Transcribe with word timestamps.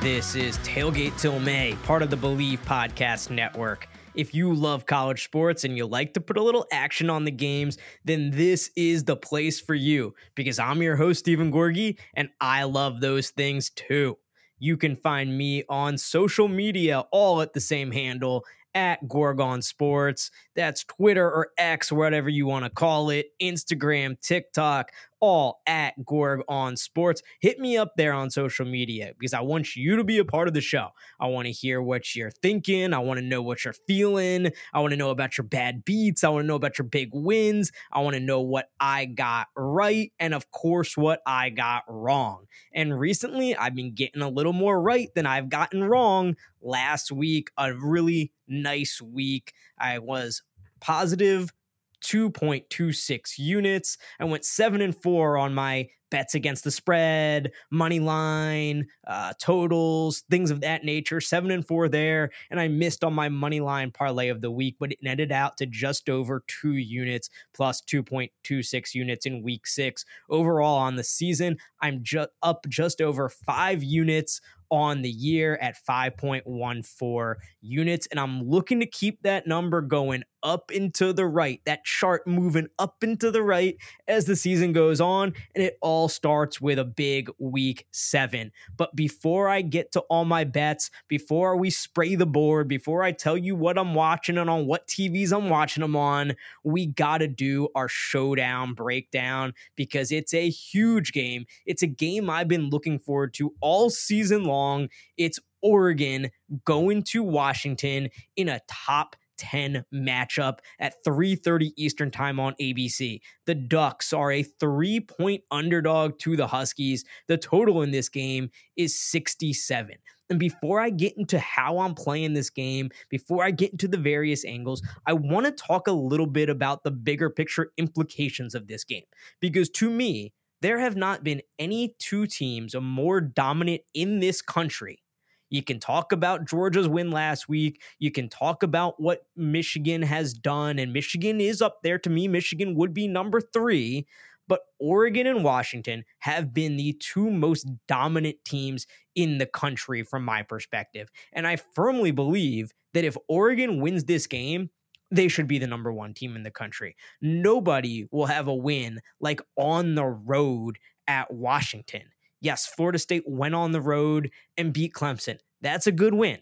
This 0.00 0.34
is 0.34 0.56
Tailgate 0.60 1.20
Till 1.20 1.38
May, 1.40 1.76
part 1.82 2.00
of 2.00 2.08
the 2.08 2.16
Believe 2.16 2.64
Podcast 2.64 3.28
Network. 3.28 3.86
If 4.14 4.34
you 4.34 4.54
love 4.54 4.86
college 4.86 5.24
sports 5.24 5.64
and 5.64 5.76
you 5.76 5.84
like 5.84 6.14
to 6.14 6.22
put 6.22 6.38
a 6.38 6.42
little 6.42 6.66
action 6.72 7.10
on 7.10 7.26
the 7.26 7.30
games, 7.30 7.76
then 8.06 8.30
this 8.30 8.70
is 8.76 9.04
the 9.04 9.16
place 9.16 9.60
for 9.60 9.74
you 9.74 10.14
because 10.34 10.58
I'm 10.58 10.80
your 10.80 10.96
host, 10.96 11.20
Steven 11.20 11.52
Gorgie, 11.52 11.98
and 12.14 12.30
I 12.40 12.62
love 12.62 13.02
those 13.02 13.28
things 13.28 13.68
too. 13.68 14.16
You 14.58 14.78
can 14.78 14.96
find 14.96 15.36
me 15.36 15.64
on 15.68 15.98
social 15.98 16.48
media 16.48 17.00
all 17.12 17.42
at 17.42 17.52
the 17.52 17.60
same 17.60 17.90
handle 17.90 18.46
at 18.74 19.06
Gorgon 19.06 19.60
Sports. 19.60 20.30
That's 20.54 20.84
Twitter 20.84 21.26
or 21.30 21.48
X, 21.58 21.92
whatever 21.92 22.28
you 22.28 22.46
want 22.46 22.64
to 22.64 22.70
call 22.70 23.10
it, 23.10 23.32
Instagram, 23.42 24.18
TikTok, 24.20 24.92
all 25.20 25.60
at 25.66 26.04
Gorg 26.04 26.42
on 26.48 26.76
Sports. 26.76 27.22
Hit 27.40 27.58
me 27.58 27.76
up 27.76 27.92
there 27.96 28.12
on 28.12 28.30
social 28.30 28.66
media 28.66 29.12
because 29.18 29.34
I 29.34 29.40
want 29.40 29.76
you 29.76 29.96
to 29.96 30.04
be 30.04 30.18
a 30.18 30.24
part 30.24 30.48
of 30.48 30.54
the 30.54 30.60
show. 30.60 30.88
I 31.18 31.26
want 31.26 31.46
to 31.46 31.52
hear 31.52 31.80
what 31.80 32.14
you're 32.14 32.30
thinking. 32.30 32.92
I 32.92 32.98
want 32.98 33.18
to 33.20 33.24
know 33.24 33.42
what 33.42 33.64
you're 33.64 33.74
feeling. 33.86 34.50
I 34.72 34.80
want 34.80 34.92
to 34.92 34.96
know 34.96 35.10
about 35.10 35.38
your 35.38 35.46
bad 35.46 35.84
beats. 35.84 36.24
I 36.24 36.28
want 36.28 36.44
to 36.44 36.46
know 36.46 36.54
about 36.54 36.78
your 36.78 36.86
big 36.86 37.10
wins. 37.12 37.70
I 37.92 38.00
want 38.00 38.14
to 38.14 38.20
know 38.20 38.40
what 38.40 38.70
I 38.80 39.04
got 39.04 39.48
right. 39.56 40.12
And 40.18 40.34
of 40.34 40.50
course, 40.50 40.96
what 40.96 41.20
I 41.26 41.50
got 41.50 41.84
wrong. 41.88 42.46
And 42.72 42.98
recently, 42.98 43.56
I've 43.56 43.74
been 43.74 43.94
getting 43.94 44.22
a 44.22 44.28
little 44.28 44.52
more 44.52 44.80
right 44.80 45.08
than 45.14 45.26
I've 45.26 45.48
gotten 45.48 45.84
wrong. 45.84 46.36
Last 46.62 47.10
week, 47.10 47.50
a 47.56 47.74
really 47.74 48.32
nice 48.46 49.00
week. 49.00 49.52
I 49.78 49.98
was 49.98 50.42
positive 50.80 51.52
2.26 52.00 53.38
units. 53.38 53.98
I 54.18 54.24
went 54.24 54.44
7 54.44 54.80
and 54.80 54.96
4 54.96 55.38
on 55.38 55.54
my 55.54 55.88
bets 56.10 56.34
against 56.34 56.64
the 56.64 56.70
spread, 56.70 57.52
money 57.70 58.00
line, 58.00 58.86
uh, 59.06 59.32
totals, 59.40 60.24
things 60.30 60.50
of 60.50 60.60
that 60.60 60.84
nature. 60.84 61.20
7 61.20 61.50
and 61.50 61.66
4 61.66 61.88
there, 61.88 62.30
and 62.50 62.60
I 62.60 62.68
missed 62.68 63.04
on 63.04 63.14
my 63.14 63.28
money 63.28 63.60
line 63.60 63.90
parlay 63.90 64.28
of 64.28 64.40
the 64.40 64.50
week, 64.50 64.76
but 64.78 64.92
it 64.92 64.98
netted 65.02 65.32
out 65.32 65.56
to 65.58 65.66
just 65.66 66.10
over 66.10 66.42
2 66.46 66.72
units 66.74 67.30
plus 67.54 67.80
2.26 67.82 68.94
units 68.94 69.26
in 69.26 69.42
week 69.42 69.66
6. 69.66 70.04
Overall 70.28 70.78
on 70.78 70.96
the 70.96 71.04
season, 71.04 71.56
I'm 71.80 72.00
just 72.02 72.30
up 72.42 72.66
just 72.68 73.00
over 73.00 73.28
5 73.28 73.82
units 73.82 74.40
on 74.70 75.02
the 75.02 75.10
year 75.10 75.58
at 75.60 75.76
5.14 75.84 77.34
units. 77.60 78.06
And 78.10 78.20
I'm 78.20 78.42
looking 78.42 78.80
to 78.80 78.86
keep 78.86 79.22
that 79.22 79.46
number 79.46 79.82
going 79.82 80.22
up 80.42 80.70
into 80.70 81.12
the 81.12 81.26
right, 81.26 81.60
that 81.64 81.84
chart 81.84 82.26
moving 82.26 82.68
up 82.78 83.02
into 83.02 83.30
the 83.30 83.42
right 83.42 83.76
as 84.08 84.24
the 84.24 84.36
season 84.36 84.72
goes 84.72 85.00
on. 85.00 85.34
And 85.54 85.64
it 85.64 85.78
all 85.80 86.08
starts 86.08 86.60
with 86.60 86.78
a 86.78 86.84
big 86.84 87.30
week 87.38 87.86
seven. 87.92 88.52
But 88.76 88.94
before 88.94 89.48
I 89.48 89.62
get 89.62 89.92
to 89.92 90.00
all 90.02 90.24
my 90.24 90.44
bets, 90.44 90.90
before 91.08 91.56
we 91.56 91.70
spray 91.70 92.14
the 92.14 92.26
board, 92.26 92.68
before 92.68 93.02
I 93.02 93.12
tell 93.12 93.36
you 93.36 93.54
what 93.54 93.78
I'm 93.78 93.94
watching 93.94 94.38
and 94.38 94.50
on 94.50 94.66
what 94.66 94.86
TVs 94.86 95.32
I'm 95.32 95.48
watching 95.48 95.82
them 95.82 95.96
on, 95.96 96.34
we 96.64 96.86
got 96.86 97.18
to 97.18 97.28
do 97.28 97.68
our 97.74 97.88
showdown 97.88 98.74
breakdown 98.74 99.54
because 99.76 100.12
it's 100.12 100.34
a 100.34 100.48
huge 100.48 101.12
game. 101.12 101.46
It's 101.66 101.82
a 101.82 101.86
game 101.86 102.30
I've 102.30 102.48
been 102.48 102.70
looking 102.70 102.98
forward 102.98 103.34
to 103.34 103.54
all 103.60 103.90
season 103.90 104.44
long. 104.44 104.88
It's 105.16 105.38
Oregon 105.62 106.30
going 106.64 107.02
to 107.02 107.22
Washington 107.22 108.08
in 108.36 108.48
a 108.48 108.60
top 108.68 109.16
10 109.40 109.84
matchup 109.92 110.58
at 110.78 110.94
3:30 111.04 111.72
Eastern 111.76 112.10
Time 112.10 112.38
on 112.38 112.54
ABC. 112.60 113.20
The 113.46 113.54
Ducks 113.54 114.12
are 114.12 114.30
a 114.30 114.44
3-point 114.44 115.42
underdog 115.50 116.18
to 116.20 116.36
the 116.36 116.46
Huskies. 116.46 117.04
The 117.26 117.38
total 117.38 117.82
in 117.82 117.90
this 117.90 118.08
game 118.08 118.50
is 118.76 118.94
67. 118.98 119.96
And 120.28 120.38
before 120.38 120.80
I 120.80 120.90
get 120.90 121.16
into 121.16 121.40
how 121.40 121.80
I'm 121.80 121.94
playing 121.94 122.34
this 122.34 122.50
game, 122.50 122.90
before 123.08 123.42
I 123.42 123.50
get 123.50 123.72
into 123.72 123.88
the 123.88 123.98
various 123.98 124.44
angles, 124.44 124.80
I 125.06 125.14
want 125.14 125.46
to 125.46 125.52
talk 125.52 125.88
a 125.88 125.92
little 125.92 126.26
bit 126.26 126.48
about 126.48 126.84
the 126.84 126.92
bigger 126.92 127.30
picture 127.30 127.72
implications 127.76 128.54
of 128.54 128.68
this 128.68 128.84
game. 128.84 129.02
Because 129.40 129.68
to 129.70 129.90
me, 129.90 130.32
there 130.62 130.78
have 130.78 130.94
not 130.94 131.24
been 131.24 131.42
any 131.58 131.96
two 131.98 132.26
teams 132.26 132.76
more 132.78 133.20
dominant 133.20 133.82
in 133.94 134.20
this 134.20 134.40
country 134.42 135.02
you 135.50 135.62
can 135.62 135.80
talk 135.80 136.12
about 136.12 136.48
Georgia's 136.48 136.88
win 136.88 137.10
last 137.10 137.48
week. 137.48 137.82
You 137.98 138.10
can 138.10 138.28
talk 138.28 138.62
about 138.62 139.00
what 139.00 139.26
Michigan 139.36 140.02
has 140.02 140.32
done, 140.32 140.78
and 140.78 140.92
Michigan 140.92 141.40
is 141.40 141.60
up 141.60 141.82
there. 141.82 141.98
To 141.98 142.10
me, 142.10 142.28
Michigan 142.28 142.74
would 142.76 142.94
be 142.94 143.08
number 143.08 143.40
three. 143.40 144.06
But 144.48 144.62
Oregon 144.80 145.28
and 145.28 145.44
Washington 145.44 146.04
have 146.20 146.52
been 146.52 146.76
the 146.76 146.94
two 146.94 147.30
most 147.30 147.68
dominant 147.86 148.36
teams 148.44 148.84
in 149.14 149.38
the 149.38 149.46
country 149.46 150.02
from 150.02 150.24
my 150.24 150.42
perspective. 150.42 151.08
And 151.32 151.46
I 151.46 151.54
firmly 151.54 152.10
believe 152.10 152.72
that 152.94 153.04
if 153.04 153.16
Oregon 153.28 153.80
wins 153.80 154.04
this 154.04 154.26
game, 154.26 154.70
they 155.12 155.28
should 155.28 155.46
be 155.46 155.58
the 155.58 155.68
number 155.68 155.92
one 155.92 156.14
team 156.14 156.34
in 156.34 156.42
the 156.42 156.50
country. 156.50 156.96
Nobody 157.20 158.06
will 158.10 158.26
have 158.26 158.48
a 158.48 158.54
win 158.54 159.00
like 159.20 159.40
on 159.56 159.94
the 159.94 160.06
road 160.06 160.78
at 161.06 161.32
Washington. 161.32 162.02
Yes, 162.40 162.66
Florida 162.66 162.98
State 162.98 163.24
went 163.26 163.54
on 163.54 163.72
the 163.72 163.80
road 163.80 164.30
and 164.56 164.72
beat 164.72 164.94
Clemson. 164.94 165.38
That's 165.60 165.86
a 165.86 165.92
good 165.92 166.14
win. 166.14 166.38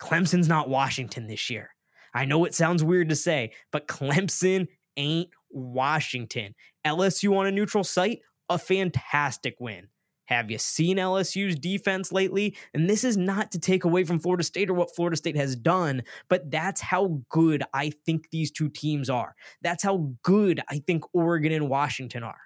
Clemson's 0.00 0.48
not 0.48 0.68
Washington 0.68 1.26
this 1.26 1.50
year. 1.50 1.70
I 2.14 2.24
know 2.24 2.44
it 2.44 2.54
sounds 2.54 2.84
weird 2.84 3.08
to 3.10 3.16
say, 3.16 3.52
but 3.72 3.88
Clemson 3.88 4.68
ain't 4.96 5.30
Washington. 5.50 6.54
LSU 6.86 7.36
on 7.36 7.46
a 7.46 7.50
neutral 7.50 7.84
site, 7.84 8.20
a 8.48 8.58
fantastic 8.58 9.56
win. 9.58 9.88
Have 10.26 10.50
you 10.50 10.56
seen 10.56 10.96
LSU's 10.96 11.56
defense 11.56 12.10
lately? 12.10 12.56
And 12.72 12.88
this 12.88 13.04
is 13.04 13.16
not 13.16 13.52
to 13.52 13.58
take 13.58 13.84
away 13.84 14.04
from 14.04 14.20
Florida 14.20 14.42
State 14.42 14.70
or 14.70 14.74
what 14.74 14.94
Florida 14.94 15.16
State 15.16 15.36
has 15.36 15.54
done, 15.54 16.02
but 16.30 16.50
that's 16.50 16.80
how 16.80 17.20
good 17.28 17.62
I 17.74 17.92
think 18.06 18.30
these 18.30 18.50
two 18.50 18.70
teams 18.70 19.10
are. 19.10 19.34
That's 19.60 19.82
how 19.82 20.14
good 20.22 20.62
I 20.70 20.78
think 20.78 21.04
Oregon 21.12 21.52
and 21.52 21.68
Washington 21.68 22.22
are 22.22 22.40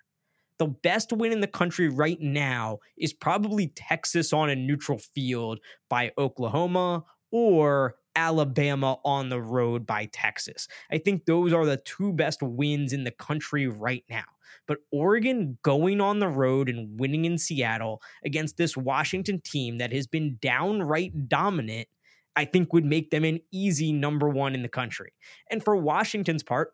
the 0.59 0.67
best 0.67 1.13
win 1.13 1.33
in 1.33 1.41
the 1.41 1.47
country 1.47 1.89
right 1.89 2.21
now 2.21 2.79
is 2.97 3.13
probably 3.13 3.69
Texas 3.69 4.33
on 4.33 4.51
a 4.51 4.57
neutral 4.57 4.99
field 4.99 5.61
by 5.89 6.13
Oklahoma 6.19 7.05
or 7.31 7.97
Alabama 8.17 8.99
on 9.05 9.29
the 9.29 9.41
road 9.41 9.87
by 9.87 10.07
Texas. 10.07 10.67
I 10.91 10.99
think 10.99 11.25
those 11.25 11.53
are 11.53 11.65
the 11.65 11.77
two 11.77 12.13
best 12.13 12.43
wins 12.43 12.93
in 12.93 13.05
the 13.05 13.13
country 13.13 13.69
right 13.69 14.05
now. 14.11 14.25
But 14.67 14.79
Oregon 14.91 15.59
going 15.63 16.01
on 16.01 16.19
the 16.19 16.29
road 16.29 16.69
and 16.69 16.99
winning 16.99 17.25
in 17.25 17.39
Seattle 17.39 18.03
against 18.25 18.57
this 18.57 18.77
Washington 18.77 19.41
team 19.41 19.79
that 19.79 19.93
has 19.93 20.07
been 20.07 20.39
downright 20.41 21.29
dominant, 21.29 21.89
I 22.35 22.45
think 22.45 22.73
would 22.73 22.85
make 22.85 23.11
them 23.11 23.25
an 23.25 23.41
easy 23.53 23.93
number 23.93 24.29
one 24.29 24.55
in 24.55 24.63
the 24.63 24.69
country. 24.69 25.13
And 25.51 25.63
for 25.63 25.77
Washington's 25.77 26.43
part, 26.43 26.73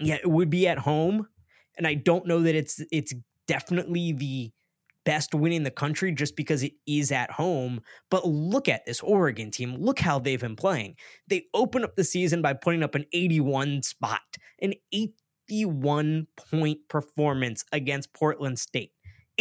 yeah, 0.00 0.14
it 0.22 0.30
would 0.30 0.48
be 0.48 0.68
at 0.68 0.78
home 0.78 1.28
and 1.76 1.86
I 1.86 1.94
don't 1.94 2.26
know 2.26 2.40
that 2.42 2.54
it's 2.54 2.80
it's 2.90 3.14
definitely 3.46 4.12
the 4.12 4.52
best 5.04 5.34
win 5.34 5.52
in 5.52 5.64
the 5.64 5.70
country 5.70 6.12
just 6.12 6.36
because 6.36 6.62
it 6.62 6.72
is 6.86 7.10
at 7.10 7.30
home. 7.32 7.80
But 8.10 8.26
look 8.26 8.68
at 8.68 8.86
this 8.86 9.00
Oregon 9.00 9.50
team. 9.50 9.76
Look 9.76 9.98
how 9.98 10.18
they've 10.18 10.40
been 10.40 10.56
playing. 10.56 10.96
They 11.28 11.44
open 11.54 11.84
up 11.84 11.96
the 11.96 12.04
season 12.04 12.42
by 12.42 12.54
putting 12.54 12.82
up 12.82 12.94
an 12.94 13.06
81 13.12 13.82
spot, 13.82 14.20
an 14.60 14.74
81 14.92 16.28
point 16.50 16.78
performance 16.88 17.64
against 17.72 18.14
Portland 18.14 18.58
State. 18.58 18.92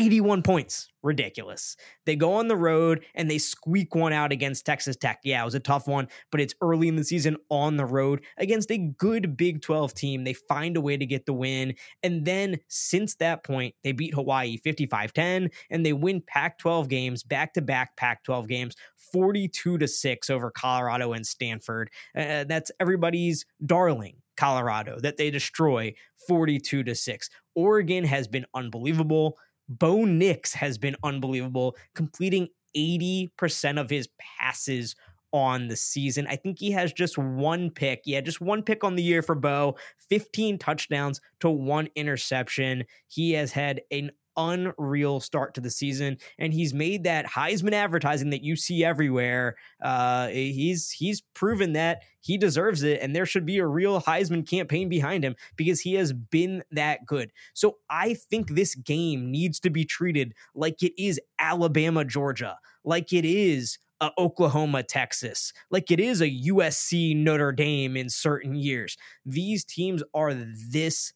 81 0.01 0.41
points. 0.41 0.89
Ridiculous. 1.03 1.78
They 2.06 2.16
go 2.16 2.34
on 2.34 2.47
the 2.47 2.56
road 2.56 3.06
and 3.13 3.29
they 3.29 3.38
squeak 3.38 3.94
one 3.94 4.13
out 4.13 4.31
against 4.31 4.66
Texas 4.66 4.95
Tech. 4.95 5.19
Yeah, 5.23 5.41
it 5.41 5.45
was 5.45 5.56
a 5.56 5.59
tough 5.59 5.88
one, 5.88 6.07
but 6.31 6.41
it's 6.41 6.56
early 6.62 6.88
in 6.88 6.95
the 6.95 7.03
season 7.03 7.38
on 7.50 7.78
the 7.78 7.85
road 7.85 8.23
against 8.38 8.72
a 8.72 8.78
good 8.78 9.38
Big 9.38 9.61
12 9.61 9.94
team. 9.94 10.23
They 10.23 10.34
find 10.34 10.75
a 10.75 10.81
way 10.81 10.97
to 10.97 11.06
get 11.06 11.25
the 11.25 11.34
win. 11.34 11.75
And 12.02 12.25
then 12.25 12.59
since 12.67 13.16
that 13.16 13.43
point, 13.43 13.75
they 13.84 13.91
beat 13.91 14.16
Hawaii 14.16 14.58
55 14.58 15.14
10 15.14 15.49
and 15.70 15.85
they 15.85 15.93
win 15.93 16.22
Pac 16.25 16.58
12 16.58 16.87
games, 16.87 17.23
back 17.23 17.53
to 17.53 17.61
back 17.61 17.96
Pac 17.96 18.23
12 18.23 18.47
games, 18.47 18.75
42 19.14 19.78
to 19.78 19.87
6 19.87 20.29
over 20.29 20.49
Colorado 20.52 21.14
and 21.14 21.25
Stanford. 21.25 21.90
Uh, 22.17 22.43
that's 22.46 22.72
everybody's 22.79 23.46
darling. 23.64 24.16
Colorado 24.37 24.97
that 24.99 25.17
they 25.17 25.29
destroy 25.29 25.93
42 26.28 26.84
to 26.84 26.96
6. 26.96 27.29
Oregon 27.53 28.03
has 28.03 28.28
been 28.28 28.46
unbelievable. 28.55 29.37
Bo 29.79 30.06
Nix 30.06 30.53
has 30.53 30.78
been 30.78 30.96
unbelievable, 31.03 31.76
completing 31.96 32.50
80% 32.76 33.79
of 33.79 33.90
his 33.90 34.09
passes 34.18 34.96
on 35.34 35.68
the 35.68 35.76
season. 35.76 36.28
I 36.28 36.35
think 36.35 36.59
he 36.59 36.72
has 36.72 36.91
just 36.91 37.18
one 37.18 37.70
pick. 37.70 38.02
Yeah, 38.06 38.22
just 38.22 38.41
one 38.41 38.64
pick 38.64 38.84
on 38.84 38.96
the 38.96 39.03
year 39.03 39.22
for 39.22 39.35
Bo, 39.35 39.78
15 40.09 40.58
touchdowns 40.58 41.22
to 41.40 41.50
one 41.50 41.88
interception. 41.96 42.84
He 43.08 43.32
has 43.34 43.52
had 43.52 43.82
an 43.91 44.12
unreal 44.37 45.19
start 45.19 45.53
to 45.55 45.61
the 45.61 45.69
season, 45.69 46.17
and 46.37 46.53
he's 46.53 46.73
made 46.73 47.03
that 47.03 47.25
Heisman 47.25 47.73
advertising 47.73 48.29
that 48.31 48.43
you 48.43 48.55
see 48.55 48.83
everywhere. 48.83 49.55
Uh, 49.81 50.28
he's 50.28 50.91
he's 50.91 51.22
proven 51.33 51.73
that 51.73 52.03
he 52.19 52.37
deserves 52.37 52.83
it, 52.83 53.01
and 53.01 53.16
there 53.16 53.25
should 53.25 53.45
be 53.45 53.57
a 53.57 53.66
real 53.66 54.01
Heisman 54.01 54.47
campaign 54.47 54.89
behind 54.89 55.23
him 55.23 55.35
because 55.55 55.81
he 55.81 55.95
has 55.95 56.13
been 56.13 56.63
that 56.72 57.05
good. 57.05 57.31
So 57.53 57.78
I 57.89 58.13
think 58.13 58.51
this 58.51 58.75
game 58.75 59.31
needs 59.31 59.59
to 59.61 59.69
be 59.69 59.85
treated 59.85 60.34
like 60.55 60.84
it 60.84 60.93
is 61.01 61.19
Alabama, 61.39 62.05
Georgia, 62.05 62.57
like 62.84 63.13
it 63.13 63.25
is 63.25 63.77
Oklahoma, 64.17 64.84
Texas, 64.84 65.53
like 65.69 65.91
it 65.91 65.99
is 65.99 66.22
a 66.22 66.29
USC 66.29 67.16
Notre 67.16 67.51
Dame 67.51 67.95
in 67.95 68.09
certain 68.09 68.55
years. 68.55 68.97
These 69.25 69.63
teams 69.63 70.01
are 70.13 70.34
this 70.34 71.13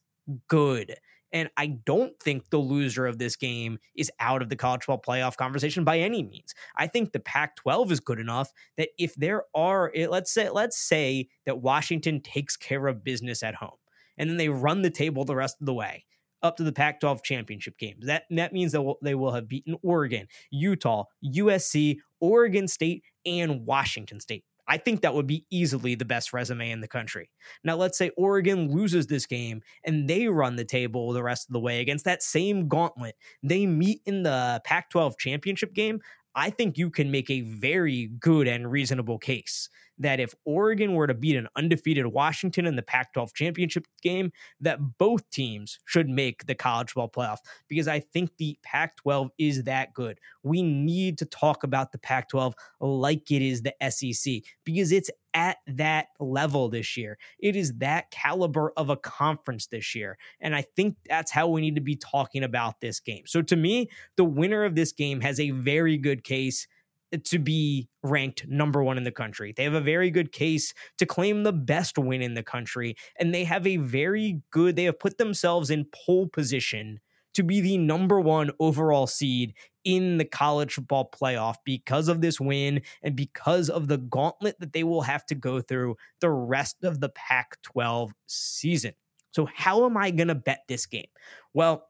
good. 0.48 0.96
And 1.32 1.50
I 1.56 1.66
don't 1.66 2.18
think 2.20 2.50
the 2.50 2.58
loser 2.58 3.06
of 3.06 3.18
this 3.18 3.36
game 3.36 3.78
is 3.96 4.10
out 4.20 4.42
of 4.42 4.48
the 4.48 4.56
college 4.56 4.84
football 4.84 5.02
playoff 5.02 5.36
conversation 5.36 5.84
by 5.84 5.98
any 5.98 6.22
means. 6.22 6.54
I 6.76 6.86
think 6.86 7.12
the 7.12 7.20
Pac-12 7.20 7.90
is 7.90 8.00
good 8.00 8.20
enough 8.20 8.52
that 8.76 8.90
if 8.98 9.14
there 9.16 9.44
are, 9.54 9.92
eh, 9.94 10.06
let's 10.08 10.32
say, 10.32 10.50
let's 10.50 10.78
say 10.78 11.28
that 11.44 11.60
Washington 11.60 12.20
takes 12.20 12.56
care 12.56 12.86
of 12.86 13.04
business 13.04 13.42
at 13.42 13.56
home, 13.56 13.78
and 14.16 14.30
then 14.30 14.36
they 14.36 14.48
run 14.48 14.82
the 14.82 14.90
table 14.90 15.24
the 15.24 15.36
rest 15.36 15.56
of 15.60 15.66
the 15.66 15.74
way 15.74 16.04
up 16.42 16.56
to 16.56 16.62
the 16.62 16.72
Pac-12 16.72 17.22
championship 17.22 17.78
games. 17.78 18.06
That 18.06 18.24
that 18.30 18.52
means 18.52 18.72
that 18.72 18.94
they 19.02 19.14
will 19.14 19.32
have 19.32 19.48
beaten 19.48 19.76
Oregon, 19.82 20.28
Utah, 20.50 21.04
USC, 21.24 21.98
Oregon 22.20 22.68
State, 22.68 23.02
and 23.24 23.66
Washington 23.66 24.20
State. 24.20 24.44
I 24.68 24.78
think 24.78 25.02
that 25.02 25.14
would 25.14 25.26
be 25.26 25.44
easily 25.50 25.94
the 25.94 26.04
best 26.04 26.32
resume 26.32 26.70
in 26.70 26.80
the 26.80 26.88
country. 26.88 27.30
Now, 27.64 27.76
let's 27.76 27.98
say 27.98 28.10
Oregon 28.16 28.70
loses 28.72 29.06
this 29.06 29.26
game 29.26 29.62
and 29.84 30.08
they 30.08 30.28
run 30.28 30.56
the 30.56 30.64
table 30.64 31.12
the 31.12 31.22
rest 31.22 31.48
of 31.48 31.52
the 31.52 31.60
way 31.60 31.80
against 31.80 32.04
that 32.04 32.22
same 32.22 32.68
gauntlet. 32.68 33.14
They 33.42 33.66
meet 33.66 34.00
in 34.06 34.22
the 34.22 34.60
Pac 34.64 34.90
12 34.90 35.18
championship 35.18 35.72
game. 35.72 36.00
I 36.36 36.50
think 36.50 36.76
you 36.76 36.90
can 36.90 37.10
make 37.10 37.30
a 37.30 37.40
very 37.40 38.08
good 38.20 38.46
and 38.46 38.70
reasonable 38.70 39.18
case 39.18 39.70
that 39.98 40.20
if 40.20 40.34
Oregon 40.44 40.94
were 40.94 41.06
to 41.06 41.14
beat 41.14 41.36
an 41.36 41.48
undefeated 41.56 42.06
Washington 42.06 42.66
in 42.66 42.76
the 42.76 42.82
Pac 42.82 43.14
12 43.14 43.32
championship 43.32 43.86
game, 44.02 44.30
that 44.60 44.78
both 44.98 45.28
teams 45.30 45.78
should 45.86 46.10
make 46.10 46.46
the 46.46 46.54
college 46.54 46.92
football 46.92 47.08
playoff 47.08 47.38
because 47.68 47.88
I 47.88 48.00
think 48.00 48.36
the 48.36 48.58
Pac 48.62 48.96
12 48.96 49.30
is 49.38 49.64
that 49.64 49.94
good. 49.94 50.18
We 50.42 50.62
need 50.62 51.16
to 51.18 51.24
talk 51.24 51.64
about 51.64 51.92
the 51.92 51.98
Pac 51.98 52.28
12 52.28 52.54
like 52.80 53.30
it 53.30 53.40
is 53.40 53.62
the 53.62 53.74
SEC 53.88 54.42
because 54.64 54.92
it's 54.92 55.10
at 55.36 55.58
that 55.66 56.06
level 56.18 56.70
this 56.70 56.96
year. 56.96 57.18
It 57.38 57.54
is 57.54 57.74
that 57.74 58.10
caliber 58.10 58.72
of 58.74 58.88
a 58.88 58.96
conference 58.96 59.66
this 59.66 59.94
year. 59.94 60.16
And 60.40 60.56
I 60.56 60.62
think 60.62 60.96
that's 61.06 61.30
how 61.30 61.46
we 61.46 61.60
need 61.60 61.74
to 61.74 61.82
be 61.82 61.94
talking 61.94 62.42
about 62.42 62.80
this 62.80 62.98
game. 63.00 63.24
So 63.26 63.42
to 63.42 63.54
me, 63.54 63.90
the 64.16 64.24
winner 64.24 64.64
of 64.64 64.74
this 64.74 64.92
game 64.92 65.20
has 65.20 65.38
a 65.38 65.50
very 65.50 65.98
good 65.98 66.24
case 66.24 66.66
to 67.22 67.38
be 67.38 67.88
ranked 68.02 68.48
number 68.48 68.82
one 68.82 68.96
in 68.96 69.04
the 69.04 69.12
country. 69.12 69.52
They 69.54 69.64
have 69.64 69.74
a 69.74 69.80
very 69.80 70.10
good 70.10 70.32
case 70.32 70.72
to 70.98 71.06
claim 71.06 71.42
the 71.42 71.52
best 71.52 71.98
win 71.98 72.22
in 72.22 72.34
the 72.34 72.42
country. 72.42 72.96
And 73.20 73.34
they 73.34 73.44
have 73.44 73.66
a 73.66 73.76
very 73.76 74.40
good, 74.50 74.74
they 74.74 74.84
have 74.84 74.98
put 74.98 75.18
themselves 75.18 75.70
in 75.70 75.86
pole 75.92 76.26
position 76.26 77.00
to 77.36 77.42
be 77.42 77.60
the 77.60 77.78
number 77.78 78.20
one 78.20 78.50
overall 78.58 79.06
seed 79.06 79.54
in 79.84 80.18
the 80.18 80.24
college 80.24 80.74
football 80.74 81.08
playoff 81.10 81.56
because 81.64 82.08
of 82.08 82.20
this 82.20 82.40
win 82.40 82.82
and 83.02 83.14
because 83.14 83.70
of 83.70 83.88
the 83.88 83.98
gauntlet 83.98 84.56
that 84.58 84.72
they 84.72 84.82
will 84.82 85.02
have 85.02 85.24
to 85.26 85.34
go 85.34 85.60
through 85.60 85.96
the 86.20 86.30
rest 86.30 86.82
of 86.82 87.00
the 87.00 87.08
Pac 87.10 87.60
12 87.62 88.12
season. 88.26 88.92
So, 89.30 89.46
how 89.54 89.84
am 89.84 89.96
I 89.96 90.10
going 90.10 90.28
to 90.28 90.34
bet 90.34 90.60
this 90.66 90.86
game? 90.86 91.08
Well, 91.52 91.86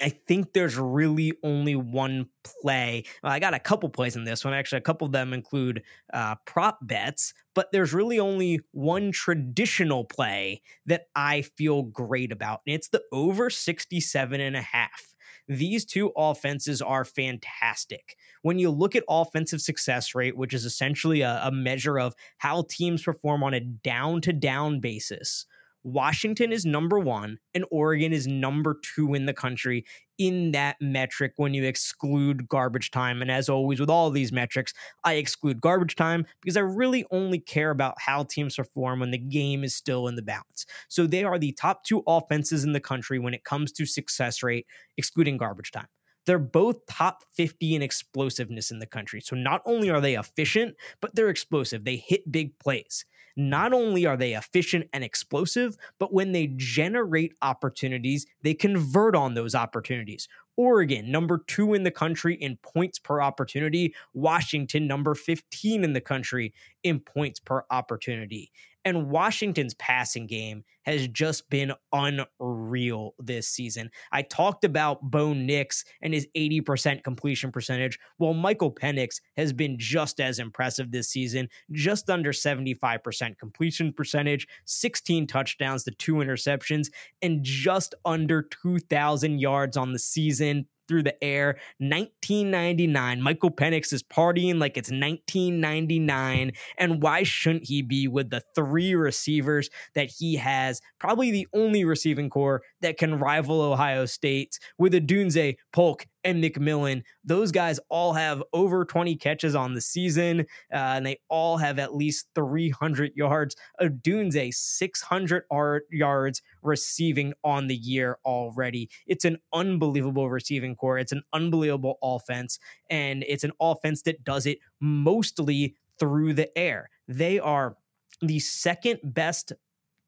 I 0.00 0.08
think 0.08 0.52
there's 0.52 0.76
really 0.76 1.32
only 1.42 1.76
one 1.76 2.26
play. 2.44 3.04
Well, 3.22 3.32
I 3.32 3.38
got 3.38 3.54
a 3.54 3.58
couple 3.58 3.88
plays 3.88 4.16
in 4.16 4.24
this 4.24 4.44
one. 4.44 4.54
Actually, 4.54 4.78
a 4.78 4.82
couple 4.82 5.06
of 5.06 5.12
them 5.12 5.32
include 5.32 5.82
uh, 6.12 6.36
prop 6.46 6.78
bets, 6.82 7.34
but 7.54 7.70
there's 7.72 7.92
really 7.92 8.18
only 8.18 8.60
one 8.72 9.12
traditional 9.12 10.04
play 10.04 10.62
that 10.86 11.06
I 11.14 11.42
feel 11.42 11.82
great 11.82 12.32
about, 12.32 12.60
and 12.66 12.74
it's 12.74 12.88
the 12.88 13.02
over 13.12 13.50
67 13.50 14.40
and 14.40 14.56
a 14.56 14.62
half. 14.62 15.14
These 15.48 15.84
two 15.84 16.12
offenses 16.16 16.80
are 16.80 17.04
fantastic. 17.04 18.16
When 18.42 18.60
you 18.60 18.70
look 18.70 18.94
at 18.94 19.02
offensive 19.08 19.60
success 19.60 20.14
rate, 20.14 20.36
which 20.36 20.54
is 20.54 20.64
essentially 20.64 21.22
a, 21.22 21.40
a 21.42 21.50
measure 21.50 21.98
of 21.98 22.14
how 22.38 22.64
teams 22.70 23.02
perform 23.02 23.42
on 23.42 23.54
a 23.54 23.60
down 23.60 24.20
to 24.22 24.32
down 24.32 24.78
basis, 24.78 25.46
Washington 25.82 26.52
is 26.52 26.66
number 26.66 26.98
one 26.98 27.38
and 27.54 27.64
Oregon 27.70 28.12
is 28.12 28.26
number 28.26 28.78
two 28.94 29.14
in 29.14 29.26
the 29.26 29.32
country 29.32 29.84
in 30.18 30.52
that 30.52 30.76
metric 30.80 31.32
when 31.36 31.54
you 31.54 31.64
exclude 31.64 32.46
garbage 32.46 32.90
time. 32.90 33.22
And 33.22 33.30
as 33.30 33.48
always, 33.48 33.80
with 33.80 33.88
all 33.88 34.10
these 34.10 34.32
metrics, 34.32 34.74
I 35.02 35.14
exclude 35.14 35.62
garbage 35.62 35.96
time 35.96 36.26
because 36.42 36.58
I 36.58 36.60
really 36.60 37.06
only 37.10 37.38
care 37.38 37.70
about 37.70 37.94
how 37.98 38.24
teams 38.24 38.56
perform 38.56 39.00
when 39.00 39.10
the 39.10 39.18
game 39.18 39.64
is 39.64 39.74
still 39.74 40.08
in 40.08 40.16
the 40.16 40.22
balance. 40.22 40.66
So 40.88 41.06
they 41.06 41.24
are 41.24 41.38
the 41.38 41.52
top 41.52 41.84
two 41.84 42.02
offenses 42.06 42.64
in 42.64 42.72
the 42.72 42.80
country 42.80 43.18
when 43.18 43.32
it 43.32 43.44
comes 43.44 43.72
to 43.72 43.86
success 43.86 44.42
rate, 44.42 44.66
excluding 44.98 45.38
garbage 45.38 45.70
time. 45.70 45.88
They're 46.26 46.38
both 46.38 46.84
top 46.86 47.24
50 47.34 47.74
in 47.74 47.82
explosiveness 47.82 48.70
in 48.70 48.78
the 48.78 48.86
country. 48.86 49.22
So 49.22 49.34
not 49.34 49.62
only 49.64 49.88
are 49.88 50.02
they 50.02 50.18
efficient, 50.18 50.76
but 51.00 51.14
they're 51.14 51.30
explosive. 51.30 51.84
They 51.84 51.96
hit 51.96 52.30
big 52.30 52.58
plays 52.58 53.06
not 53.36 53.72
only 53.72 54.06
are 54.06 54.16
they 54.16 54.34
efficient 54.34 54.88
and 54.92 55.04
explosive, 55.04 55.76
but 55.98 56.12
when 56.12 56.32
they 56.32 56.52
generate 56.56 57.34
opportunities, 57.42 58.26
they 58.42 58.54
convert 58.54 59.14
on 59.14 59.34
those 59.34 59.54
opportunities. 59.54 60.28
Oregon, 60.56 61.10
number 61.10 61.42
two 61.46 61.72
in 61.72 61.84
the 61.84 61.90
country 61.90 62.34
in 62.34 62.58
points 62.58 62.98
per 62.98 63.22
opportunity. 63.22 63.94
Washington, 64.12 64.86
number 64.86 65.14
15 65.14 65.84
in 65.84 65.92
the 65.94 66.00
country 66.00 66.52
in 66.82 67.00
points 67.00 67.40
per 67.40 67.64
opportunity. 67.70 68.52
And 68.84 69.10
Washington's 69.10 69.74
passing 69.74 70.26
game 70.26 70.64
has 70.84 71.06
just 71.08 71.50
been 71.50 71.72
unreal 71.92 73.14
this 73.18 73.46
season. 73.48 73.90
I 74.10 74.22
talked 74.22 74.64
about 74.64 75.02
Bo 75.02 75.34
Nix 75.34 75.84
and 76.00 76.14
his 76.14 76.26
80% 76.34 77.04
completion 77.04 77.52
percentage. 77.52 77.98
Well, 78.18 78.32
Michael 78.32 78.72
Penix 78.72 79.20
has 79.36 79.52
been 79.52 79.78
just 79.78 80.18
as 80.18 80.38
impressive 80.38 80.90
this 80.90 81.10
season, 81.10 81.48
just 81.72 82.08
under 82.08 82.32
75% 82.32 83.38
completion 83.38 83.92
percentage, 83.92 84.46
16 84.64 85.26
touchdowns 85.26 85.84
to 85.84 85.90
two 85.90 86.14
interceptions, 86.14 86.88
and 87.20 87.40
just 87.42 87.94
under 88.04 88.42
2,000 88.62 89.38
yards 89.38 89.76
on 89.76 89.92
the 89.92 89.98
season 89.98 90.66
through 90.90 91.04
the 91.04 91.24
air. 91.24 91.56
1999. 91.78 93.22
Michael 93.22 93.52
Penix 93.52 93.92
is 93.92 94.02
partying 94.02 94.58
like 94.58 94.76
it's 94.76 94.90
1999. 94.90 96.50
And 96.76 97.00
why 97.00 97.22
shouldn't 97.22 97.68
he 97.68 97.80
be 97.80 98.08
with 98.08 98.30
the 98.30 98.42
three 98.56 98.94
receivers 98.96 99.70
that 99.94 100.10
he 100.18 100.34
has? 100.34 100.80
Probably 100.98 101.30
the 101.30 101.46
only 101.54 101.84
receiving 101.84 102.28
corps 102.28 102.62
that 102.80 102.98
can 102.98 103.18
rival 103.18 103.60
Ohio 103.60 104.06
State 104.06 104.58
with 104.78 104.92
Odunze, 104.94 105.56
Polk, 105.72 106.06
and 106.24 106.42
McMillan. 106.42 107.02
Those 107.24 107.50
guys 107.50 107.80
all 107.88 108.12
have 108.12 108.42
over 108.52 108.84
20 108.84 109.16
catches 109.16 109.54
on 109.54 109.74
the 109.74 109.80
season, 109.80 110.40
uh, 110.72 110.76
and 110.76 111.06
they 111.06 111.18
all 111.28 111.56
have 111.56 111.78
at 111.78 111.94
least 111.94 112.26
300 112.34 113.12
yards. 113.14 113.56
Odunze 113.80 114.54
600 114.54 115.44
yards 115.90 116.42
receiving 116.62 117.32
on 117.44 117.66
the 117.68 117.76
year 117.76 118.18
already. 118.24 118.90
It's 119.06 119.24
an 119.24 119.38
unbelievable 119.52 120.28
receiving 120.28 120.76
corps. 120.76 120.98
It's 120.98 121.12
an 121.12 121.22
unbelievable 121.32 121.98
offense, 122.02 122.58
and 122.88 123.24
it's 123.26 123.44
an 123.44 123.52
offense 123.60 124.02
that 124.02 124.24
does 124.24 124.46
it 124.46 124.58
mostly 124.80 125.74
through 125.98 126.34
the 126.34 126.56
air. 126.56 126.90
They 127.08 127.38
are 127.38 127.76
the 128.22 128.38
second 128.38 129.00
best 129.02 129.52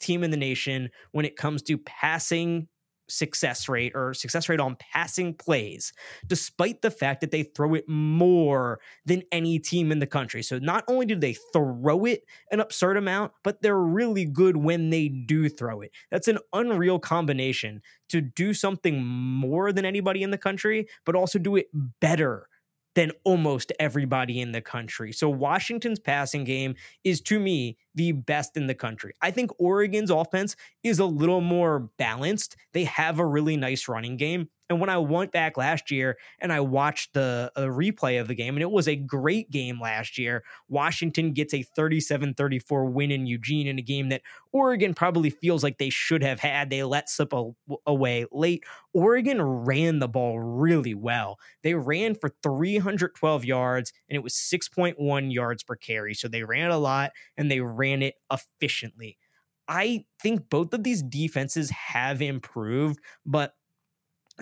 team 0.03 0.25
in 0.25 0.31
the 0.31 0.37
nation 0.37 0.91
when 1.13 1.25
it 1.25 1.37
comes 1.37 1.63
to 1.63 1.79
passing 1.79 2.69
success 3.09 3.69
rate 3.69 3.93
or 3.95 4.15
success 4.15 4.49
rate 4.49 4.61
on 4.61 4.77
passing 4.77 5.35
plays, 5.35 5.93
despite 6.27 6.83
the 6.83 6.91
fact 6.91 7.21
that 7.21 7.31
they 7.31 7.43
throw 7.43 7.75
it 7.75 7.89
more 7.89 8.81
than 9.05 9.23
any 9.31 9.59
team 9.59 9.93
in 9.93 9.99
the 9.99 10.07
country. 10.07 10.43
So 10.43 10.59
not 10.59 10.85
only 10.89 11.07
do 11.07 11.17
they 11.17 11.37
throw 11.53 12.05
it 12.05 12.23
an 12.51 12.61
absurd 12.61 12.97
amount, 12.97 13.33
but 13.45 13.61
they're 13.61 13.79
really 13.79 14.25
good 14.25 14.57
when 14.57 14.91
they 14.91 15.09
do 15.09 15.49
throw 15.49 15.83
it. 15.83 15.91
That's 16.11 16.29
an 16.29 16.39
unreal 16.53 16.99
combination 16.99 17.83
to 18.09 18.21
do 18.21 18.55
something 18.55 19.05
more 19.05 19.73
than 19.73 19.85
anybody 19.85 20.23
in 20.23 20.31
the 20.31 20.39
country, 20.39 20.87
but 21.05 21.15
also 21.15 21.39
do 21.39 21.57
it 21.57 21.67
better 22.01 22.49
than 22.95 23.13
almost 23.25 23.73
everybody 23.79 24.41
in 24.41 24.53
the 24.53 24.61
country. 24.61 25.13
So 25.13 25.29
Washington's 25.29 25.99
passing 25.99 26.45
game 26.45 26.75
is 27.05 27.21
to 27.23 27.41
me 27.41 27.77
the 27.95 28.13
best 28.13 28.57
in 28.57 28.67
the 28.67 28.75
country. 28.75 29.15
I 29.21 29.31
think 29.31 29.51
Oregon's 29.59 30.11
offense 30.11 30.57
is 30.83 30.99
a 30.99 31.05
little 31.07 31.41
more 31.41 31.91
balanced. 31.99 32.57
They 32.73 32.85
have 32.85 33.19
a 33.19 33.27
really 33.27 33.57
nice 33.57 33.89
running 33.89 34.17
game. 34.17 34.49
And 34.73 34.81
when 34.81 34.89
I 34.89 34.97
went 34.97 35.33
back 35.33 35.59
last 35.59 35.91
year 35.91 36.17
and 36.39 36.51
I 36.51 36.61
watched 36.61 37.13
the 37.13 37.53
uh, 37.55 37.61
replay 37.65 38.19
of 38.19 38.27
the 38.27 38.35
game, 38.35 38.55
and 38.55 38.63
it 38.63 38.71
was 38.71 38.89
a 38.89 38.97
great 38.97 39.51
game 39.51 39.79
last 39.79 40.17
year, 40.17 40.45
Washington 40.67 41.35
gets 41.35 41.53
a 41.53 41.63
37 41.63 42.33
34 42.33 42.87
win 42.87 43.11
in 43.11 43.27
Eugene 43.27 43.67
in 43.67 43.79
a 43.79 43.83
game 43.83 44.09
that 44.09 44.23
Oregon 44.51 44.95
probably 44.95 45.29
feels 45.29 45.63
like 45.63 45.77
they 45.77 45.91
should 45.91 46.23
have 46.23 46.41
had. 46.41 46.71
They 46.71 46.83
let 46.85 47.11
slip 47.11 47.35
a, 47.35 47.51
away 47.87 48.25
late. 48.33 48.65
Oregon 48.95 49.43
ran 49.43 49.99
the 49.99 50.09
ball 50.09 50.41
really 50.41 50.95
well. 50.95 51.39
They 51.63 51.75
ran 51.75 52.15
for 52.15 52.31
312 52.43 53.45
yards 53.45 53.93
and 54.09 54.17
it 54.17 54.23
was 54.23 54.33
6.1 54.33 55.35
yards 55.35 55.63
per 55.63 55.77
carry. 55.77 56.15
So 56.15 56.29
they 56.29 56.45
ran 56.45 56.71
a 56.71 56.79
lot 56.79 57.13
and 57.37 57.51
they 57.51 57.61
ran 57.61 58.01
it 58.01 58.15
efficiently. 58.33 59.19
I 59.69 60.07
think 60.23 60.49
both 60.49 60.73
of 60.73 60.83
these 60.83 61.03
defenses 61.03 61.71
have 61.71 62.23
improved, 62.23 62.99
but 63.27 63.55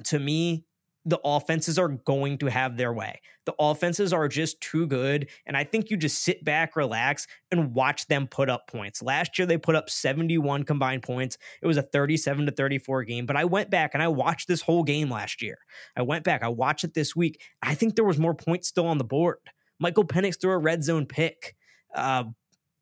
to 0.07 0.19
me, 0.19 0.64
the 1.07 1.21
offenses 1.25 1.78
are 1.78 1.88
going 1.88 2.37
to 2.38 2.47
have 2.47 2.76
their 2.76 2.92
way. 2.92 3.21
The 3.47 3.54
offenses 3.59 4.12
are 4.12 4.28
just 4.28 4.61
too 4.61 4.87
good. 4.87 5.28
And 5.47 5.57
I 5.57 5.64
think 5.64 5.90
you 5.90 5.97
just 5.97 6.23
sit 6.23 6.45
back, 6.45 6.76
relax, 6.76 7.26
and 7.50 7.75
watch 7.75 8.07
them 8.07 8.26
put 8.26 8.50
up 8.50 8.69
points. 8.69 9.02
Last 9.02 9.38
year, 9.38 9.47
they 9.47 9.57
put 9.57 9.76
up 9.76 9.88
71 9.88 10.64
combined 10.64 11.02
points. 11.02 11.38
It 11.62 11.66
was 11.66 11.78
a 11.78 11.83
37 11.83 12.47
to 12.47 12.52
34 12.52 13.04
game. 13.04 13.25
But 13.25 13.37
I 13.37 13.45
went 13.47 13.71
back 13.71 13.92
and 13.95 14.02
I 14.02 14.09
watched 14.09 14.47
this 14.47 14.61
whole 14.61 14.83
game 14.83 15.09
last 15.09 15.40
year. 15.40 15.59
I 15.97 16.02
went 16.02 16.25
back, 16.25 16.42
I 16.42 16.49
watched 16.49 16.85
it 16.85 16.95
this 16.95 17.16
week. 17.16 17.40
I 17.62 17.75
think 17.75 17.97
there 17.97 18.04
was 18.04 18.19
more 18.19 18.35
points 18.35 18.69
still 18.69 18.87
on 18.87 18.99
the 18.99 19.04
board. 19.04 19.38
Michael 19.78 20.04
Penix 20.04 20.38
threw 20.38 20.52
a 20.52 20.59
red 20.59 20.85
zone 20.85 21.07
pick. 21.07 21.57
Uh, 21.95 22.25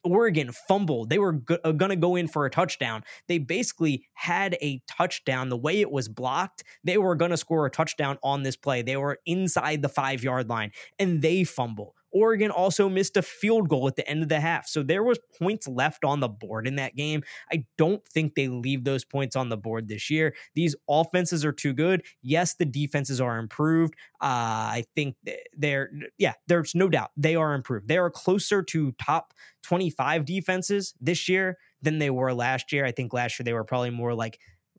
Oregon 0.04 0.52
fumbled. 0.52 1.10
They 1.10 1.18
were 1.18 1.32
go- 1.32 1.58
uh, 1.64 1.72
going 1.72 1.90
to 1.90 1.96
go 1.96 2.16
in 2.16 2.28
for 2.28 2.46
a 2.46 2.50
touchdown. 2.50 3.04
They 3.26 3.38
basically 3.38 4.06
had 4.14 4.56
a 4.62 4.80
touchdown. 4.88 5.48
The 5.48 5.56
way 5.56 5.80
it 5.80 5.90
was 5.90 6.08
blocked, 6.08 6.64
they 6.84 6.98
were 6.98 7.14
going 7.14 7.30
to 7.30 7.36
score 7.36 7.66
a 7.66 7.70
touchdown 7.70 8.18
on 8.22 8.42
this 8.42 8.56
play. 8.56 8.82
They 8.82 8.96
were 8.96 9.18
inside 9.26 9.82
the 9.82 9.88
five 9.88 10.22
yard 10.22 10.48
line 10.48 10.72
and 10.98 11.22
they 11.22 11.44
fumble. 11.44 11.94
Oregon 12.12 12.50
also 12.50 12.88
missed 12.88 13.16
a 13.16 13.22
field 13.22 13.68
goal 13.68 13.86
at 13.86 13.96
the 13.96 14.08
end 14.08 14.22
of 14.22 14.28
the 14.28 14.40
half. 14.40 14.66
So 14.66 14.82
there 14.82 15.02
was 15.02 15.18
points 15.38 15.68
left 15.68 16.04
on 16.04 16.20
the 16.20 16.28
board 16.28 16.66
in 16.66 16.76
that 16.76 16.96
game. 16.96 17.22
I 17.52 17.64
don't 17.76 18.06
think 18.08 18.34
they 18.34 18.48
leave 18.48 18.84
those 18.84 19.04
points 19.04 19.36
on 19.36 19.48
the 19.48 19.56
board 19.56 19.88
this 19.88 20.10
year. 20.10 20.34
These 20.54 20.74
offenses 20.88 21.44
are 21.44 21.52
too 21.52 21.72
good. 21.72 22.02
Yes, 22.22 22.54
the 22.54 22.64
defenses 22.64 23.20
are 23.20 23.38
improved. 23.38 23.94
Uh, 24.20 24.80
I 24.80 24.84
think 24.94 25.16
they're 25.56 25.90
yeah, 26.18 26.34
there's 26.46 26.74
no 26.74 26.88
doubt 26.88 27.10
they 27.16 27.36
are 27.36 27.54
improved. 27.54 27.88
They 27.88 27.98
are 27.98 28.10
closer 28.10 28.62
to 28.62 28.92
top 28.92 29.34
25 29.62 30.24
defenses 30.24 30.94
this 31.00 31.28
year 31.28 31.58
than 31.82 31.98
they 31.98 32.10
were 32.10 32.32
last 32.32 32.72
year. 32.72 32.84
I 32.84 32.92
think 32.92 33.12
last 33.12 33.38
year 33.38 33.44
they 33.44 33.52
were 33.52 33.64
probably 33.64 33.90
more 33.90 34.14
like 34.14 34.38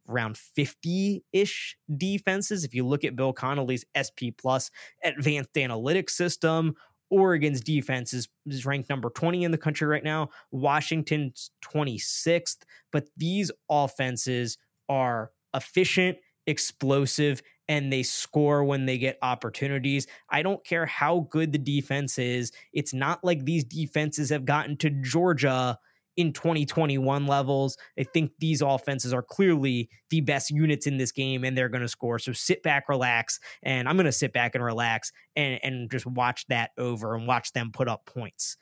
around 0.10 0.36
50-ish 0.36 1.78
defenses. 1.96 2.64
If 2.64 2.74
you 2.74 2.86
look 2.86 3.04
at 3.04 3.16
Bill 3.16 3.32
Connelly's 3.32 3.86
SP 3.94 4.34
plus 4.38 4.72
advanced 5.04 5.54
analytics 5.54 6.12
system 6.12 6.76
Oregon's 7.10 7.62
defense 7.62 8.14
is, 8.14 8.28
is 8.46 8.66
ranked 8.66 8.90
number 8.90 9.10
20 9.10 9.44
in 9.44 9.52
the 9.52 9.58
country 9.58 9.88
right 9.88 10.04
now, 10.04 10.30
Washington's 10.52 11.52
26th. 11.64 12.60
But 12.92 13.08
these 13.18 13.52
offenses 13.70 14.58
are 14.88 15.32
efficient, 15.54 16.18
explosive, 16.48 17.42
and 17.68 17.94
they 17.94 18.04
score 18.04 18.64
when 18.64 18.86
they 18.86 18.98
get 18.98 19.20
opportunities. 19.22 20.08
I 20.30 20.42
don't 20.42 20.64
care 20.66 20.88
how 20.88 21.28
good 21.30 21.52
the 21.52 21.60
defense 21.60 22.18
is. 22.18 22.52
It's 22.74 22.94
not 22.94 23.24
like 23.24 23.46
these 23.46 23.64
defenses 23.64 24.32
have 24.32 24.46
gotten 24.46 24.76
to 24.78 24.90
Georgia 24.90 25.78
in 26.20 26.34
2021 26.34 27.28
levels. 27.28 27.78
I 27.98 28.04
think 28.04 28.34
these 28.40 28.62
offenses 28.62 29.14
are 29.14 29.22
clearly 29.22 29.90
the 30.10 30.20
best 30.20 30.52
units 30.52 30.86
in 30.86 30.98
this 30.98 31.14
game 31.14 31.46
and 31.46 31.58
they're 31.58 31.70
going 31.70 31.82
to 31.82 31.88
score. 31.88 32.20
So 32.20 32.34
sit 32.34 32.62
back, 32.62 32.90
relax, 32.90 33.40
and 33.64 33.88
I'm 33.88 33.96
going 33.96 34.06
to 34.06 34.12
sit 34.12 34.34
back 34.34 34.54
and 34.54 34.62
relax 34.62 35.14
and, 35.38 35.62
and 35.64 35.90
just 35.90 36.06
watch 36.06 36.46
that 36.48 36.72
over 36.78 37.16
and 37.16 37.26
watch 37.26 37.54
them 37.54 37.72
put 37.72 37.88
up 37.88 38.06
points. 38.06 38.58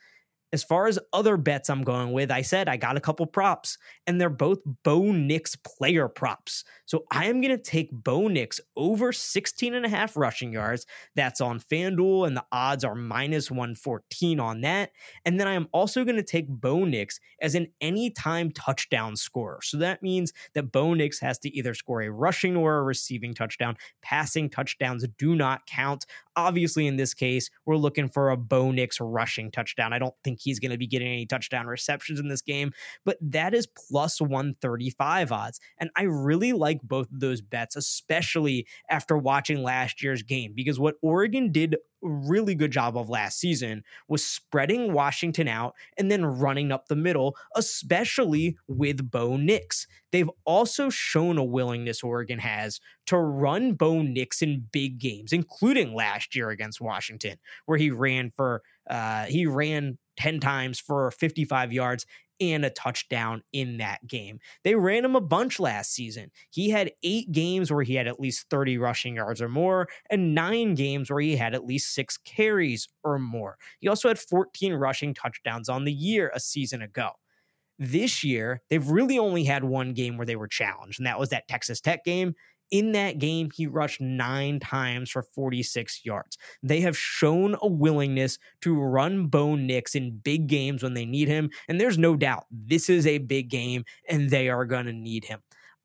As 0.52 0.64
far 0.64 0.86
as 0.86 0.98
other 1.12 1.36
bets 1.36 1.68
I'm 1.68 1.82
going 1.82 2.12
with, 2.12 2.30
I 2.30 2.42
said 2.42 2.68
I 2.68 2.76
got 2.78 2.96
a 2.96 3.00
couple 3.00 3.26
props, 3.26 3.76
and 4.06 4.18
they're 4.20 4.30
both 4.30 4.60
Bo 4.82 5.12
Nix 5.12 5.56
player 5.56 6.08
props. 6.08 6.64
So 6.86 7.04
I 7.10 7.26
am 7.26 7.42
going 7.42 7.54
to 7.54 7.62
take 7.62 7.90
Bo 7.92 8.28
Nix 8.28 8.60
over 8.74 9.12
16 9.12 9.74
and 9.74 9.84
a 9.84 9.90
half 9.90 10.16
rushing 10.16 10.52
yards. 10.52 10.86
That's 11.14 11.42
on 11.42 11.60
FanDuel, 11.60 12.26
and 12.26 12.36
the 12.36 12.44
odds 12.50 12.82
are 12.82 12.94
minus 12.94 13.50
114 13.50 14.40
on 14.40 14.62
that. 14.62 14.92
And 15.26 15.38
then 15.38 15.46
I 15.46 15.52
am 15.52 15.68
also 15.72 16.02
going 16.04 16.16
to 16.16 16.22
take 16.22 16.48
Bo 16.48 16.84
Nix 16.84 17.20
as 17.42 17.54
an 17.54 17.66
anytime 17.80 18.50
touchdown 18.50 19.16
scorer. 19.16 19.58
So 19.62 19.76
that 19.78 20.02
means 20.02 20.32
that 20.54 20.72
Bo 20.72 20.94
Nix 20.94 21.20
has 21.20 21.38
to 21.40 21.54
either 21.54 21.74
score 21.74 22.00
a 22.00 22.10
rushing 22.10 22.56
or 22.56 22.78
a 22.78 22.82
receiving 22.82 23.34
touchdown. 23.34 23.76
Passing 24.00 24.48
touchdowns 24.48 25.06
do 25.18 25.36
not 25.36 25.66
count. 25.66 26.06
Obviously, 26.36 26.86
in 26.86 26.96
this 26.96 27.14
case, 27.14 27.50
we're 27.66 27.76
looking 27.76 28.08
for 28.08 28.30
a 28.30 28.36
Bo 28.36 28.70
Nix 28.70 29.00
rushing 29.00 29.50
touchdown. 29.50 29.92
I 29.92 29.98
don't 29.98 30.14
think 30.24 30.37
he's 30.40 30.58
going 30.58 30.70
to 30.70 30.78
be 30.78 30.86
getting 30.86 31.08
any 31.08 31.26
touchdown 31.26 31.66
receptions 31.66 32.20
in 32.20 32.28
this 32.28 32.42
game, 32.42 32.72
but 33.04 33.18
that 33.20 33.54
is 33.54 33.66
plus 33.66 34.20
135 34.20 35.32
odds. 35.32 35.60
And 35.78 35.90
I 35.96 36.02
really 36.02 36.52
like 36.52 36.80
both 36.82 37.10
of 37.12 37.20
those 37.20 37.40
bets, 37.40 37.76
especially 37.76 38.66
after 38.90 39.16
watching 39.16 39.62
last 39.62 40.02
year's 40.02 40.22
game, 40.22 40.52
because 40.54 40.78
what 40.78 40.96
Oregon 41.02 41.52
did 41.52 41.76
really 42.02 42.54
good 42.54 42.70
job 42.70 42.96
of 42.96 43.08
last 43.08 43.38
season 43.38 43.82
was 44.08 44.24
spreading 44.24 44.92
Washington 44.92 45.48
out 45.48 45.74
and 45.96 46.10
then 46.10 46.24
running 46.24 46.72
up 46.72 46.86
the 46.86 46.96
middle, 46.96 47.36
especially 47.56 48.56
with 48.66 49.10
Bo 49.10 49.36
Nix. 49.36 49.86
They've 50.12 50.30
also 50.44 50.90
shown 50.90 51.38
a 51.38 51.44
willingness 51.44 52.02
Oregon 52.02 52.38
has 52.38 52.80
to 53.06 53.18
run 53.18 53.74
Bo 53.74 54.02
Nix 54.02 54.42
in 54.42 54.66
big 54.72 54.98
games, 54.98 55.32
including 55.32 55.94
last 55.94 56.34
year 56.34 56.50
against 56.50 56.80
Washington, 56.80 57.38
where 57.66 57.78
he 57.78 57.90
ran 57.90 58.30
for 58.30 58.62
uh, 58.88 59.24
he 59.24 59.46
ran 59.46 59.98
10 60.18 60.40
times 60.40 60.80
for 60.80 61.10
55 61.12 61.72
yards 61.72 62.04
and 62.40 62.64
a 62.64 62.70
touchdown 62.70 63.42
in 63.52 63.78
that 63.78 64.06
game. 64.06 64.38
They 64.64 64.74
ran 64.74 65.04
him 65.04 65.16
a 65.16 65.20
bunch 65.20 65.58
last 65.58 65.92
season. 65.92 66.30
He 66.50 66.70
had 66.70 66.92
eight 67.02 67.32
games 67.32 67.72
where 67.72 67.82
he 67.82 67.94
had 67.94 68.06
at 68.06 68.20
least 68.20 68.46
30 68.50 68.78
rushing 68.78 69.16
yards 69.16 69.40
or 69.40 69.48
more, 69.48 69.88
and 70.10 70.34
nine 70.34 70.74
games 70.74 71.10
where 71.10 71.20
he 71.20 71.36
had 71.36 71.54
at 71.54 71.64
least 71.64 71.94
six 71.94 72.16
carries 72.18 72.88
or 73.02 73.18
more. 73.18 73.58
He 73.80 73.88
also 73.88 74.08
had 74.08 74.18
14 74.18 74.74
rushing 74.74 75.14
touchdowns 75.14 75.68
on 75.68 75.84
the 75.84 75.92
year 75.92 76.30
a 76.34 76.40
season 76.40 76.82
ago. 76.82 77.10
This 77.78 78.24
year, 78.24 78.62
they've 78.70 78.88
really 78.88 79.18
only 79.18 79.44
had 79.44 79.62
one 79.62 79.92
game 79.92 80.16
where 80.16 80.26
they 80.26 80.36
were 80.36 80.48
challenged, 80.48 80.98
and 80.98 81.06
that 81.06 81.18
was 81.18 81.28
that 81.30 81.46
Texas 81.46 81.80
Tech 81.80 82.04
game. 82.04 82.34
In 82.70 82.92
that 82.92 83.18
game, 83.18 83.50
he 83.54 83.66
rushed 83.66 84.00
nine 84.00 84.60
times 84.60 85.10
for 85.10 85.22
46 85.22 86.04
yards. 86.04 86.36
They 86.62 86.80
have 86.80 86.96
shown 86.96 87.56
a 87.62 87.66
willingness 87.66 88.38
to 88.62 88.78
run 88.78 89.26
Bo 89.26 89.54
Nix 89.54 89.94
in 89.94 90.18
big 90.18 90.48
games 90.48 90.82
when 90.82 90.94
they 90.94 91.06
need 91.06 91.28
him. 91.28 91.50
And 91.68 91.80
there's 91.80 91.98
no 91.98 92.14
doubt 92.16 92.44
this 92.50 92.90
is 92.90 93.06
a 93.06 93.18
big 93.18 93.48
game 93.48 93.84
and 94.08 94.28
they 94.30 94.48
are 94.48 94.66
going 94.66 94.86
to 94.86 94.92
need 94.92 95.24
him. 95.24 95.40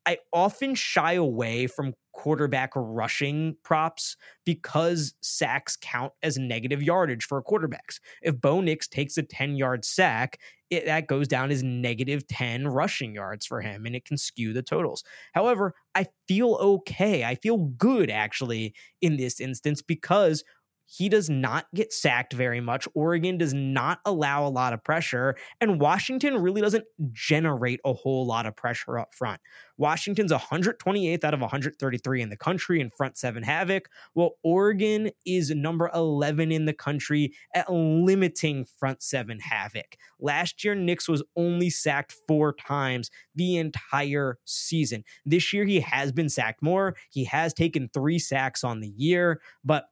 I 0.06 0.18
often 0.32 0.74
shy 0.74 1.14
away 1.14 1.66
from 1.66 1.94
quarterback 2.24 2.70
rushing 2.74 3.54
props 3.64 4.16
because 4.46 5.12
sacks 5.20 5.76
count 5.78 6.10
as 6.22 6.38
negative 6.38 6.82
yardage 6.82 7.26
for 7.26 7.42
quarterbacks. 7.42 8.00
If 8.22 8.40
Bo 8.40 8.62
Nix 8.62 8.88
takes 8.88 9.18
a 9.18 9.22
10 9.22 9.56
yard 9.56 9.84
sack, 9.84 10.38
it, 10.70 10.86
that 10.86 11.06
goes 11.06 11.28
down 11.28 11.50
as 11.50 11.62
negative 11.62 12.26
10 12.26 12.66
rushing 12.66 13.14
yards 13.14 13.44
for 13.44 13.60
him 13.60 13.84
and 13.84 13.94
it 13.94 14.06
can 14.06 14.16
skew 14.16 14.54
the 14.54 14.62
totals. 14.62 15.04
However, 15.34 15.74
I 15.94 16.06
feel 16.26 16.54
okay. 16.54 17.24
I 17.24 17.34
feel 17.34 17.58
good 17.58 18.08
actually 18.08 18.72
in 19.02 19.18
this 19.18 19.38
instance 19.38 19.82
because 19.82 20.44
he 20.86 21.08
does 21.08 21.30
not 21.30 21.66
get 21.74 21.92
sacked 21.92 22.32
very 22.32 22.60
much. 22.60 22.86
Oregon 22.94 23.38
does 23.38 23.54
not 23.54 24.00
allow 24.04 24.46
a 24.46 24.48
lot 24.48 24.72
of 24.72 24.84
pressure, 24.84 25.36
and 25.60 25.80
Washington 25.80 26.36
really 26.38 26.60
doesn't 26.60 26.84
generate 27.12 27.80
a 27.84 27.92
whole 27.92 28.26
lot 28.26 28.46
of 28.46 28.56
pressure 28.56 28.98
up 28.98 29.14
front. 29.14 29.40
Washington's 29.76 30.30
128th 30.32 31.24
out 31.24 31.34
of 31.34 31.40
133 31.40 32.22
in 32.22 32.28
the 32.28 32.36
country 32.36 32.80
in 32.80 32.90
front 32.90 33.16
seven 33.16 33.42
havoc, 33.42 33.88
while 34.12 34.36
Oregon 34.42 35.10
is 35.26 35.50
number 35.50 35.90
11 35.94 36.52
in 36.52 36.66
the 36.66 36.72
country 36.72 37.32
at 37.54 37.72
limiting 37.72 38.64
front 38.64 39.02
seven 39.02 39.40
havoc. 39.40 39.96
Last 40.20 40.64
year, 40.64 40.74
Nix 40.74 41.08
was 41.08 41.22
only 41.36 41.70
sacked 41.70 42.14
four 42.28 42.52
times 42.52 43.10
the 43.34 43.56
entire 43.56 44.38
season. 44.44 45.04
This 45.24 45.52
year, 45.52 45.64
he 45.64 45.80
has 45.80 46.12
been 46.12 46.28
sacked 46.28 46.62
more. 46.62 46.94
He 47.10 47.24
has 47.24 47.52
taken 47.52 47.90
three 47.92 48.18
sacks 48.18 48.62
on 48.62 48.80
the 48.80 48.92
year, 48.96 49.40
but 49.64 49.86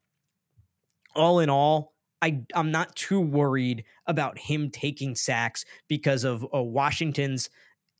all 1.15 1.41
in 1.41 1.51
all, 1.51 1.93
I, 2.21 2.43
I'm 2.55 2.71
not 2.71 2.95
too 2.95 3.21
worried 3.21 3.85
about 4.07 4.39
him 4.39 4.71
taking 4.71 5.15
sacks 5.15 5.65
because 5.89 6.25
of 6.25 6.45
uh, 6.55 6.63
Washington's 6.63 7.51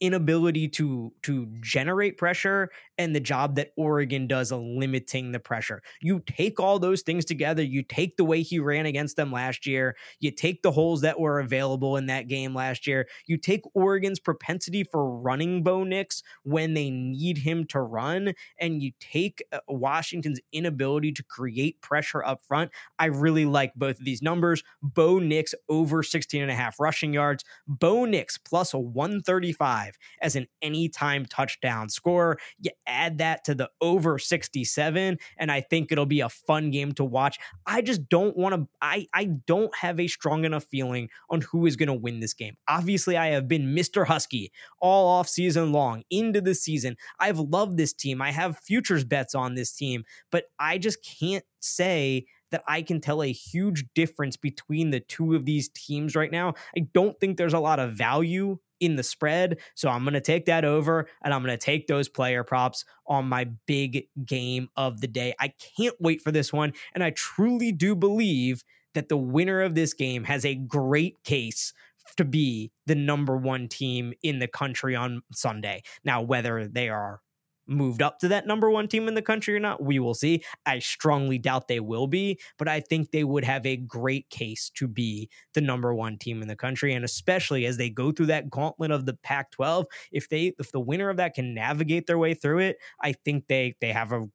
inability 0.01 0.69
to 0.69 1.13
to 1.23 1.47
generate 1.61 2.19
pressure 2.19 2.71
and 2.99 3.15
the 3.15 3.21
job 3.21 3.57
that 3.57 3.73
Oregon 3.77 4.27
does 4.27 4.53
limiting 4.53 5.33
the 5.33 5.41
pressure. 5.41 5.83
You 6.01 6.21
take 6.27 6.61
all 6.61 6.79
those 6.79 7.03
things 7.03 7.25
together, 7.25 7.63
you 7.63 7.83
take 7.83 8.17
the 8.17 8.25
way 8.25 8.43
he 8.43 8.59
ran 8.59 8.87
against 8.87 9.17
them 9.17 9.33
last 9.33 9.67
year, 9.67 9.97
you 10.21 10.31
take 10.31 10.63
the 10.63 10.73
holes 10.73 11.01
that 11.03 11.19
were 11.19 11.41
available 11.41 11.97
in 11.97 12.07
that 12.07 12.29
game 12.29 12.55
last 12.55 12.87
year, 12.87 13.09
you 13.27 13.37
take 13.37 13.63
Oregon's 13.75 14.21
propensity 14.21 14.85
for 14.85 15.09
running 15.19 15.63
Bo 15.63 15.85
Nix 15.85 16.23
when 16.43 16.75
they 16.75 16.91
need 16.91 17.39
him 17.39 17.67
to 17.69 17.81
run, 17.81 18.35
and 18.61 18.83
you 18.83 18.93
take 19.01 19.43
uh, 19.53 19.59
Washington's 19.69 20.41
inability 20.53 21.13
to 21.13 21.23
create 21.23 21.81
pressure 21.81 22.25
up 22.25 22.43
front. 22.43 22.71
I 22.99 23.07
really 23.07 23.45
like 23.45 23.73
both 23.75 23.99
of 23.99 24.05
these 24.05 24.23
numbers. 24.23 24.63
Bo 24.83 25.19
Nix 25.19 25.55
over 25.69 26.03
16 26.03 26.43
and 26.43 26.51
a 26.51 26.55
half 26.55 26.79
rushing 26.79 27.13
yards, 27.13 27.45
Bo 27.67 28.05
Nix 28.05 28.39
plus 28.39 28.75
a 28.75 28.79
135 28.79 29.97
as 30.21 30.37
an 30.37 30.47
anytime 30.61 31.27
touchdown 31.27 31.89
score. 31.89 32.39
You 32.59 32.71
add 32.93 33.19
that 33.19 33.45
to 33.45 33.55
the 33.55 33.71
over 33.81 34.19
67 34.19 35.19
and 35.39 35.53
I 35.53 35.61
think 35.61 35.91
it'll 35.91 36.07
be 36.07 36.21
a 36.21 36.29
fun 36.29 36.71
game 36.71 36.93
to 36.93 37.05
watch. 37.05 37.39
I 37.67 37.83
just 37.83 38.09
don't 38.09 38.37
want 38.37 38.55
to 38.55 38.69
I 38.81 39.07
I 39.15 39.25
don't 39.47 39.75
have 39.77 39.99
a 39.99 40.07
strong 40.07 40.45
enough 40.45 40.65
feeling 40.65 41.09
on 41.31 41.43
who 41.43 41.67
is 41.67 41.77
going 41.77 41.89
to 41.89 41.95
win 41.95 42.21
this 42.21 42.35
game. 42.35 42.57
Obviously, 42.69 43.17
I 43.17 43.29
have 43.29 43.49
been 43.49 43.75
Mr. 43.75 44.07
Husky 44.07 44.53
all 44.81 45.09
off 45.09 45.29
season 45.29 45.73
long 45.73 46.03
into 46.11 46.41
the 46.41 46.55
season. 46.55 46.97
I've 47.19 47.39
loved 47.39 47.77
this 47.77 47.93
team. 47.93 48.23
I 48.23 48.31
have 48.31 48.59
futures 48.59 49.05
bets 49.05 49.35
on 49.35 49.55
this 49.55 49.73
team, 49.73 50.05
but 50.31 50.45
I 50.59 50.79
just 50.79 50.99
can't 51.05 51.45
say 51.61 52.27
that 52.53 52.63
I 52.69 52.83
can 52.83 53.01
tell 53.01 53.23
a 53.23 53.33
huge 53.33 53.85
difference 53.95 54.37
between 54.37 54.91
the 54.91 55.01
two 55.01 55.35
of 55.35 55.45
these 55.45 55.69
teams 55.69 56.15
right 56.15 56.31
now. 56.31 56.55
I 56.77 56.87
don't 56.95 57.19
think 57.19 57.37
there's 57.37 57.53
a 57.53 57.59
lot 57.59 57.81
of 57.81 57.95
value 57.95 58.59
in 58.81 58.97
the 58.97 59.03
spread. 59.03 59.59
So 59.75 59.89
I'm 59.89 60.03
going 60.03 60.15
to 60.15 60.21
take 60.21 60.47
that 60.47 60.65
over 60.65 61.09
and 61.23 61.33
I'm 61.33 61.43
going 61.43 61.57
to 61.57 61.65
take 61.65 61.87
those 61.87 62.09
player 62.09 62.43
props 62.43 62.85
on 63.07 63.29
my 63.29 63.49
big 63.67 64.07
game 64.25 64.69
of 64.77 65.01
the 65.01 65.07
day. 65.07 65.35
I 65.41 65.53
can't 65.77 65.95
wait 66.01 66.21
for 66.21 66.33
this 66.33 66.53
one. 66.53 66.73
And 66.95 67.03
I 67.03 67.11
truly 67.11 67.73
do 67.73 67.95
believe 67.95 68.63
that 68.95 69.09
the 69.09 69.17
winner 69.17 69.63
of 69.63 69.75
this 69.75 69.95
game 69.95 70.25
has 70.25 70.45
a 70.45 70.55
great 70.55 71.23
case 71.25 71.73
to 72.17 72.25
be 72.25 72.73
the 72.87 72.97
number 72.97 73.37
one 73.37 73.69
team 73.69 74.13
in 74.23 74.41
the 74.41 74.49
country 74.49 74.97
on 74.97 75.23
Sunday. 75.33 75.83
Now, 76.05 76.21
whether 76.21 76.67
they 76.67 76.89
are 76.89 77.21
moved 77.67 78.03
up 78.03 78.19
to 78.21 78.29
that 78.29 78.47
number 78.47 78.71
one 78.71 78.89
team 78.89 79.09
in 79.09 79.15
the 79.15 79.23
country 79.23 79.55
or 79.55 79.61
not, 79.61 79.83
we 79.83 79.99
will 79.99 80.15
see. 80.15 80.43
I 80.67 80.79
strongly 80.79 81.39
doubt 81.39 81.69
they 81.69 81.81
will 81.81 82.07
be, 82.07 82.39
but 82.59 82.69
I 82.69 82.81
think 82.81 83.11
they 83.11 83.25
would 83.25 83.45
have 83.45 83.65
a 83.67 83.77
great 83.77 84.29
case 84.31 84.71
to 84.77 84.89
be 84.89 85.29
the 85.55 85.61
number 85.61 85.95
one 85.95 86.19
team 86.19 86.43
in 86.43 86.49
the 86.49 86.57
country. 86.57 86.95
And 86.95 87.05
especially 87.05 87.67
as 87.67 87.77
they 87.77 87.91
go 87.91 88.13
through 88.13 88.27
that 88.27 88.51
gauntlet 88.51 88.91
of 88.91 89.07
the 89.07 89.15
Pac 89.15 89.51
12, 89.53 89.87
if 90.11 90.29
they 90.29 90.55
if 90.59 90.73
the 90.73 90.81
winner 90.81 91.11
of 91.11 91.17
that 91.19 91.35
can 91.35 91.55
navigate 91.55 92.07
their 92.07 92.19
way 92.19 92.35
through 92.35 92.59
it, 92.59 92.77
I 93.01 93.13
think 93.13 93.47
they 93.49 93.75
they 93.81 93.93
have 93.93 94.13
a 94.13 94.27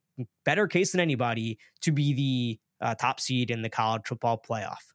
better 0.44 0.66
case 0.66 0.92
than 0.92 1.00
anybody 1.00 1.58
to 1.82 1.92
be 1.92 2.12
the 2.12 2.58
uh, 2.84 2.94
top 2.94 3.20
seed 3.20 3.50
in 3.50 3.62
the 3.62 3.70
college 3.70 4.02
football 4.06 4.40
playoff. 4.48 4.92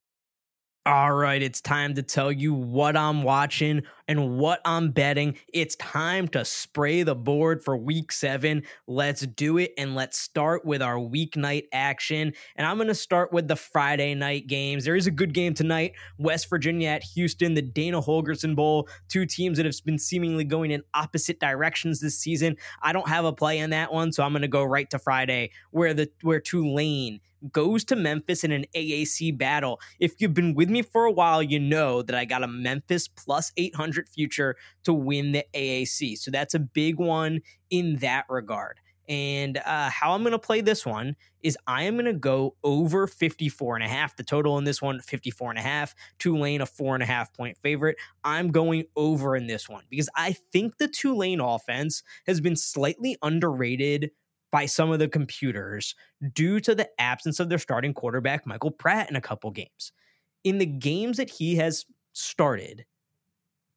All 0.85 1.13
right, 1.13 1.41
it's 1.41 1.61
time 1.61 1.93
to 1.93 2.03
tell 2.03 2.29
you 2.29 2.53
what 2.53 2.97
I'm 2.97 3.23
watching 3.23 3.83
and 4.09 4.37
what 4.37 4.59
I'm 4.65 4.91
betting. 4.91 5.37
It's 5.53 5.77
time 5.77 6.27
to 6.29 6.43
spray 6.43 7.03
the 7.03 7.15
board 7.15 7.63
for 7.63 7.77
week 7.77 8.11
seven. 8.11 8.63
Let's 8.85 9.25
do 9.25 9.57
it 9.59 9.71
and 9.77 9.95
let's 9.95 10.19
start 10.19 10.65
with 10.65 10.81
our 10.81 10.97
weeknight 10.97 11.67
action. 11.71 12.33
And 12.57 12.67
I'm 12.67 12.75
going 12.75 12.89
to 12.89 12.95
start 12.95 13.31
with 13.31 13.47
the 13.47 13.55
Friday 13.55 14.13
night 14.13 14.47
games. 14.47 14.83
There 14.83 14.97
is 14.97 15.07
a 15.07 15.11
good 15.11 15.33
game 15.33 15.53
tonight 15.53 15.93
West 16.17 16.49
Virginia 16.49 16.89
at 16.89 17.03
Houston, 17.15 17.53
the 17.53 17.61
Dana 17.61 18.01
Holgorsen 18.01 18.53
Bowl, 18.53 18.89
two 19.07 19.25
teams 19.25 19.55
that 19.55 19.65
have 19.65 19.75
been 19.85 19.97
seemingly 19.97 20.43
going 20.43 20.71
in 20.71 20.83
opposite 20.93 21.39
directions 21.39 22.01
this 22.01 22.19
season. 22.19 22.57
I 22.81 22.91
don't 22.91 23.07
have 23.07 23.23
a 23.23 23.31
play 23.31 23.59
in 23.59 23.69
that 23.69 23.93
one, 23.93 24.11
so 24.11 24.21
I'm 24.21 24.33
going 24.33 24.41
to 24.41 24.49
go 24.49 24.65
right 24.65 24.89
to 24.89 24.99
Friday 24.99 25.51
where 25.71 25.93
the 25.93 26.09
where 26.23 26.41
Tulane 26.41 27.21
goes 27.51 27.83
to 27.85 27.95
Memphis 27.95 28.43
in 28.43 28.51
an 28.51 28.65
AAC 28.75 29.38
battle. 29.38 29.79
If 30.00 30.13
you've 30.19 30.33
been 30.33 30.53
with 30.53 30.69
me 30.69 30.81
for 30.81 31.05
a 31.05 31.12
while, 31.12 31.43
you 31.43 31.59
know 31.59 32.01
that 32.01 32.15
I 32.15 32.25
got 32.25 32.43
a 32.43 32.47
Memphis 32.47 33.07
plus 33.07 33.51
800 33.57 34.09
future 34.09 34.55
to 34.83 34.93
win 34.93 35.31
the 35.31 35.45
AAC. 35.53 36.17
So 36.17 36.31
that's 36.31 36.53
a 36.53 36.59
big 36.59 36.97
one 37.00 37.41
in 37.69 37.97
that 37.97 38.25
regard. 38.29 38.79
And 39.09 39.57
uh, 39.57 39.89
how 39.89 40.13
I'm 40.13 40.21
going 40.21 40.31
to 40.31 40.39
play 40.39 40.62
this 40.62 40.85
one 40.85 41.15
is 41.41 41.57
I 41.67 41.83
am 41.83 41.95
going 41.95 42.05
to 42.05 42.13
go 42.13 42.55
over 42.63 43.05
54 43.05 43.75
and 43.75 43.83
a 43.83 43.88
half. 43.88 44.15
The 44.15 44.23
total 44.23 44.57
in 44.57 44.63
this 44.63 44.81
one, 44.81 45.01
54 45.01 45.51
and 45.51 45.59
a 45.59 45.62
half. 45.62 45.93
Tulane, 46.19 46.62
a 46.62 46.65
four 46.65 46.93
and 46.93 47.03
a 47.03 47.05
half 47.05 47.33
point 47.33 47.57
favorite. 47.57 47.97
I'm 48.23 48.51
going 48.51 48.85
over 48.95 49.35
in 49.35 49.47
this 49.47 49.67
one 49.67 49.83
because 49.89 50.09
I 50.15 50.33
think 50.53 50.77
the 50.77 50.88
Tulane 50.88 51.41
offense 51.41 52.01
has 52.27 52.39
been 52.39 52.55
slightly 52.55 53.17
underrated 53.21 54.12
by 54.53 54.67
some 54.67 54.91
of 54.91 55.00
the 55.00 55.07
computers 55.07 55.95
due 56.33 56.60
to 56.60 56.75
the 56.75 56.88
absence 57.01 57.39
of 57.39 57.50
their 57.50 57.57
starting 57.57 57.91
quarterback, 57.91 58.45
Michael 58.45 58.69
Pratt, 58.69 59.10
in 59.10 59.15
a 59.15 59.22
couple 59.22 59.50
games. 59.50 59.91
In 60.43 60.60
the 60.60 60.65
games 60.67 61.17
that 61.17 61.29
he 61.29 61.55
has 61.55 61.86
started, 62.13 62.86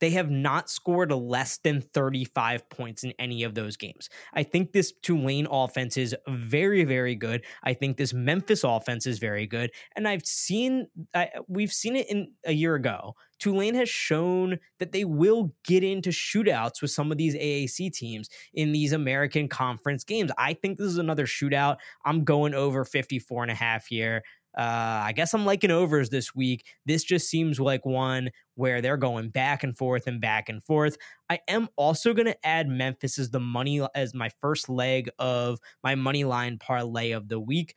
they 0.01 0.11
have 0.11 0.31
not 0.31 0.69
scored 0.69 1.13
less 1.13 1.59
than 1.59 1.81
35 1.81 2.69
points 2.69 3.05
in 3.05 3.13
any 3.19 3.43
of 3.43 3.55
those 3.55 3.77
games. 3.77 4.09
I 4.35 4.43
think 4.43 4.73
this 4.73 4.93
Tulane 5.03 5.47
offense 5.51 5.97
is 5.97 6.15
very, 6.29 6.85
very 6.85 7.15
good. 7.15 7.45
I 7.63 7.75
think 7.75 7.97
this 7.97 8.13
Memphis 8.13 8.65
offense 8.65 9.07
is 9.07 9.19
very 9.19 9.47
good. 9.47 9.71
And 9.95 10.07
I've 10.07 10.27
seen, 10.27 10.89
I, 11.15 11.31
we've 11.49 11.73
seen 11.73 11.97
it 11.97 12.11
in 12.11 12.33
a 12.45 12.53
year 12.53 12.75
ago. 12.75 13.15
Tulane 13.39 13.75
has 13.75 13.89
shown 13.89 14.59
that 14.79 14.93
they 14.93 15.05
will 15.05 15.55
get 15.65 15.85
into 15.85 16.11
shootouts 16.11 16.81
with 16.81 16.91
some 16.91 17.13
of 17.13 17.19
these 17.19 17.35
AAC 17.35 17.93
teams 17.93 18.29
in 18.55 18.73
these 18.73 18.93
American 18.93 19.49
Conference 19.49 20.05
games. 20.05 20.31
I 20.39 20.55
think 20.55 20.79
this 20.79 20.87
is 20.87 20.99
another 20.99 21.27
shootout. 21.27 21.77
I'm 22.05 22.25
going 22.25 22.55
over 22.55 22.85
54 22.85 23.43
and 23.43 23.53
a 23.53 23.55
half 23.55 23.87
here. 23.87 24.23
Uh, 24.57 25.05
I 25.05 25.13
guess 25.15 25.35
I'm 25.35 25.45
liking 25.45 25.71
overs 25.71 26.09
this 26.11 26.35
week. 26.35 26.65
This 26.87 27.05
just 27.05 27.29
seems 27.29 27.61
like 27.61 27.85
one 27.85 28.31
where 28.55 28.81
they're 28.81 28.97
going 28.97 29.29
back 29.29 29.63
and 29.63 29.77
forth 29.77 30.07
and 30.07 30.21
back 30.21 30.49
and 30.49 30.63
forth. 30.65 30.97
I 31.29 31.41
am 31.49 31.69
also 31.77 32.15
going 32.15 32.27
to 32.27 32.47
add 32.47 32.69
Memphis 32.69 33.19
as 33.19 33.31
the 33.31 33.41
money 33.41 33.81
as 33.95 34.15
my 34.15 34.31
first 34.41 34.69
leg 34.69 35.11
of 35.19 35.59
my 35.85 35.95
money 35.95 36.25
line 36.25 36.59
parlay 36.59 37.11
of 37.11 37.29
the 37.29 37.39
week. 37.41 37.75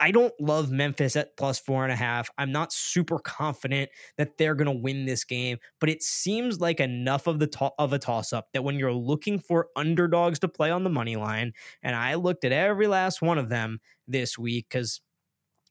I 0.00 0.12
don't 0.12 0.32
love 0.40 0.70
Memphis 0.70 1.16
at 1.16 1.36
plus 1.36 1.58
four 1.58 1.82
and 1.82 1.92
a 1.92 1.96
half. 1.96 2.30
I'm 2.38 2.52
not 2.52 2.72
super 2.72 3.18
confident 3.18 3.90
that 4.16 4.38
they're 4.38 4.54
going 4.54 4.66
to 4.72 4.82
win 4.82 5.06
this 5.06 5.24
game, 5.24 5.58
but 5.80 5.88
it 5.90 6.04
seems 6.04 6.60
like 6.60 6.78
enough 6.78 7.26
of 7.26 7.40
the 7.40 7.48
to- 7.48 7.72
of 7.80 7.92
a 7.92 7.98
toss 7.98 8.32
up 8.32 8.46
that 8.52 8.62
when 8.62 8.78
you're 8.78 8.92
looking 8.92 9.40
for 9.40 9.68
underdogs 9.74 10.38
to 10.40 10.48
play 10.48 10.70
on 10.70 10.84
the 10.84 10.90
money 10.90 11.16
line, 11.16 11.52
and 11.82 11.96
I 11.96 12.14
looked 12.14 12.44
at 12.44 12.52
every 12.52 12.86
last 12.86 13.20
one 13.22 13.38
of 13.38 13.48
them 13.48 13.80
this 14.06 14.38
week 14.38 14.66
because 14.70 15.00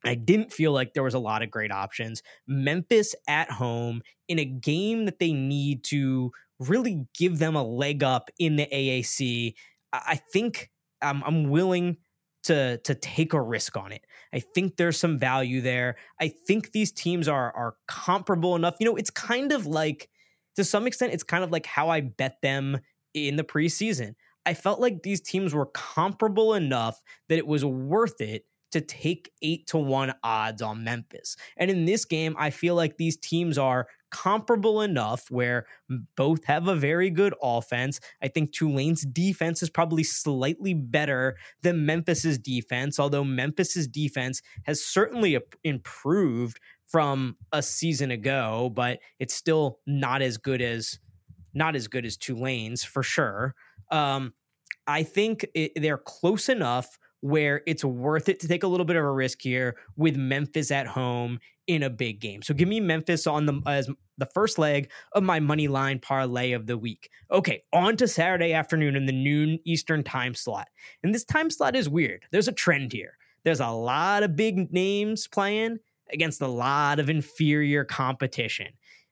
I 0.04 0.14
didn't 0.14 0.52
feel 0.52 0.72
like 0.72 0.94
there 0.94 1.02
was 1.02 1.14
a 1.14 1.18
lot 1.18 1.42
of 1.42 1.50
great 1.50 1.72
options. 1.72 2.22
Memphis 2.46 3.14
at 3.26 3.50
home 3.50 4.02
in 4.28 4.38
a 4.38 4.44
game 4.44 5.06
that 5.06 5.18
they 5.18 5.32
need 5.32 5.84
to 5.84 6.30
really 6.60 7.06
give 7.16 7.38
them 7.38 7.56
a 7.56 7.64
leg 7.64 8.02
up 8.02 8.30
in 8.38 8.56
the 8.56 8.66
AAC. 8.66 9.54
I 9.92 10.20
think 10.32 10.70
I'm, 11.02 11.22
I'm 11.24 11.50
willing 11.50 11.96
to 12.44 12.78
to 12.78 12.94
take 12.94 13.32
a 13.32 13.40
risk 13.40 13.76
on 13.76 13.92
it. 13.92 14.06
I 14.32 14.40
think 14.40 14.76
there's 14.76 14.98
some 14.98 15.18
value 15.18 15.60
there. 15.60 15.96
I 16.20 16.28
think 16.28 16.72
these 16.72 16.92
teams 16.92 17.28
are 17.28 17.52
are 17.54 17.74
comparable 17.86 18.54
enough. 18.54 18.76
You 18.78 18.86
know, 18.86 18.96
it's 18.96 19.10
kind 19.10 19.52
of 19.52 19.66
like 19.66 20.08
to 20.56 20.64
some 20.64 20.86
extent, 20.86 21.12
it's 21.12 21.22
kind 21.22 21.44
of 21.44 21.50
like 21.50 21.66
how 21.66 21.88
I 21.88 22.00
bet 22.00 22.40
them 22.42 22.78
in 23.14 23.36
the 23.36 23.44
preseason. 23.44 24.14
I 24.44 24.54
felt 24.54 24.80
like 24.80 25.02
these 25.02 25.20
teams 25.20 25.54
were 25.54 25.66
comparable 25.66 26.54
enough 26.54 27.00
that 27.28 27.38
it 27.38 27.46
was 27.46 27.64
worth 27.64 28.20
it 28.20 28.44
to 28.70 28.80
take 28.80 29.32
eight 29.42 29.66
to 29.68 29.78
one 29.78 30.14
odds 30.22 30.62
on 30.62 30.84
Memphis. 30.84 31.36
And 31.56 31.70
in 31.70 31.84
this 31.84 32.04
game, 32.04 32.34
I 32.38 32.50
feel 32.50 32.74
like 32.74 32.96
these 32.96 33.16
teams 33.16 33.58
are 33.58 33.88
comparable 34.10 34.80
enough 34.80 35.30
where 35.30 35.66
both 36.16 36.44
have 36.44 36.66
a 36.68 36.74
very 36.74 37.10
good 37.10 37.34
offense. 37.42 38.00
I 38.22 38.28
think 38.28 38.52
Tulane's 38.52 39.02
defense 39.02 39.62
is 39.62 39.70
probably 39.70 40.02
slightly 40.02 40.74
better 40.74 41.36
than 41.62 41.86
Memphis's 41.86 42.38
defense, 42.38 42.98
although 42.98 43.24
Memphis's 43.24 43.86
defense 43.86 44.42
has 44.64 44.84
certainly 44.84 45.38
improved 45.62 46.58
from 46.86 47.36
a 47.52 47.62
season 47.62 48.10
ago, 48.10 48.72
but 48.74 48.98
it's 49.18 49.34
still 49.34 49.78
not 49.86 50.22
as 50.22 50.38
good 50.38 50.62
as 50.62 50.98
not 51.54 51.74
as 51.76 51.88
good 51.88 52.06
as 52.06 52.16
Tulane's 52.16 52.84
for 52.84 53.02
sure. 53.02 53.54
Um, 53.90 54.32
I 54.86 55.02
think 55.02 55.46
it, 55.54 55.72
they're 55.76 55.98
close 55.98 56.48
enough 56.48 56.98
where 57.20 57.62
it's 57.66 57.84
worth 57.84 58.28
it 58.28 58.40
to 58.40 58.48
take 58.48 58.62
a 58.62 58.66
little 58.66 58.86
bit 58.86 58.96
of 58.96 59.04
a 59.04 59.10
risk 59.10 59.42
here 59.42 59.76
with 59.96 60.16
Memphis 60.16 60.70
at 60.70 60.86
home 60.86 61.40
in 61.66 61.82
a 61.82 61.90
big 61.90 62.20
game. 62.20 62.42
So 62.42 62.54
give 62.54 62.68
me 62.68 62.80
Memphis 62.80 63.26
on 63.26 63.46
the 63.46 63.60
as 63.66 63.90
the 64.16 64.26
first 64.26 64.58
leg 64.58 64.90
of 65.12 65.22
my 65.22 65.38
money 65.40 65.68
line 65.68 65.98
parlay 65.98 66.52
of 66.52 66.66
the 66.66 66.78
week. 66.78 67.10
Okay, 67.30 67.62
on 67.72 67.96
to 67.96 68.08
Saturday 68.08 68.52
afternoon 68.52 68.96
in 68.96 69.06
the 69.06 69.12
noon 69.12 69.58
Eastern 69.64 70.02
time 70.02 70.34
slot. 70.34 70.68
And 71.02 71.14
this 71.14 71.24
time 71.24 71.50
slot 71.50 71.76
is 71.76 71.88
weird. 71.88 72.24
There's 72.32 72.48
a 72.48 72.52
trend 72.52 72.92
here. 72.92 73.16
There's 73.44 73.60
a 73.60 73.68
lot 73.68 74.22
of 74.22 74.36
big 74.36 74.72
names 74.72 75.28
playing 75.28 75.78
against 76.12 76.40
a 76.40 76.48
lot 76.48 76.98
of 76.98 77.10
inferior 77.10 77.84
competition. 77.84 78.68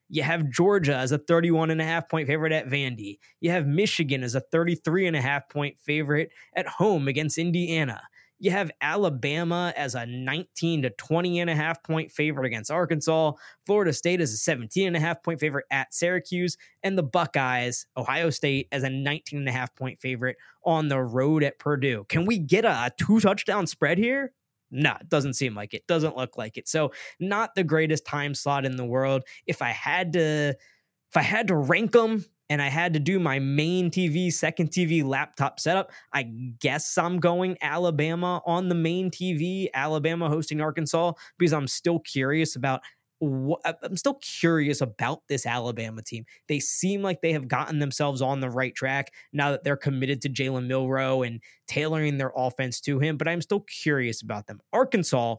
You 0.09 0.23
have 0.23 0.51
Georgia 0.51 0.97
as 0.97 1.13
a 1.13 1.19
31 1.19 1.71
and 1.71 1.81
a 1.81 1.85
half 1.85 2.09
point 2.09 2.29
favorite 2.29 2.53
at 2.53 2.69
Vandy. 2.69 3.19
You 3.41 3.51
have 3.51 3.67
Michigan 3.67 4.23
as 4.23 4.35
a 4.35 4.41
33 4.41 5.07
and 5.07 5.17
a 5.17 5.21
half 5.21 5.49
point 5.49 5.79
favorite 5.81 6.31
at 6.55 6.67
home 6.67 7.09
against 7.09 7.39
Indiana. 7.39 8.03
You 8.39 8.51
have 8.51 8.71
Alabama 8.83 9.73
as 9.77 9.95
a 9.95 10.05
19 10.05 10.83
to 10.83 10.91
20 10.91 11.41
and 11.41 11.49
a 11.49 11.55
half 11.55 11.83
point 11.83 12.11
favorite 12.13 12.47
against 12.47 12.71
Arkansas. 12.71 13.33
Florida 13.65 13.93
State 13.93 14.21
as 14.21 14.33
a 14.33 14.37
17 14.37 14.87
and 14.87 14.97
a 14.97 15.01
half 15.01 15.23
point 15.23 15.41
favorite 15.41 15.65
at 15.71 15.95
Syracuse. 15.95 16.57
And 16.83 16.99
the 16.99 17.03
Buckeyes, 17.03 17.87
Ohio 17.97 18.31
State, 18.31 18.69
as 18.73 18.83
a 18.83 18.91
19 18.91 19.39
and 19.39 19.49
a 19.49 19.53
half 19.53 19.75
point 19.75 20.01
favorite 20.01 20.37
on 20.65 20.89
the 20.89 21.01
road 21.01 21.43
at 21.43 21.59
Purdue. 21.59 22.05
Can 22.09 22.27
we 22.27 22.39
get 22.39 22.65
a 22.65 22.93
two 22.99 23.21
touchdown 23.21 23.67
spread 23.67 23.97
here? 23.97 24.33
No, 24.71 24.97
it 25.01 25.09
doesn't 25.09 25.35
seem 25.35 25.55
like 25.55 25.75
it. 25.75 25.87
Doesn't 25.87 26.17
look 26.17 26.37
like 26.37 26.57
it. 26.57 26.69
So, 26.69 26.93
not 27.21 27.55
the 27.55 27.65
greatest 27.65 28.05
time 28.05 28.35
slot 28.35 28.65
in 28.67 28.77
the 28.77 28.85
world. 28.85 29.23
If 29.47 29.63
I 29.63 29.71
had 29.71 30.13
to, 30.15 30.51
if 30.51 31.17
I 31.17 31.23
had 31.23 31.49
to 31.49 31.57
rank 31.57 31.93
them, 31.93 32.25
and 32.49 32.63
I 32.63 32.69
had 32.69 32.93
to 32.95 33.01
do 33.01 33.19
my 33.19 33.39
main 33.39 33.91
TV, 33.91 34.33
second 34.33 34.71
TV 34.71 35.05
laptop 35.05 35.59
setup, 35.59 35.91
I 36.13 36.25
guess 36.61 36.97
I'm 36.97 37.19
going 37.19 37.57
Alabama 37.61 38.41
on 38.47 38.69
the 38.69 38.75
main 38.75 39.11
TV, 39.11 39.67
Alabama 39.75 40.29
hosting 40.29 40.61
Arkansas, 40.61 41.13
because 41.39 41.53
I'm 41.53 41.67
still 41.67 41.99
curious 41.99 42.57
about 42.57 42.83
I'm 43.23 43.97
still 43.97 44.19
curious 44.23 44.81
about 44.81 45.23
this 45.29 45.47
Alabama 45.47 46.03
team. 46.03 46.27
They 46.49 46.61
seem 46.61 47.03
like 47.03 47.23
they 47.23 47.33
have 47.33 47.49
gotten 47.49 47.79
themselves 47.79 48.21
on 48.21 48.41
the 48.41 48.51
right 48.51 48.75
track 48.75 49.13
now 49.33 49.53
that 49.53 49.65
they're 49.65 49.77
committed 49.77 50.21
to 50.23 50.29
Jalen 50.29 50.67
Milroe 50.67 51.23
and 51.23 51.41
tailoring 51.67 52.19
their 52.19 52.33
offense 52.37 52.81
to 52.83 52.99
him, 52.99 53.17
but 53.17 53.27
I'm 53.29 53.41
still 53.41 53.61
curious 53.61 54.23
about 54.23 54.47
them. 54.47 54.61
Arkansas 54.73 55.37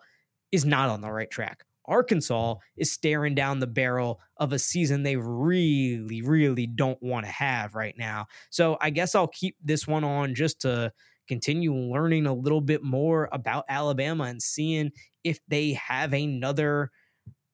is 0.51 0.65
not 0.65 0.89
on 0.89 1.01
the 1.01 1.11
right 1.11 1.29
track. 1.29 1.63
Arkansas 1.85 2.55
is 2.75 2.91
staring 2.91 3.35
down 3.35 3.59
the 3.59 3.67
barrel 3.67 4.19
of 4.37 4.51
a 4.53 4.59
season 4.59 5.03
they 5.03 5.15
really, 5.15 6.21
really 6.21 6.67
don't 6.67 7.01
want 7.01 7.25
to 7.25 7.31
have 7.31 7.75
right 7.75 7.95
now. 7.97 8.27
So 8.49 8.77
I 8.81 8.89
guess 8.89 9.15
I'll 9.15 9.27
keep 9.27 9.55
this 9.63 9.87
one 9.87 10.03
on 10.03 10.35
just 10.35 10.61
to 10.61 10.91
continue 11.27 11.73
learning 11.73 12.25
a 12.25 12.33
little 12.33 12.61
bit 12.61 12.83
more 12.83 13.29
about 13.31 13.65
Alabama 13.69 14.25
and 14.25 14.41
seeing 14.41 14.91
if 15.23 15.39
they 15.47 15.73
have 15.73 16.13
another 16.13 16.91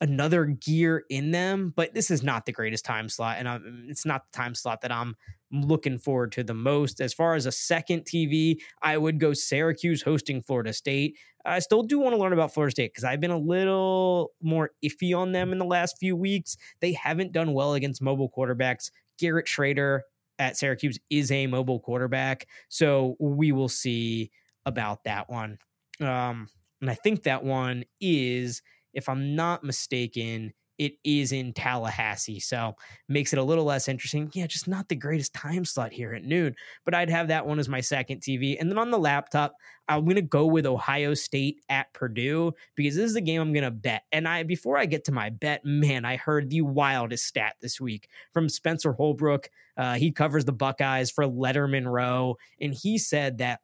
another 0.02 0.46
gear 0.46 1.06
in 1.10 1.32
them, 1.32 1.74
but 1.76 1.94
this 1.94 2.12
is 2.12 2.24
not 2.24 2.46
the 2.46 2.52
greatest 2.52 2.84
time 2.84 3.08
slot, 3.10 3.38
and 3.40 3.48
I'm, 3.48 3.88
it's 3.90 4.06
not 4.06 4.24
the 4.26 4.38
time 4.38 4.56
slot 4.56 4.82
that 4.82 4.92
I'm 4.92 5.16
looking 5.52 5.98
forward 5.98 6.32
to 6.34 6.44
the 6.44 6.54
most. 6.54 7.00
As 7.00 7.14
far 7.14 7.36
as 7.36 7.46
a 7.46 7.52
second 7.52 8.02
TV, 8.02 8.58
I 8.82 8.98
would 8.98 9.20
go 9.20 9.34
Syracuse 9.34 10.02
hosting 10.02 10.42
Florida 10.42 10.74
State. 10.74 11.18
I 11.46 11.60
still 11.60 11.84
do 11.84 12.00
want 12.00 12.14
to 12.14 12.18
learn 12.20 12.34
about 12.34 12.54
Florida 12.54 12.72
State 12.72 12.92
because 12.94 13.04
I've 13.04 13.20
been 13.20 13.32
a 13.32 13.38
little 13.38 14.32
more 14.42 14.72
iffy 14.84 15.18
on 15.18 15.32
them 15.32 15.52
in 15.52 15.60
the 15.60 15.66
last 15.66 15.98
few 16.00 16.16
weeks. 16.16 16.58
They 16.80 16.94
haven't 16.94 17.32
done 17.32 17.54
well 17.54 17.74
against 17.74 18.02
mobile 18.02 18.32
quarterbacks. 18.36 18.92
Garrett 19.20 19.48
Shrader 19.48 20.02
at 20.40 20.58
Syracuse 20.58 21.00
is 21.10 21.32
a 21.32 21.48
mobile 21.48 21.80
quarterback, 21.80 22.48
so 22.70 23.16
we 23.20 23.52
will 23.52 23.70
see 23.70 24.32
about 24.66 25.04
that 25.04 25.30
one. 25.30 25.60
Um, 26.00 26.48
and 26.82 26.90
I 26.90 26.96
think 26.96 27.24
that 27.24 27.44
one 27.44 27.86
is 28.02 28.62
if 28.94 29.10
I'm 29.10 29.36
not 29.36 29.64
mistaken, 29.64 30.54
it 30.78 30.94
is 31.04 31.32
in 31.32 31.54
Tallahassee. 31.54 32.40
So 32.40 32.76
makes 33.08 33.32
it 33.32 33.40
a 33.40 33.44
little 33.44 33.64
less 33.64 33.88
interesting. 33.88 34.32
Yeah, 34.34 34.48
just 34.48 34.68
not 34.68 34.90
the 34.90 34.96
greatest 34.96 35.34
time 35.34 35.66
slot 35.66 35.92
here 35.92 36.14
at 36.14 36.24
noon. 36.24 36.56
But 36.84 36.96
I'd 36.96 37.10
have 37.10 37.28
that 37.28 37.46
one 37.46 37.60
as 37.60 37.70
my 37.70 37.82
second 37.82 38.22
TV. 38.22 38.58
And 38.60 38.70
then 38.70 38.78
on 38.78 38.92
the 38.92 38.98
laptop, 38.98 39.56
I'm 39.88 40.06
gonna 40.06 40.22
go 40.22 40.46
with 40.46 40.66
Ohio 40.66 41.14
State 41.14 41.62
at 41.70 41.94
Purdue 41.94 42.54
because 42.76 42.96
this 42.96 43.06
is 43.06 43.14
the 43.14 43.22
game 43.22 43.42
I'm 43.42 43.54
gonna 43.54 43.72
bet. 43.72 44.04
And 44.12 44.28
I 44.28 44.44
before 44.44 44.78
I 44.78 44.86
get 44.86 45.06
to 45.06 45.12
my 45.12 45.30
bet, 45.30 45.64
man, 45.64 46.06
I 46.06 46.16
heard 46.16 46.50
the 46.50 46.62
wildest 46.62 47.26
stat 47.26 47.56
this 47.62 47.80
week 47.80 48.10
from 48.34 48.50
Spencer 48.50 48.94
Holbrook. 48.94 49.50
Uh, 49.78 49.96
he 49.96 50.12
covers 50.12 50.46
the 50.46 50.54
Buckeyes 50.54 51.12
for 51.12 51.26
Letterman 51.26 51.86
Row, 51.86 52.38
and 52.60 52.74
he 52.74 52.98
said 52.98 53.40
that 53.40 53.60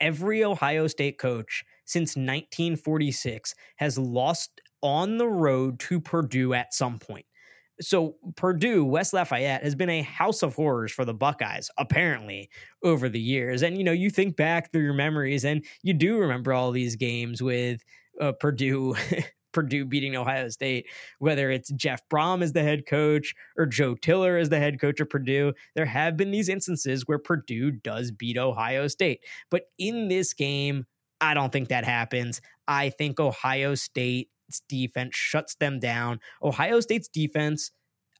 every 0.00 0.42
Ohio 0.42 0.88
State 0.88 1.18
coach 1.18 1.64
since 1.84 2.10
1946 2.16 3.54
has 3.76 3.98
lost 3.98 4.60
on 4.82 5.18
the 5.18 5.28
road 5.28 5.78
to 5.80 6.00
Purdue 6.00 6.54
at 6.54 6.74
some 6.74 6.98
point. 6.98 7.26
So 7.80 8.16
Purdue, 8.36 8.84
West 8.84 9.12
Lafayette 9.12 9.62
has 9.62 9.74
been 9.74 9.90
a 9.90 10.02
house 10.02 10.42
of 10.42 10.54
horrors 10.54 10.92
for 10.92 11.04
the 11.04 11.14
Buckeyes, 11.14 11.70
apparently, 11.78 12.50
over 12.84 13.08
the 13.08 13.20
years. 13.20 13.62
And 13.62 13.76
you 13.76 13.84
know, 13.84 13.92
you 13.92 14.10
think 14.10 14.36
back 14.36 14.72
through 14.72 14.84
your 14.84 14.94
memories, 14.94 15.44
and 15.44 15.64
you 15.82 15.94
do 15.94 16.18
remember 16.18 16.52
all 16.52 16.70
these 16.70 16.96
games 16.96 17.42
with 17.42 17.82
uh, 18.20 18.32
Purdue. 18.32 18.94
Purdue 19.52 19.84
beating 19.84 20.16
Ohio 20.16 20.48
State, 20.48 20.86
whether 21.18 21.50
it's 21.50 21.70
Jeff 21.72 22.00
Brohm 22.08 22.42
as 22.42 22.54
the 22.54 22.62
head 22.62 22.86
coach 22.86 23.34
or 23.58 23.66
Joe 23.66 23.94
Tiller 23.94 24.38
as 24.38 24.48
the 24.48 24.58
head 24.58 24.80
coach 24.80 24.98
of 24.98 25.10
Purdue, 25.10 25.52
there 25.76 25.84
have 25.84 26.16
been 26.16 26.30
these 26.30 26.48
instances 26.48 27.06
where 27.06 27.18
Purdue 27.18 27.70
does 27.70 28.10
beat 28.10 28.38
Ohio 28.38 28.88
State. 28.88 29.20
But 29.50 29.64
in 29.78 30.08
this 30.08 30.32
game, 30.32 30.86
I 31.22 31.34
don't 31.34 31.52
think 31.52 31.68
that 31.68 31.84
happens. 31.84 32.42
I 32.66 32.90
think 32.90 33.20
Ohio 33.20 33.76
State's 33.76 34.28
defense 34.68 35.16
shuts 35.16 35.54
them 35.54 35.78
down. 35.78 36.18
Ohio 36.42 36.80
State's 36.80 37.08
defense 37.08 37.70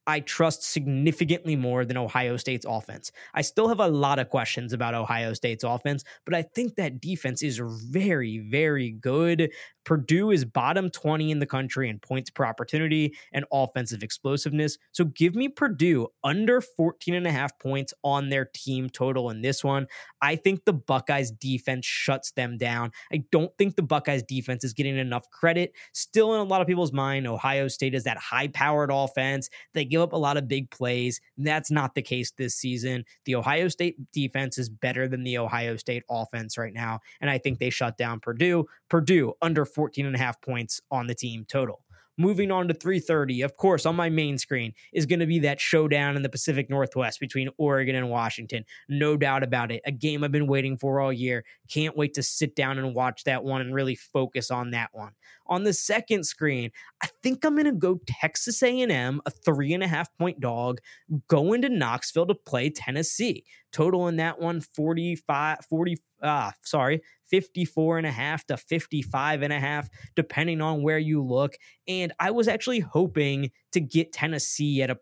I 0.07 0.21
trust 0.21 0.65
significantly 0.65 1.57
more 1.57 1.85
than 1.85 1.97
Ohio 1.97 2.37
State's 2.37 2.67
offense. 2.69 3.12
I 3.35 3.43
still 3.43 3.69
have 3.69 3.81
a 3.81 3.88
lot 3.88 4.19
of 4.19 4.29
questions 4.29 4.73
about 4.73 4.95
Ohio 4.95 5.33
State's 5.33 5.65
offense, 5.65 6.05
but 6.25 6.35
I 6.35 6.43
think 6.43 6.75
that 6.77 7.01
defense 7.01 7.43
is 7.43 7.61
very, 7.65 8.38
very 8.38 8.91
good. 8.91 9.51
Purdue 9.85 10.31
is 10.31 10.45
bottom 10.45 10.91
20 10.91 11.31
in 11.31 11.38
the 11.38 11.47
country 11.47 11.88
in 11.88 11.99
points 11.99 12.31
per 12.31 12.45
opportunity 12.45 13.15
and 13.33 13.45
offensive 13.53 14.03
explosiveness. 14.03 14.79
So 14.93 15.05
give 15.05 15.35
me 15.35 15.49
Purdue 15.49 16.09
under 16.23 16.61
14 16.61 17.15
and 17.15 17.27
a 17.27 17.33
half 17.33 17.59
points 17.59 17.93
on 18.05 18.29
their 18.29 18.45
team 18.45 18.88
total 18.91 19.31
in 19.31 19.43
this 19.43 19.65
one. 19.65 19.87
I 20.21 20.37
think 20.37 20.65
the 20.65 20.73
Buckeyes 20.73 21.31
defense 21.33 21.85
shuts 21.87 22.33
them 22.33 22.59
down. 22.59 22.93
I 23.12 23.25
don't 23.33 23.57
think 23.59 23.77
the 23.77 23.83
Buckeyes 23.83 24.23
defense 24.23 24.62
is 24.65 24.73
getting 24.73 24.97
enough 24.97 25.29
credit. 25.31 25.73
Still 25.93 26.35
in 26.35 26.41
a 26.41 26.45
lot 26.45 26.61
of 26.61 26.67
people's 26.67 26.93
mind, 26.93 27.27
Ohio 27.27 27.69
State 27.69 27.95
is 27.95 28.05
that 28.05 28.19
high 28.19 28.49
powered 28.49 28.91
offense. 28.93 29.51
They 29.75 29.85
give 29.92 30.00
up 30.00 30.14
a 30.14 30.16
lot 30.16 30.38
of 30.38 30.48
big 30.48 30.70
plays. 30.70 31.20
That's 31.37 31.70
not 31.70 31.94
the 31.94 32.00
case 32.00 32.33
this 32.33 32.55
season. 32.55 33.05
The 33.26 33.35
Ohio 33.35 33.68
State 33.68 34.11
defense 34.11 34.57
is 34.57 34.70
better 34.70 35.07
than 35.07 35.22
the 35.22 35.37
Ohio 35.37 35.76
State 35.76 36.02
offense 36.11 36.57
right 36.57 36.72
now. 36.72 37.00
And 37.20 37.28
I 37.28 37.37
think 37.37 37.59
they 37.59 37.68
shut 37.68 37.98
down 37.98 38.18
Purdue. 38.18 38.64
Purdue 38.88 39.35
under 39.42 39.66
14 39.66 40.07
and 40.07 40.16
a 40.16 40.18
half 40.18 40.40
points 40.40 40.81
on 40.90 41.07
the 41.07 41.14
team 41.14 41.44
total. 41.46 41.83
Moving 42.18 42.50
on 42.50 42.68
to 42.68 42.74
3:30, 42.74 43.42
of 43.42 43.57
course, 43.57 43.87
on 43.87 43.96
my 43.96 44.11
main 44.11 44.37
screen 44.37 44.74
is 44.92 45.07
going 45.07 45.20
to 45.20 45.26
be 45.26 45.38
that 45.40 45.61
showdown 45.61 46.14
in 46.14 46.22
the 46.22 46.28
Pacific 46.28 46.68
Northwest 46.68 47.18
between 47.20 47.48
Oregon 47.57 47.96
and 47.96 48.11
Washington. 48.11 48.64
No 48.88 49.16
doubt 49.16 49.42
about 49.42 49.72
it. 49.72 49.81
A 49.87 49.92
game 49.92 50.22
I've 50.22 50.31
been 50.31 50.46
waiting 50.46 50.76
for 50.76 51.00
all 51.00 51.12
year. 51.12 51.42
Can't 51.70 51.96
wait 51.96 52.12
to 52.14 52.22
sit 52.22 52.55
down 52.55 52.78
and 52.78 52.94
watch 52.94 53.24
that 53.24 53.44
one 53.44 53.62
and 53.62 53.74
really 53.74 53.94
focus 53.94 54.50
on 54.50 54.72
that 54.72 54.90
one. 54.92 55.12
On 55.46 55.64
the 55.64 55.72
second 55.72 56.24
screen, 56.24 56.70
I 57.02 57.09
think 57.22 57.44
I'm 57.44 57.55
going 57.55 57.66
to 57.66 57.72
go 57.72 58.00
Texas 58.07 58.62
A&M, 58.62 59.20
a 59.26 59.31
three 59.31 59.72
and 59.72 59.83
a 59.83 59.88
half 59.88 60.09
point 60.16 60.40
dog, 60.40 60.81
going 61.28 61.62
to 61.62 61.68
Knoxville 61.68 62.26
to 62.26 62.35
play 62.35 62.70
Tennessee. 62.70 63.44
Total 63.72 64.09
in 64.09 64.16
that 64.16 64.40
one 64.40 64.61
45, 64.61 65.59
40, 65.68 65.96
ah, 66.22 66.52
sorry, 66.62 67.02
54 67.28 67.98
and 67.98 68.07
a 68.07 68.11
half 68.11 68.46
to 68.46 68.57
55 68.57 69.42
and 69.42 69.52
a 69.52 69.59
half, 69.59 69.88
depending 70.14 70.61
on 70.61 70.83
where 70.83 70.98
you 70.98 71.24
look. 71.24 71.55
And 71.88 72.12
I 72.20 72.31
was 72.31 72.48
actually 72.48 72.81
hoping 72.81 73.50
to 73.72 73.81
get 73.81 74.12
Tennessee 74.12 74.83
at 74.83 74.90
a 74.90 74.98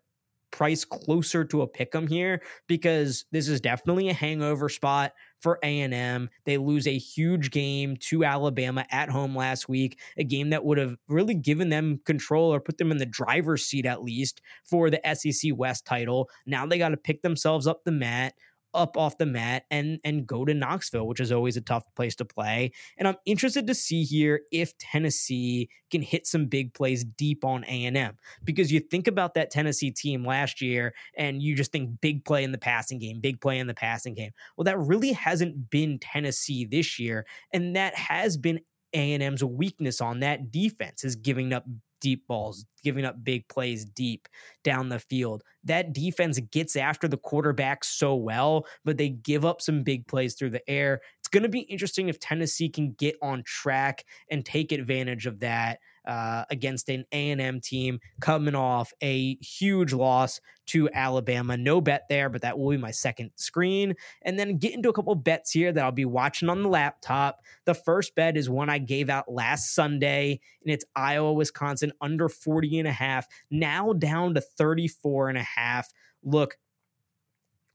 price 0.51 0.85
closer 0.85 1.43
to 1.45 1.61
a 1.61 1.67
pick 1.67 1.95
'em 1.95 2.07
here 2.07 2.41
because 2.67 3.25
this 3.31 3.47
is 3.47 3.61
definitely 3.61 4.09
a 4.09 4.13
hangover 4.13 4.69
spot 4.69 5.13
for 5.39 5.57
A&M. 5.63 6.29
They 6.45 6.57
lose 6.57 6.85
a 6.87 6.97
huge 6.97 7.51
game 7.51 7.97
to 8.01 8.23
Alabama 8.23 8.85
at 8.91 9.09
home 9.09 9.35
last 9.35 9.67
week, 9.67 9.99
a 10.17 10.23
game 10.23 10.51
that 10.51 10.63
would 10.63 10.77
have 10.77 10.97
really 11.07 11.33
given 11.33 11.69
them 11.69 11.99
control 12.05 12.53
or 12.53 12.59
put 12.59 12.77
them 12.77 12.91
in 12.91 12.97
the 12.97 13.05
driver's 13.05 13.65
seat 13.65 13.85
at 13.85 14.03
least 14.03 14.41
for 14.63 14.89
the 14.89 15.05
SEC 15.07 15.51
West 15.51 15.85
title. 15.85 16.29
Now 16.45 16.65
they 16.65 16.77
got 16.77 16.89
to 16.89 16.97
pick 16.97 17.21
themselves 17.21 17.65
up 17.65 17.83
the 17.83 17.91
mat 17.91 18.33
up 18.73 18.97
off 18.97 19.17
the 19.17 19.25
mat 19.25 19.65
and 19.69 19.99
and 20.03 20.25
go 20.27 20.45
to 20.45 20.53
Knoxville, 20.53 21.07
which 21.07 21.19
is 21.19 21.31
always 21.31 21.57
a 21.57 21.61
tough 21.61 21.83
place 21.95 22.15
to 22.15 22.25
play. 22.25 22.71
And 22.97 23.07
I'm 23.07 23.17
interested 23.25 23.67
to 23.67 23.75
see 23.75 24.03
here 24.03 24.41
if 24.51 24.77
Tennessee 24.77 25.69
can 25.89 26.01
hit 26.01 26.25
some 26.25 26.45
big 26.45 26.73
plays 26.73 27.03
deep 27.03 27.43
on 27.43 27.63
A&M 27.65 28.17
because 28.43 28.71
you 28.71 28.79
think 28.79 29.07
about 29.07 29.33
that 29.33 29.51
Tennessee 29.51 29.91
team 29.91 30.25
last 30.25 30.61
year 30.61 30.93
and 31.17 31.41
you 31.41 31.55
just 31.55 31.71
think 31.71 32.01
big 32.01 32.23
play 32.25 32.43
in 32.43 32.51
the 32.51 32.57
passing 32.57 32.99
game, 32.99 33.19
big 33.19 33.41
play 33.41 33.59
in 33.59 33.67
the 33.67 33.73
passing 33.73 34.13
game. 34.13 34.31
Well, 34.55 34.65
that 34.65 34.79
really 34.79 35.11
hasn't 35.11 35.69
been 35.69 35.99
Tennessee 35.99 36.65
this 36.65 36.99
year 36.99 37.25
and 37.53 37.75
that 37.75 37.95
has 37.95 38.37
been 38.37 38.61
A&M's 38.93 39.43
weakness 39.43 40.01
on 40.01 40.19
that 40.19 40.51
defense 40.51 41.03
is 41.03 41.15
giving 41.15 41.53
up 41.53 41.65
deep 42.01 42.27
balls, 42.27 42.65
giving 42.83 43.05
up 43.05 43.23
big 43.23 43.47
plays 43.47 43.85
deep 43.85 44.27
down 44.63 44.89
the 44.89 44.99
field. 44.99 45.43
That 45.63 45.93
defense 45.93 46.39
gets 46.51 46.75
after 46.75 47.07
the 47.07 47.17
quarterback 47.17 47.83
so 47.83 48.15
well, 48.15 48.65
but 48.83 48.97
they 48.97 49.09
give 49.09 49.45
up 49.45 49.61
some 49.61 49.83
big 49.83 50.07
plays 50.07 50.35
through 50.35 50.49
the 50.49 50.69
air. 50.69 51.01
It's 51.19 51.29
going 51.29 51.43
to 51.43 51.49
be 51.49 51.61
interesting 51.61 52.09
if 52.09 52.19
Tennessee 52.19 52.69
can 52.69 52.93
get 52.93 53.15
on 53.21 53.43
track 53.45 54.03
and 54.29 54.45
take 54.45 54.71
advantage 54.71 55.25
of 55.25 55.39
that 55.39 55.79
uh, 56.05 56.45
against 56.49 56.89
an 56.89 57.05
A&M 57.11 57.61
team 57.61 57.99
coming 58.19 58.55
off 58.55 58.93
a 59.01 59.35
huge 59.35 59.93
loss 59.93 60.39
to 60.67 60.89
Alabama. 60.93 61.57
No 61.57 61.81
bet 61.81 62.03
there, 62.09 62.29
but 62.29 62.41
that 62.41 62.57
will 62.57 62.71
be 62.71 62.77
my 62.77 62.91
second 62.91 63.31
screen. 63.35 63.95
And 64.21 64.39
then 64.39 64.57
get 64.57 64.73
into 64.73 64.89
a 64.89 64.93
couple 64.93 65.13
bets 65.15 65.51
here 65.51 65.71
that 65.71 65.83
I'll 65.83 65.91
be 65.91 66.05
watching 66.05 66.49
on 66.49 66.63
the 66.63 66.69
laptop. 66.69 67.41
The 67.65 67.73
first 67.73 68.15
bet 68.15 68.37
is 68.37 68.49
one 68.49 68.69
I 68.69 68.77
gave 68.77 69.09
out 69.09 69.31
last 69.31 69.75
Sunday, 69.75 70.39
and 70.63 70.73
it's 70.73 70.85
Iowa, 70.95 71.33
Wisconsin 71.33 71.91
under 72.01 72.29
40 72.29 72.79
and 72.79 72.87
a 72.87 72.93
half, 72.93 73.27
now 73.49 73.93
down 73.93 74.33
to 74.35 74.41
34 74.41 75.29
and 75.29 75.37
a 75.37 75.43
half. 75.43 75.89
Look, 76.23 76.57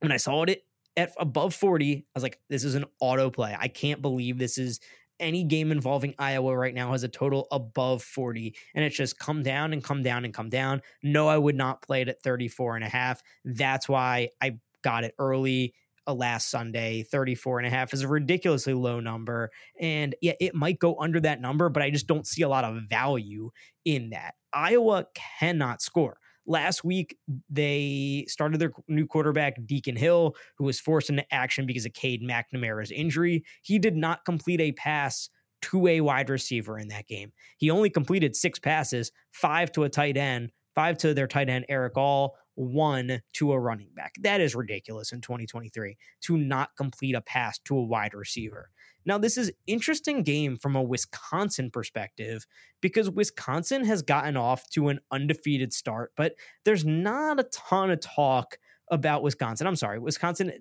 when 0.00 0.12
I 0.12 0.16
saw 0.16 0.44
it 0.44 0.64
at 0.96 1.12
above 1.18 1.54
40, 1.54 1.96
I 1.96 2.02
was 2.14 2.22
like, 2.22 2.40
this 2.48 2.64
is 2.64 2.74
an 2.74 2.86
auto 3.00 3.30
play. 3.30 3.56
I 3.58 3.68
can't 3.68 4.00
believe 4.02 4.38
this 4.38 4.58
is 4.58 4.80
any 5.20 5.44
game 5.44 5.72
involving 5.72 6.14
Iowa 6.18 6.56
right 6.56 6.74
now 6.74 6.92
has 6.92 7.02
a 7.02 7.08
total 7.08 7.46
above 7.50 8.02
40 8.02 8.54
and 8.74 8.84
it's 8.84 8.96
just 8.96 9.18
come 9.18 9.42
down 9.42 9.72
and 9.72 9.82
come 9.82 10.02
down 10.02 10.24
and 10.24 10.34
come 10.34 10.48
down. 10.48 10.82
No, 11.02 11.28
I 11.28 11.38
would 11.38 11.56
not 11.56 11.82
play 11.82 12.02
it 12.02 12.08
at 12.08 12.22
34 12.22 12.76
and 12.76 12.84
a 12.84 12.88
half. 12.88 13.22
That's 13.44 13.88
why 13.88 14.30
I 14.40 14.58
got 14.82 15.04
it 15.04 15.14
early 15.18 15.74
uh, 16.06 16.14
last 16.14 16.50
Sunday. 16.50 17.02
34 17.02 17.58
and 17.58 17.66
a 17.66 17.70
half 17.70 17.92
is 17.92 18.02
a 18.02 18.08
ridiculously 18.08 18.74
low 18.74 19.00
number. 19.00 19.50
And 19.80 20.14
yeah, 20.22 20.34
it 20.40 20.54
might 20.54 20.78
go 20.78 20.96
under 21.00 21.20
that 21.20 21.40
number, 21.40 21.68
but 21.68 21.82
I 21.82 21.90
just 21.90 22.06
don't 22.06 22.26
see 22.26 22.42
a 22.42 22.48
lot 22.48 22.64
of 22.64 22.82
value 22.88 23.50
in 23.84 24.10
that. 24.10 24.34
Iowa 24.52 25.06
cannot 25.14 25.82
score. 25.82 26.18
Last 26.46 26.84
week, 26.84 27.16
they 27.50 28.24
started 28.28 28.60
their 28.60 28.72
new 28.88 29.06
quarterback, 29.06 29.56
Deacon 29.66 29.96
Hill, 29.96 30.36
who 30.56 30.64
was 30.64 30.78
forced 30.78 31.10
into 31.10 31.24
action 31.34 31.66
because 31.66 31.86
of 31.86 31.92
Cade 31.92 32.22
McNamara's 32.22 32.90
injury. 32.90 33.44
He 33.62 33.78
did 33.78 33.96
not 33.96 34.24
complete 34.24 34.60
a 34.60 34.72
pass 34.72 35.28
to 35.62 35.86
a 35.88 36.00
wide 36.00 36.30
receiver 36.30 36.78
in 36.78 36.88
that 36.88 37.08
game. 37.08 37.32
He 37.58 37.70
only 37.70 37.90
completed 37.90 38.36
six 38.36 38.58
passes, 38.58 39.10
five 39.32 39.72
to 39.72 39.84
a 39.84 39.88
tight 39.88 40.16
end, 40.16 40.52
five 40.74 40.98
to 40.98 41.14
their 41.14 41.26
tight 41.26 41.48
end, 41.48 41.64
Erick 41.68 41.96
All, 41.96 42.36
one 42.54 43.20
to 43.34 43.52
a 43.52 43.58
running 43.58 43.90
back. 43.94 44.14
That 44.22 44.40
is 44.40 44.54
ridiculous 44.54 45.12
in 45.12 45.20
2023 45.20 45.96
to 46.22 46.36
not 46.36 46.70
complete 46.76 47.14
a 47.14 47.20
pass 47.20 47.58
to 47.60 47.76
a 47.76 47.84
wide 47.84 48.14
receiver. 48.14 48.70
Now, 49.06 49.18
this 49.18 49.38
is 49.38 49.52
interesting 49.66 50.22
game 50.22 50.56
from 50.56 50.76
a 50.76 50.82
Wisconsin 50.82 51.70
perspective 51.70 52.46
because 52.80 53.08
Wisconsin 53.08 53.84
has 53.84 54.02
gotten 54.02 54.36
off 54.36 54.68
to 54.70 54.88
an 54.88 55.00
undefeated 55.10 55.72
start, 55.72 56.12
but 56.16 56.34
there's 56.64 56.84
not 56.84 57.40
a 57.40 57.44
ton 57.44 57.90
of 57.90 58.00
talk 58.00 58.58
about 58.90 59.22
Wisconsin. 59.22 59.66
I'm 59.66 59.76
sorry, 59.76 59.98
Wisconsin 59.98 60.52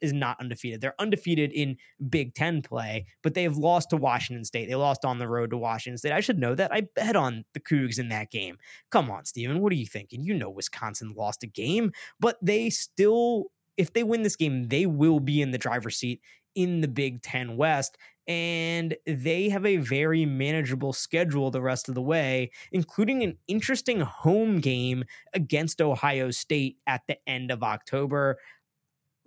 is 0.00 0.12
not 0.12 0.40
undefeated. 0.40 0.80
They're 0.80 0.94
undefeated 0.98 1.52
in 1.52 1.76
Big 2.08 2.34
Ten 2.34 2.62
play, 2.62 3.06
but 3.22 3.34
they 3.34 3.42
have 3.42 3.56
lost 3.58 3.90
to 3.90 3.96
Washington 3.96 4.44
State. 4.44 4.68
They 4.68 4.74
lost 4.74 5.04
on 5.04 5.18
the 5.18 5.28
road 5.28 5.50
to 5.50 5.58
Washington 5.58 5.98
State. 5.98 6.12
I 6.12 6.20
should 6.20 6.38
know 6.38 6.54
that. 6.54 6.72
I 6.72 6.82
bet 6.94 7.16
on 7.16 7.44
the 7.52 7.60
Cougs 7.60 7.98
in 7.98 8.08
that 8.08 8.30
game. 8.30 8.56
Come 8.90 9.10
on, 9.10 9.26
Steven. 9.26 9.60
What 9.60 9.72
are 9.72 9.76
you 9.76 9.86
thinking? 9.86 10.22
You 10.22 10.34
know 10.34 10.50
Wisconsin 10.50 11.14
lost 11.16 11.42
a 11.42 11.46
game, 11.46 11.92
but 12.18 12.38
they 12.40 12.70
still 12.70 13.46
if 13.76 13.92
they 13.92 14.02
win 14.02 14.24
this 14.24 14.36
game, 14.36 14.68
they 14.68 14.86
will 14.86 15.20
be 15.20 15.40
in 15.40 15.52
the 15.52 15.58
driver's 15.58 15.96
seat 15.96 16.20
in 16.58 16.80
the 16.80 16.88
Big 16.88 17.22
Ten 17.22 17.56
West. 17.56 17.96
And 18.26 18.96
they 19.06 19.48
have 19.48 19.64
a 19.64 19.78
very 19.78 20.26
manageable 20.26 20.92
schedule 20.92 21.50
the 21.50 21.62
rest 21.62 21.88
of 21.88 21.94
the 21.94 22.02
way, 22.02 22.50
including 22.72 23.22
an 23.22 23.38
interesting 23.46 24.00
home 24.00 24.60
game 24.60 25.04
against 25.32 25.80
Ohio 25.80 26.30
State 26.30 26.76
at 26.86 27.02
the 27.06 27.16
end 27.26 27.50
of 27.50 27.62
October 27.62 28.36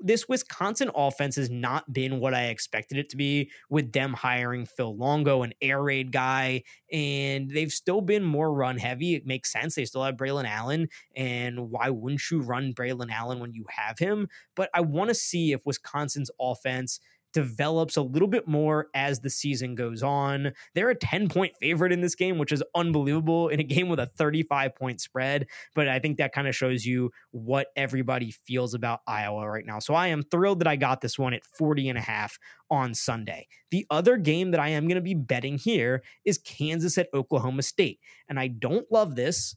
this 0.03 0.27
Wisconsin 0.27 0.89
offense 0.95 1.35
has 1.35 1.49
not 1.49 1.91
been 1.93 2.19
what 2.19 2.33
I 2.33 2.45
expected 2.45 2.97
it 2.97 3.09
to 3.09 3.17
be 3.17 3.51
with 3.69 3.91
them 3.91 4.13
hiring 4.13 4.65
Phil 4.65 4.95
Longo, 4.95 5.43
an 5.43 5.53
air 5.61 5.81
raid 5.81 6.11
guy, 6.11 6.63
and 6.91 7.49
they've 7.49 7.71
still 7.71 8.01
been 8.01 8.23
more 8.23 8.51
run 8.53 8.77
heavy. 8.77 9.15
It 9.15 9.25
makes 9.25 9.51
sense. 9.51 9.75
They 9.75 9.85
still 9.85 10.03
have 10.03 10.15
Braylon 10.15 10.45
Allen, 10.45 10.89
and 11.15 11.69
why 11.69 11.89
wouldn't 11.89 12.29
you 12.31 12.41
run 12.41 12.73
Braylon 12.73 13.11
Allen 13.11 13.39
when 13.39 13.53
you 13.53 13.65
have 13.69 13.99
him? 13.99 14.27
But 14.55 14.69
I 14.73 14.81
want 14.81 15.09
to 15.09 15.15
see 15.15 15.51
if 15.51 15.65
Wisconsin's 15.65 16.31
offense 16.39 16.99
develops 17.33 17.97
a 17.97 18.01
little 18.01 18.27
bit 18.27 18.47
more 18.47 18.87
as 18.93 19.19
the 19.19 19.29
season 19.29 19.75
goes 19.75 20.03
on. 20.03 20.53
They're 20.75 20.89
a 20.89 20.95
10 20.95 21.29
point 21.29 21.53
favorite 21.59 21.91
in 21.91 22.01
this 22.01 22.15
game, 22.15 22.37
which 22.37 22.51
is 22.51 22.63
unbelievable 22.75 23.49
in 23.49 23.59
a 23.59 23.63
game 23.63 23.89
with 23.89 23.99
a 23.99 24.05
35 24.05 24.75
point 24.75 25.01
spread. 25.01 25.47
But 25.75 25.87
I 25.87 25.99
think 25.99 26.17
that 26.17 26.33
kind 26.33 26.47
of 26.47 26.55
shows 26.55 26.85
you 26.85 27.11
what 27.31 27.67
everybody 27.75 28.31
feels 28.31 28.73
about 28.73 29.01
Iowa 29.07 29.49
right 29.49 29.65
now. 29.65 29.79
So 29.79 29.93
I 29.93 30.07
am 30.07 30.23
thrilled 30.23 30.59
that 30.59 30.67
I 30.67 30.75
got 30.75 31.01
this 31.01 31.17
one 31.17 31.33
at 31.33 31.45
40 31.45 31.89
and 31.89 31.97
a 31.97 32.01
half 32.01 32.37
on 32.69 32.93
Sunday. 32.93 33.47
The 33.69 33.85
other 33.89 34.17
game 34.17 34.51
that 34.51 34.59
I 34.59 34.69
am 34.69 34.87
going 34.87 34.95
to 34.95 35.01
be 35.01 35.13
betting 35.13 35.57
here 35.57 36.03
is 36.25 36.37
Kansas 36.37 36.97
at 36.97 37.09
Oklahoma 37.13 37.63
State. 37.63 37.99
And 38.29 38.39
I 38.39 38.47
don't 38.47 38.91
love 38.91 39.15
this, 39.15 39.55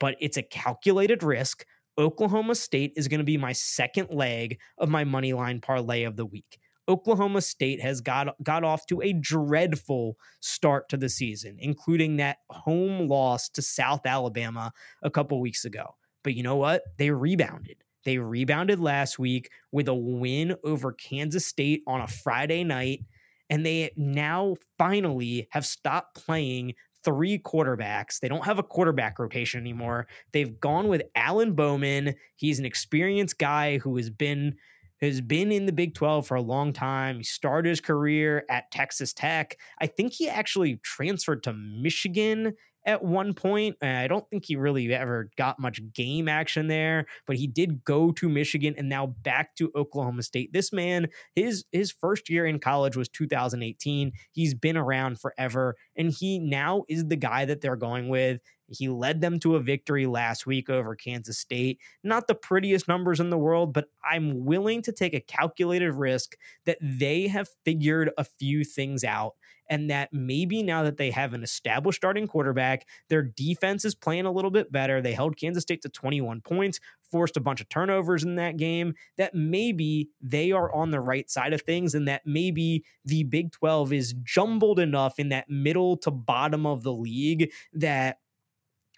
but 0.00 0.16
it's 0.20 0.36
a 0.36 0.42
calculated 0.42 1.22
risk. 1.22 1.64
Oklahoma 1.98 2.54
State 2.54 2.92
is 2.96 3.08
going 3.08 3.18
to 3.18 3.24
be 3.24 3.36
my 3.36 3.52
second 3.52 4.10
leg 4.10 4.58
of 4.78 4.88
my 4.88 5.04
money 5.04 5.32
line 5.32 5.60
parlay 5.60 6.04
of 6.04 6.16
the 6.16 6.26
week. 6.26 6.58
Oklahoma 6.88 7.40
State 7.42 7.80
has 7.80 8.00
got 8.00 8.34
got 8.42 8.64
off 8.64 8.86
to 8.86 9.00
a 9.02 9.12
dreadful 9.12 10.16
start 10.40 10.88
to 10.88 10.96
the 10.96 11.08
season, 11.08 11.56
including 11.58 12.16
that 12.16 12.38
home 12.50 13.08
loss 13.08 13.48
to 13.50 13.62
South 13.62 14.06
Alabama 14.06 14.72
a 15.02 15.10
couple 15.10 15.40
weeks 15.40 15.64
ago. 15.64 15.96
But 16.24 16.34
you 16.34 16.42
know 16.42 16.56
what? 16.56 16.82
They 16.96 17.10
rebounded. 17.10 17.84
They 18.04 18.18
rebounded 18.18 18.80
last 18.80 19.18
week 19.18 19.50
with 19.70 19.88
a 19.88 19.94
win 19.94 20.56
over 20.64 20.92
Kansas 20.92 21.44
State 21.44 21.82
on 21.86 22.00
a 22.00 22.06
Friday 22.06 22.64
night, 22.64 23.04
and 23.50 23.66
they 23.66 23.90
now 23.96 24.56
finally 24.78 25.48
have 25.50 25.66
stopped 25.66 26.14
playing 26.14 26.74
three 27.04 27.38
quarterbacks. 27.38 28.18
They 28.20 28.28
don't 28.28 28.44
have 28.44 28.58
a 28.58 28.62
quarterback 28.62 29.18
rotation 29.18 29.60
anymore. 29.60 30.06
They've 30.32 30.58
gone 30.58 30.88
with 30.88 31.02
Alan 31.14 31.52
Bowman. 31.54 32.14
He's 32.36 32.58
an 32.58 32.64
experienced 32.64 33.38
guy 33.38 33.78
who 33.78 33.96
has 33.96 34.10
been 34.10 34.56
has 35.00 35.20
been 35.20 35.52
in 35.52 35.66
the 35.66 35.72
Big 35.72 35.94
12 35.94 36.26
for 36.26 36.36
a 36.36 36.42
long 36.42 36.72
time. 36.72 37.18
He 37.18 37.24
started 37.24 37.68
his 37.68 37.80
career 37.80 38.44
at 38.48 38.70
Texas 38.70 39.12
Tech. 39.12 39.56
I 39.80 39.86
think 39.86 40.12
he 40.12 40.28
actually 40.28 40.76
transferred 40.82 41.42
to 41.44 41.52
Michigan 41.52 42.54
at 42.88 43.04
one 43.04 43.34
point. 43.34 43.76
Uh, 43.82 43.86
I 43.86 44.08
don't 44.08 44.28
think 44.30 44.46
he 44.46 44.56
really 44.56 44.92
ever 44.94 45.30
got 45.36 45.60
much 45.60 45.80
game 45.92 46.26
action 46.26 46.68
there, 46.68 47.06
but 47.26 47.36
he 47.36 47.46
did 47.46 47.84
go 47.84 48.12
to 48.12 48.28
Michigan 48.30 48.74
and 48.78 48.88
now 48.88 49.06
back 49.06 49.54
to 49.56 49.70
Oklahoma 49.76 50.22
State. 50.22 50.54
This 50.54 50.72
man, 50.72 51.08
his 51.34 51.64
his 51.70 51.92
first 51.92 52.30
year 52.30 52.46
in 52.46 52.58
college 52.58 52.96
was 52.96 53.10
2018. 53.10 54.12
He's 54.32 54.54
been 54.54 54.76
around 54.76 55.20
forever 55.20 55.76
and 55.96 56.10
he 56.10 56.38
now 56.38 56.84
is 56.88 57.04
the 57.06 57.16
guy 57.16 57.44
that 57.44 57.60
they're 57.60 57.76
going 57.76 58.08
with. 58.08 58.40
He 58.68 58.88
led 58.88 59.20
them 59.20 59.38
to 59.40 59.56
a 59.56 59.60
victory 59.60 60.06
last 60.06 60.46
week 60.46 60.68
over 60.68 60.94
Kansas 60.94 61.38
State. 61.38 61.80
Not 62.04 62.26
the 62.26 62.34
prettiest 62.34 62.88
numbers 62.88 63.20
in 63.20 63.30
the 63.30 63.38
world, 63.38 63.72
but 63.72 63.88
I'm 64.04 64.44
willing 64.44 64.82
to 64.82 64.92
take 64.92 65.14
a 65.14 65.20
calculated 65.20 65.92
risk 65.92 66.36
that 66.66 66.78
they 66.80 67.28
have 67.28 67.48
figured 67.64 68.10
a 68.18 68.24
few 68.24 68.64
things 68.64 69.04
out 69.04 69.34
and 69.70 69.90
that 69.90 70.12
maybe 70.12 70.62
now 70.62 70.82
that 70.82 70.96
they 70.96 71.10
have 71.10 71.34
an 71.34 71.42
established 71.42 71.98
starting 71.98 72.26
quarterback, 72.26 72.86
their 73.08 73.22
defense 73.22 73.84
is 73.84 73.94
playing 73.94 74.24
a 74.24 74.32
little 74.32 74.50
bit 74.50 74.72
better. 74.72 75.00
They 75.00 75.12
held 75.12 75.36
Kansas 75.36 75.62
State 75.62 75.82
to 75.82 75.88
21 75.88 76.40
points, 76.40 76.80
forced 77.10 77.36
a 77.36 77.40
bunch 77.40 77.60
of 77.60 77.68
turnovers 77.68 78.24
in 78.24 78.36
that 78.36 78.56
game, 78.56 78.94
that 79.16 79.34
maybe 79.34 80.08
they 80.20 80.52
are 80.52 80.72
on 80.74 80.90
the 80.90 81.00
right 81.00 81.28
side 81.30 81.52
of 81.52 81.62
things 81.62 81.94
and 81.94 82.08
that 82.08 82.22
maybe 82.24 82.84
the 83.04 83.24
Big 83.24 83.52
12 83.52 83.92
is 83.92 84.14
jumbled 84.22 84.80
enough 84.80 85.18
in 85.18 85.28
that 85.30 85.48
middle 85.48 85.96
to 85.98 86.10
bottom 86.10 86.66
of 86.66 86.82
the 86.82 86.92
league 86.92 87.52
that 87.72 88.18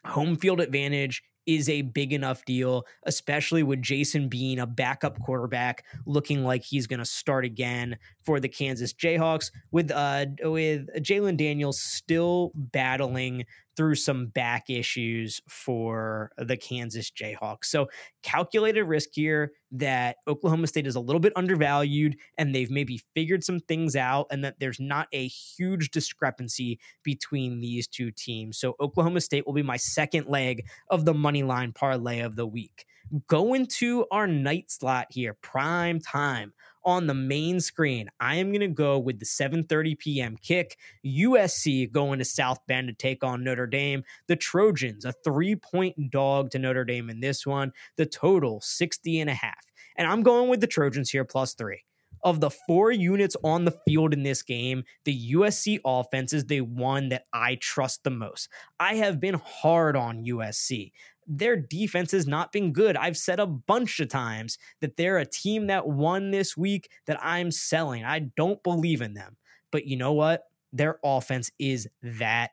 home 0.04 0.36
field 0.36 0.60
advantage 0.60 1.22
is 1.46 1.68
a 1.68 1.82
big 1.82 2.12
enough 2.12 2.44
deal, 2.44 2.84
especially 3.04 3.62
with 3.62 3.82
Jason 3.82 4.28
Bean, 4.28 4.58
a 4.58 4.66
backup 4.66 5.18
quarterback, 5.20 5.84
looking 6.06 6.44
like 6.44 6.62
he's 6.62 6.86
going 6.86 6.98
to 6.98 7.04
start 7.04 7.44
again 7.44 7.96
for 8.24 8.40
the 8.40 8.48
Kansas 8.48 8.92
Jayhawks. 8.92 9.50
With 9.70 9.90
uh, 9.90 10.26
with 10.42 10.88
Jalon 10.98 11.36
Daniels 11.36 11.80
still 11.80 12.52
battling 12.54 13.44
through 13.76 13.94
some 13.94 14.26
back 14.26 14.68
issues 14.68 15.40
for 15.48 16.30
the 16.38 16.56
Kansas 16.56 17.10
Jayhawks. 17.10 17.64
So, 17.64 17.88
calculated 18.22 18.84
risk 18.84 19.10
here 19.12 19.52
that 19.72 20.16
Oklahoma 20.26 20.66
State 20.66 20.86
is 20.86 20.96
a 20.96 21.00
little 21.00 21.20
bit 21.20 21.32
undervalued 21.36 22.16
and 22.36 22.54
they've 22.54 22.70
maybe 22.70 23.00
figured 23.14 23.44
some 23.44 23.60
things 23.60 23.96
out 23.96 24.26
and 24.30 24.44
that 24.44 24.56
there's 24.60 24.80
not 24.80 25.08
a 25.12 25.28
huge 25.28 25.90
discrepancy 25.90 26.78
between 27.02 27.60
these 27.60 27.86
two 27.86 28.10
teams. 28.10 28.58
So, 28.58 28.74
Oklahoma 28.80 29.20
State 29.20 29.46
will 29.46 29.54
be 29.54 29.62
my 29.62 29.76
second 29.76 30.26
leg 30.26 30.64
of 30.90 31.04
the 31.04 31.14
money 31.14 31.42
line 31.42 31.72
parlay 31.72 32.20
of 32.20 32.36
the 32.36 32.46
week. 32.46 32.84
Go 33.26 33.54
into 33.54 34.06
our 34.10 34.26
night 34.26 34.70
slot 34.70 35.06
here, 35.10 35.36
prime 35.42 36.00
time 36.00 36.52
on 36.84 37.06
the 37.06 37.14
main 37.14 37.60
screen. 37.60 38.08
I 38.20 38.36
am 38.36 38.48
going 38.48 38.60
to 38.60 38.68
go 38.68 38.98
with 38.98 39.18
the 39.18 39.26
7:30 39.26 39.98
p.m. 39.98 40.36
kick. 40.42 40.76
USC 41.04 41.90
going 41.90 42.18
to 42.18 42.24
South 42.24 42.58
Bend 42.66 42.88
to 42.88 42.94
take 42.94 43.22
on 43.22 43.44
Notre 43.44 43.66
Dame. 43.66 44.02
The 44.26 44.36
Trojans, 44.36 45.04
a 45.04 45.14
3-point 45.26 46.10
dog 46.10 46.50
to 46.50 46.58
Notre 46.58 46.84
Dame 46.84 47.10
in 47.10 47.20
this 47.20 47.46
one. 47.46 47.72
The 47.96 48.06
total 48.06 48.60
60 48.60 49.20
and 49.20 49.30
a 49.30 49.34
half. 49.34 49.70
And 49.96 50.08
I'm 50.08 50.22
going 50.22 50.48
with 50.48 50.60
the 50.60 50.66
Trojans 50.66 51.10
here 51.10 51.24
plus 51.24 51.54
3. 51.54 51.82
of 52.22 52.40
the 52.40 52.50
four 52.50 52.90
units 52.90 53.36
on 53.42 53.64
the 53.64 53.76
field 53.86 54.12
in 54.12 54.22
this 54.22 54.42
game, 54.42 54.84
the 55.04 55.32
USC 55.32 55.80
offense 55.84 56.32
is 56.32 56.44
the 56.46 56.60
one 56.60 57.08
that 57.10 57.24
I 57.32 57.56
trust 57.56 58.04
the 58.04 58.10
most. 58.10 58.48
I 58.78 58.94
have 58.96 59.20
been 59.20 59.40
hard 59.42 59.96
on 59.96 60.24
USC. 60.24 60.92
Their 61.32 61.56
defense 61.56 62.10
has 62.10 62.26
not 62.26 62.50
been 62.50 62.72
good. 62.72 62.96
I've 62.96 63.16
said 63.16 63.38
a 63.38 63.46
bunch 63.46 64.00
of 64.00 64.08
times 64.08 64.58
that 64.80 64.96
they're 64.96 65.18
a 65.18 65.24
team 65.24 65.68
that 65.68 65.86
won 65.86 66.32
this 66.32 66.56
week 66.56 66.90
that 67.06 67.24
I'm 67.24 67.52
selling. 67.52 68.04
I 68.04 68.18
don't 68.18 68.60
believe 68.64 69.00
in 69.00 69.14
them. 69.14 69.36
But 69.70 69.86
you 69.86 69.96
know 69.96 70.12
what? 70.12 70.42
Their 70.72 70.98
offense 71.04 71.50
is 71.60 71.88
that 72.02 72.50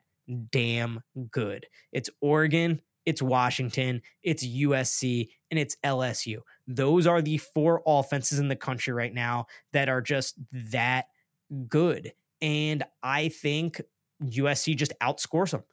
damn 0.51 1.01
good. 1.31 1.65
It's 1.91 2.11
Oregon, 2.21 2.81
it's 3.07 3.21
Washington, 3.21 4.03
it's 4.21 4.45
USC, 4.45 5.29
and 5.49 5.59
it's 5.59 5.77
LSU. 5.83 6.37
Those 6.67 7.07
are 7.07 7.21
the 7.21 7.39
four 7.39 7.81
offenses 7.87 8.37
in 8.37 8.47
the 8.47 8.55
country 8.55 8.93
right 8.93 9.13
now 9.13 9.47
that 9.73 9.89
are 9.89 10.01
just 10.01 10.35
that 10.51 11.05
good. 11.67 12.13
And 12.41 12.83
I 13.01 13.29
think 13.29 13.81
USC 14.23 14.75
just 14.75 14.93
outscores 15.01 15.51
them. 15.51 15.63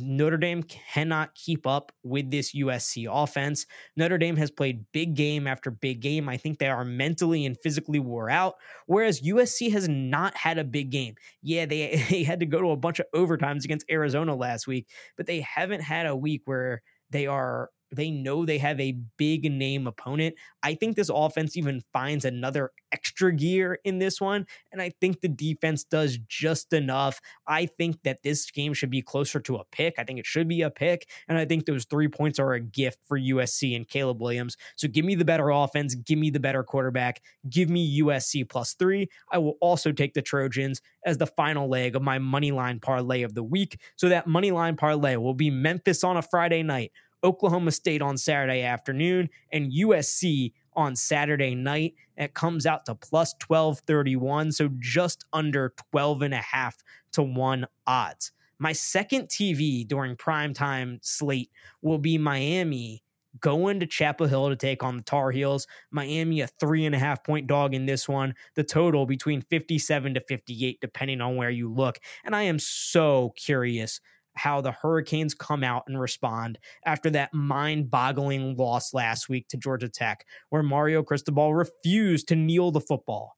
Notre 0.00 0.36
Dame 0.36 0.62
cannot 0.62 1.34
keep 1.34 1.66
up 1.66 1.92
with 2.02 2.30
this 2.30 2.54
USC 2.54 3.06
offense. 3.10 3.66
Notre 3.96 4.18
Dame 4.18 4.36
has 4.36 4.50
played 4.50 4.86
big 4.92 5.14
game 5.14 5.46
after 5.46 5.70
big 5.70 6.00
game. 6.00 6.28
I 6.28 6.36
think 6.36 6.58
they 6.58 6.68
are 6.68 6.84
mentally 6.84 7.44
and 7.44 7.56
physically 7.58 8.00
wore 8.00 8.30
out, 8.30 8.54
whereas 8.86 9.20
USC 9.20 9.72
has 9.72 9.88
not 9.88 10.36
had 10.36 10.58
a 10.58 10.64
big 10.64 10.90
game. 10.90 11.14
Yeah, 11.42 11.66
they, 11.66 12.04
they 12.10 12.22
had 12.22 12.40
to 12.40 12.46
go 12.46 12.60
to 12.60 12.70
a 12.70 12.76
bunch 12.76 13.00
of 13.00 13.06
overtimes 13.14 13.64
against 13.64 13.90
Arizona 13.90 14.34
last 14.34 14.66
week, 14.66 14.88
but 15.16 15.26
they 15.26 15.40
haven't 15.40 15.82
had 15.82 16.06
a 16.06 16.16
week 16.16 16.42
where 16.44 16.82
they 17.10 17.26
are 17.26 17.70
they 17.92 18.10
know 18.10 18.44
they 18.44 18.58
have 18.58 18.80
a 18.80 18.96
big 19.16 19.50
name 19.50 19.86
opponent. 19.86 20.34
I 20.62 20.74
think 20.74 20.96
this 20.96 21.10
offense 21.12 21.56
even 21.56 21.82
finds 21.92 22.24
another 22.24 22.70
extra 22.92 23.32
gear 23.32 23.78
in 23.84 23.98
this 23.98 24.20
one. 24.20 24.46
And 24.70 24.80
I 24.80 24.92
think 25.00 25.20
the 25.20 25.28
defense 25.28 25.84
does 25.84 26.18
just 26.28 26.72
enough. 26.72 27.20
I 27.46 27.66
think 27.66 28.02
that 28.04 28.22
this 28.22 28.50
game 28.50 28.74
should 28.74 28.90
be 28.90 29.02
closer 29.02 29.40
to 29.40 29.56
a 29.56 29.64
pick. 29.72 29.94
I 29.98 30.04
think 30.04 30.18
it 30.18 30.26
should 30.26 30.48
be 30.48 30.62
a 30.62 30.70
pick. 30.70 31.08
And 31.28 31.38
I 31.38 31.44
think 31.44 31.66
those 31.66 31.84
three 31.84 32.08
points 32.08 32.38
are 32.38 32.52
a 32.52 32.60
gift 32.60 32.98
for 33.04 33.18
USC 33.18 33.74
and 33.76 33.88
Caleb 33.88 34.20
Williams. 34.20 34.56
So 34.76 34.88
give 34.88 35.04
me 35.04 35.14
the 35.14 35.24
better 35.24 35.50
offense. 35.50 35.94
Give 35.94 36.18
me 36.18 36.30
the 36.30 36.40
better 36.40 36.62
quarterback. 36.62 37.22
Give 37.48 37.68
me 37.68 38.00
USC 38.00 38.48
plus 38.48 38.74
three. 38.74 39.08
I 39.30 39.38
will 39.38 39.56
also 39.60 39.92
take 39.92 40.14
the 40.14 40.22
Trojans 40.22 40.80
as 41.04 41.18
the 41.18 41.26
final 41.26 41.68
leg 41.68 41.96
of 41.96 42.02
my 42.02 42.18
money 42.18 42.52
line 42.52 42.80
parlay 42.80 43.22
of 43.22 43.34
the 43.34 43.42
week. 43.42 43.80
So 43.96 44.08
that 44.08 44.26
money 44.26 44.50
line 44.50 44.76
parlay 44.76 45.16
will 45.16 45.34
be 45.34 45.50
Memphis 45.50 46.04
on 46.04 46.16
a 46.16 46.22
Friday 46.22 46.62
night. 46.62 46.92
Oklahoma 47.24 47.70
State 47.72 48.02
on 48.02 48.16
Saturday 48.16 48.62
afternoon, 48.62 49.28
and 49.52 49.72
USC 49.72 50.52
on 50.74 50.96
Saturday 50.96 51.54
night. 51.54 51.94
It 52.16 52.34
comes 52.34 52.66
out 52.66 52.86
to 52.86 52.94
plus 52.94 53.34
1231, 53.46 54.52
so 54.52 54.70
just 54.78 55.24
under 55.32 55.74
12 55.90 56.22
and 56.22 56.34
a 56.34 56.38
half 56.38 56.76
to 57.12 57.22
1 57.22 57.66
odds. 57.86 58.32
My 58.58 58.72
second 58.72 59.28
TV 59.28 59.86
during 59.86 60.16
primetime 60.16 60.98
slate 61.02 61.50
will 61.80 61.98
be 61.98 62.16
Miami 62.16 63.02
going 63.40 63.80
to 63.80 63.86
Chapel 63.86 64.26
Hill 64.26 64.50
to 64.50 64.56
take 64.56 64.82
on 64.82 64.96
the 64.96 65.02
Tar 65.02 65.30
Heels. 65.30 65.66
Miami, 65.90 66.40
a 66.42 66.46
three 66.46 66.84
and 66.84 66.94
a 66.94 66.98
half 66.98 67.24
point 67.24 67.46
dog 67.46 67.74
in 67.74 67.86
this 67.86 68.08
one. 68.08 68.34
The 68.54 68.64
total 68.64 69.06
between 69.06 69.42
57 69.42 70.14
to 70.14 70.20
58, 70.20 70.80
depending 70.80 71.20
on 71.20 71.36
where 71.36 71.50
you 71.50 71.72
look. 71.72 71.98
And 72.24 72.36
I 72.36 72.42
am 72.42 72.58
so 72.58 73.32
curious 73.36 74.00
how 74.34 74.60
the 74.60 74.72
Hurricanes 74.72 75.34
come 75.34 75.62
out 75.62 75.84
and 75.86 76.00
respond 76.00 76.58
after 76.86 77.10
that 77.10 77.34
mind 77.34 77.90
boggling 77.90 78.56
loss 78.56 78.94
last 78.94 79.28
week 79.28 79.48
to 79.48 79.56
Georgia 79.56 79.88
Tech, 79.88 80.26
where 80.50 80.62
Mario 80.62 81.02
Cristobal 81.02 81.54
refused 81.54 82.28
to 82.28 82.36
kneel 82.36 82.70
the 82.70 82.80
football. 82.80 83.36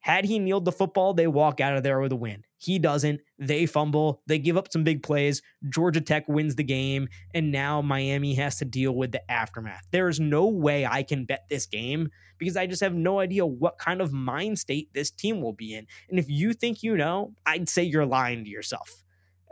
Had 0.00 0.24
he 0.24 0.38
kneeled 0.38 0.64
the 0.64 0.72
football, 0.72 1.12
they 1.12 1.26
walk 1.26 1.60
out 1.60 1.76
of 1.76 1.82
there 1.82 2.00
with 2.00 2.12
a 2.12 2.16
win. 2.16 2.44
He 2.56 2.78
doesn't. 2.78 3.20
They 3.38 3.66
fumble. 3.66 4.22
They 4.26 4.38
give 4.38 4.56
up 4.56 4.70
some 4.70 4.84
big 4.84 5.02
plays. 5.02 5.42
Georgia 5.68 6.00
Tech 6.00 6.28
wins 6.28 6.54
the 6.54 6.62
game. 6.62 7.08
And 7.34 7.50
now 7.50 7.82
Miami 7.82 8.34
has 8.34 8.56
to 8.58 8.64
deal 8.64 8.92
with 8.92 9.12
the 9.12 9.30
aftermath. 9.30 9.86
There 9.90 10.08
is 10.08 10.20
no 10.20 10.46
way 10.46 10.86
I 10.86 11.02
can 11.02 11.24
bet 11.24 11.46
this 11.50 11.66
game 11.66 12.10
because 12.38 12.56
I 12.56 12.66
just 12.66 12.80
have 12.80 12.94
no 12.94 13.18
idea 13.18 13.44
what 13.44 13.78
kind 13.78 14.00
of 14.00 14.12
mind 14.12 14.58
state 14.58 14.88
this 14.94 15.10
team 15.10 15.40
will 15.40 15.52
be 15.52 15.74
in. 15.74 15.86
And 16.08 16.18
if 16.18 16.28
you 16.28 16.52
think 16.52 16.82
you 16.82 16.96
know, 16.96 17.34
I'd 17.44 17.68
say 17.68 17.82
you're 17.82 18.06
lying 18.06 18.44
to 18.44 18.50
yourself. 18.50 19.04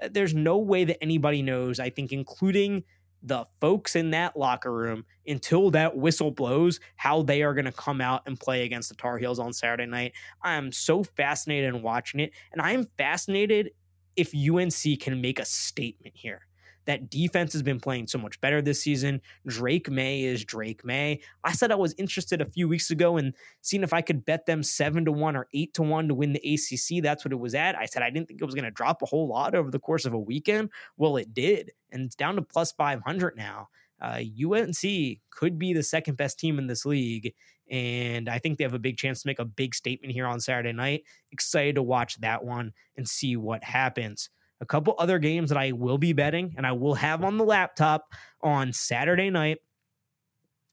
Uh, 0.03 0.09
there's 0.11 0.35
no 0.35 0.59
way 0.59 0.85
that 0.85 1.03
anybody 1.03 1.43
knows, 1.43 1.81
I 1.81 1.91
think, 1.91 2.13
including 2.13 2.85
the 3.23 3.45
folks 3.61 3.97
in 3.97 4.11
that 4.11 4.37
locker 4.37 4.73
room 4.73 5.05
until 5.27 5.71
that 5.73 5.97
whistle 5.97 6.31
blows 6.31 6.79
how 6.97 7.23
they 7.23 7.43
are 7.43 7.55
going 7.55 7.65
to 7.65 7.73
come 7.73 8.01
out 8.01 8.23
and 8.27 8.39
play 8.39 8.65
against 8.65 8.89
the 8.89 8.95
Tar 8.95 9.19
Heels 9.19 9.39
on 9.39 9.53
Saturday 9.53 9.87
night. 9.87 10.13
I 10.43 10.55
am 10.55 10.71
so 10.71 11.03
fascinated 11.03 11.75
in 11.75 11.83
watching 11.83 12.21
it. 12.21 12.33
And 12.53 12.63
I 12.63 12.73
am 12.73 12.87
fascinated 12.99 13.71
if 14.15 14.33
UNC 14.35 15.01
can 15.01 15.21
make 15.21 15.41
a 15.41 15.45
statement 15.45 16.15
here. 16.17 16.46
That 16.87 17.11
defense 17.11 17.53
has 17.53 17.63
been 17.63 17.81
playing 17.81 18.07
so 18.07 18.19
much 18.19 18.41
better 18.41 18.63
this 18.63 18.81
season. 18.81 19.21
Drake 19.47 19.91
Maye 19.91 20.25
is 20.25 20.45
Drake 20.45 20.85
Maye. 20.85 21.21
I 21.45 21.53
said 21.53 21.71
I 21.71 21.77
was 21.77 21.95
interested 21.99 22.41
a 22.41 22.51
few 22.51 22.69
weeks 22.69 22.91
ago 22.91 23.17
in 23.17 23.35
seeing 23.61 23.83
if 23.83 23.93
I 23.93 24.01
could 24.01 24.25
bet 24.25 24.47
them 24.47 24.63
seven 24.63 25.05
to 25.05 25.13
one 25.13 25.37
or 25.37 25.49
eight 25.53 25.75
to 25.75 25.83
one 25.83 26.09
to 26.09 26.15
win 26.15 26.33
the 26.33 26.55
ACC. 26.55 27.03
That's 27.03 27.25
what 27.25 27.33
it 27.33 27.41
was 27.41 27.55
at. 27.55 27.77
I 27.77 27.87
said 27.87 28.03
I 28.03 28.11
didn't 28.11 28.29
think 28.29 28.41
it 28.41 28.47
was 28.47 28.55
going 28.55 28.65
to 28.65 28.71
drop 28.71 29.03
a 29.03 29.07
whole 29.07 29.29
lot 29.29 29.55
over 29.55 29.71
the 29.71 29.81
course 29.81 30.05
of 30.05 30.13
a 30.15 30.19
weekend. 30.19 30.71
Well, 30.97 31.17
it 31.17 31.35
did, 31.35 31.73
and 31.91 32.05
it's 32.05 32.17
down 32.17 32.37
to 32.37 32.43
plus 32.43 32.73
five 32.73 33.03
hundred 33.03 33.37
now. 33.37 33.69
Uh, 34.01 34.21
UNC 34.45 35.19
could 35.31 35.59
be 35.59 35.73
the 35.73 35.83
second 35.83 36.17
best 36.17 36.39
team 36.39 36.59
in 36.59 36.67
this 36.67 36.85
league. 36.85 37.35
And 37.71 38.29
I 38.29 38.39
think 38.39 38.59
they 38.59 38.65
have 38.65 38.75
a 38.75 38.79
big 38.79 38.97
chance 38.97 39.23
to 39.23 39.27
make 39.27 39.39
a 39.39 39.45
big 39.45 39.75
statement 39.75 40.13
here 40.13 40.27
on 40.27 40.39
Saturday 40.39 40.73
night. 40.73 41.05
Excited 41.33 41.75
to 41.77 41.83
watch 41.83 42.21
that 42.21 42.45
one 42.45 42.73
and 42.97 43.09
see 43.09 43.37
what 43.37 43.65
happens 43.65 44.31
a 44.61 44.67
couple 44.67 44.95
other 44.99 45.19
games 45.19 45.51
that 45.51 45.59
I 45.59 45.73
will 45.73 45.99
be 45.99 46.13
betting 46.13 46.55
and 46.57 46.67
I 46.67 46.73
will 46.73 46.95
have 46.95 47.25
on 47.25 47.37
the 47.37 47.45
laptop 47.45 48.13
on 48.41 48.73
Saturday 48.73 49.31
night. 49.31 49.59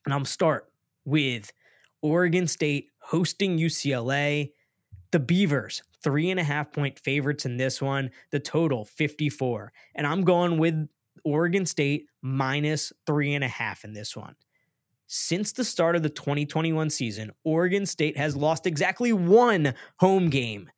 And 0.06 0.14
I'm 0.14 0.26
start 0.26 0.72
with 1.06 1.52
Oregon 2.02 2.48
State 2.48 2.90
hosting 3.00 3.58
UCLA. 3.58 4.52
The 5.12 5.20
Beavers, 5.20 5.84
three 6.02 6.32
and 6.32 6.40
a 6.40 6.44
half 6.44 6.72
point 6.72 6.98
favorites 7.00 7.46
in 7.46 7.58
this 7.58 7.82
one. 7.82 8.10
The 8.32 8.40
total 8.40 8.86
54. 8.86 9.72
And 9.96 10.08
I'm 10.08 10.24
going 10.24 10.58
with 10.58 10.88
Oregon 11.24 11.66
State 11.66 12.08
minus 12.22 12.92
three 13.06 13.34
and 13.34 13.44
a 13.44 13.48
half 13.48 13.84
in 13.84 13.94
this 13.94 14.16
one. 14.16 14.36
Since 15.08 15.52
the 15.52 15.64
start 15.64 15.96
of 15.96 16.02
the 16.02 16.10
2021 16.10 16.90
season, 16.90 17.32
Oregon 17.44 17.86
State 17.86 18.18
has 18.18 18.36
lost 18.36 18.66
exactly 18.66 19.14
one 19.14 19.76
home 19.98 20.30
game 20.30 20.70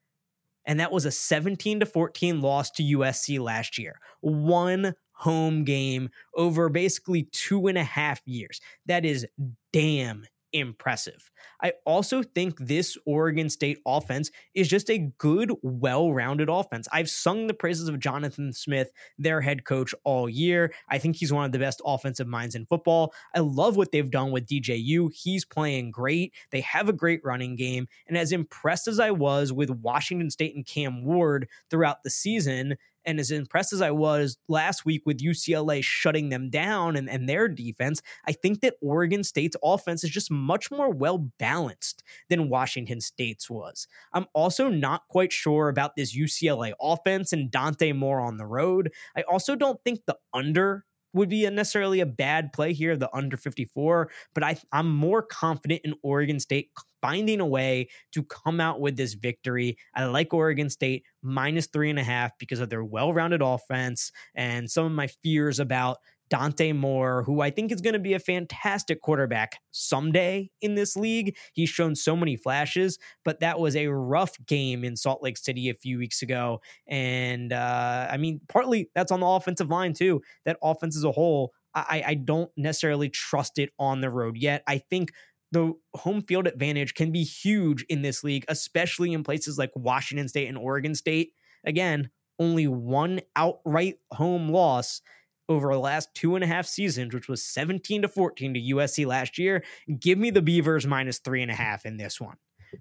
and 0.65 0.79
that 0.79 0.91
was 0.91 1.05
a 1.05 1.11
17 1.11 1.79
to 1.81 1.85
14 1.85 2.41
loss 2.41 2.71
to 2.71 2.83
USC 2.83 3.39
last 3.39 3.77
year. 3.77 3.99
One 4.21 4.93
home 5.13 5.63
game 5.63 6.09
over 6.35 6.69
basically 6.69 7.23
two 7.31 7.67
and 7.67 7.77
a 7.77 7.83
half 7.83 8.21
years. 8.25 8.59
That 8.85 9.05
is 9.05 9.25
damn 9.71 10.25
impressive. 10.55 11.31
I 11.61 11.73
also 11.85 12.23
think 12.23 12.57
this 12.59 12.97
Oregon 13.05 13.49
State 13.49 13.79
offense 13.85 14.31
is 14.53 14.67
just 14.67 14.89
a 14.89 15.11
good, 15.17 15.51
well 15.61 16.13
rounded 16.13 16.49
offense. 16.49 16.87
I've 16.91 17.09
sung 17.09 17.47
the 17.47 17.53
praises 17.53 17.89
of 17.89 17.99
Jonathan 17.99 18.53
Smith, 18.53 18.91
their 19.17 19.41
head 19.41 19.65
coach, 19.65 19.93
all 20.03 20.29
year. 20.29 20.73
I 20.89 20.97
think 20.97 21.17
he's 21.17 21.33
one 21.33 21.45
of 21.45 21.51
the 21.51 21.59
best 21.59 21.81
offensive 21.85 22.27
minds 22.27 22.55
in 22.55 22.65
football. 22.65 23.13
I 23.33 23.39
love 23.39 23.75
what 23.75 23.91
they've 23.91 24.09
done 24.09 24.31
with 24.31 24.47
DJU. 24.47 25.09
He's 25.13 25.45
playing 25.45 25.91
great. 25.91 26.33
They 26.51 26.61
have 26.61 26.89
a 26.89 26.93
great 26.93 27.21
running 27.23 27.55
game. 27.55 27.87
And 28.07 28.17
as 28.17 28.31
impressed 28.31 28.87
as 28.87 28.99
I 28.99 29.11
was 29.11 29.51
with 29.51 29.69
Washington 29.69 30.29
State 30.29 30.55
and 30.55 30.65
Cam 30.65 31.03
Ward 31.03 31.47
throughout 31.69 32.03
the 32.03 32.09
season, 32.09 32.77
and 33.05 33.19
as 33.19 33.31
impressed 33.31 33.73
as 33.73 33.81
I 33.81 33.91
was 33.91 34.37
last 34.47 34.85
week 34.85 35.03
with 35.05 35.19
UCLA 35.19 35.83
shutting 35.83 36.29
them 36.29 36.49
down 36.49 36.95
and, 36.95 37.09
and 37.09 37.27
their 37.27 37.47
defense, 37.47 38.01
I 38.27 38.31
think 38.31 38.61
that 38.61 38.75
Oregon 38.81 39.23
State's 39.23 39.57
offense 39.63 40.03
is 40.03 40.09
just 40.09 40.31
much 40.31 40.71
more 40.71 40.89
well 40.89 41.17
balanced 41.39 42.03
than 42.29 42.49
Washington 42.49 43.01
State's 43.01 43.49
was. 43.49 43.87
I'm 44.13 44.25
also 44.33 44.69
not 44.69 45.07
quite 45.09 45.31
sure 45.31 45.69
about 45.69 45.95
this 45.95 46.17
UCLA 46.17 46.73
offense 46.81 47.33
and 47.33 47.51
Dante 47.51 47.91
Moore 47.91 48.21
on 48.21 48.37
the 48.37 48.45
road. 48.45 48.91
I 49.15 49.21
also 49.23 49.55
don't 49.55 49.81
think 49.83 50.01
the 50.05 50.17
under 50.33 50.85
would 51.15 51.29
be 51.29 51.45
a 51.45 51.51
necessarily 51.51 52.01
a 52.01 52.05
bad 52.05 52.53
play 52.53 52.73
here, 52.73 52.95
the 52.97 53.09
under 53.15 53.37
54, 53.37 54.11
but 54.33 54.43
I, 54.43 54.57
I'm 54.71 54.93
more 54.93 55.21
confident 55.21 55.81
in 55.83 55.95
Oregon 56.03 56.39
State 56.39 56.69
finding 57.01 57.39
a 57.39 57.45
way 57.45 57.87
to 58.11 58.23
come 58.23 58.59
out 58.59 58.81
with 58.81 58.97
this 58.97 59.13
victory. 59.13 59.77
I 59.93 60.05
like 60.05 60.33
Oregon 60.33 60.69
State 60.69 61.03
minus 61.21 61.67
three 61.67 61.89
and 61.89 61.99
a 61.99 62.03
half 62.03 62.31
because 62.37 62.59
of 62.59 62.69
their 62.69 62.83
well 62.83 63.13
rounded 63.13 63.41
offense 63.41 64.11
and 64.35 64.69
some 64.69 64.85
of 64.85 64.91
my 64.91 65.07
fears 65.23 65.59
about 65.59 65.97
Dante 66.29 66.71
Moore, 66.71 67.23
who 67.23 67.41
I 67.41 67.49
think 67.49 67.71
is 67.71 67.81
going 67.81 67.93
to 67.93 67.99
be 67.99 68.13
a 68.13 68.19
fantastic 68.19 69.01
quarterback 69.01 69.59
someday 69.71 70.49
in 70.61 70.75
this 70.75 70.95
league. 70.95 71.35
He's 71.53 71.69
shown 71.69 71.95
so 71.95 72.15
many 72.15 72.35
flashes, 72.35 72.97
but 73.23 73.39
that 73.41 73.59
was 73.59 73.75
a 73.75 73.87
rough 73.87 74.33
game 74.45 74.83
in 74.83 74.95
Salt 74.95 75.21
Lake 75.21 75.37
City 75.37 75.69
a 75.69 75.73
few 75.75 75.97
weeks 75.97 76.21
ago. 76.21 76.61
And 76.87 77.53
uh, 77.53 78.07
I 78.09 78.17
mean, 78.17 78.41
partly 78.49 78.89
that's 78.95 79.11
on 79.11 79.19
the 79.19 79.27
offensive 79.27 79.69
line, 79.69 79.93
too. 79.93 80.21
That 80.45 80.57
offense 80.63 80.97
as 80.97 81.03
a 81.03 81.11
whole, 81.11 81.53
I, 81.73 82.03
I 82.07 82.13
don't 82.15 82.49
necessarily 82.57 83.09
trust 83.09 83.59
it 83.59 83.69
on 83.77 84.01
the 84.01 84.09
road 84.09 84.37
yet. 84.37 84.63
I 84.67 84.77
think 84.77 85.11
the 85.51 85.73
home 85.95 86.21
field 86.21 86.47
advantage 86.47 86.95
can 86.95 87.11
be 87.11 87.23
huge 87.23 87.85
in 87.87 88.01
this 88.01 88.23
league, 88.23 88.45
especially 88.47 89.13
in 89.13 89.23
places 89.23 89.57
like 89.57 89.71
Washington 89.75 90.27
State 90.27 90.47
and 90.47 90.57
Oregon 90.57 90.95
State. 90.95 91.33
Again, 91.65 92.09
only 92.39 92.67
one 92.67 93.21
outright 93.35 93.95
home 94.11 94.49
loss 94.49 95.01
over 95.47 95.71
the 95.73 95.79
last 95.79 96.13
two 96.13 96.35
and 96.35 96.43
a 96.43 96.47
half 96.47 96.65
seasons, 96.65 97.13
which 97.13 97.27
was 97.27 97.43
17 97.43 98.03
to 98.03 98.07
14 98.07 98.53
to 98.53 98.59
USC 98.59 99.05
last 99.05 99.37
year. 99.37 99.63
Give 99.99 100.17
me 100.17 100.29
the 100.29 100.41
Beavers 100.41 100.87
minus 100.87 101.19
three 101.19 101.41
and 101.41 101.51
a 101.51 101.55
half 101.55 101.85
in 101.85 101.97
this 101.97 102.19
one. 102.19 102.37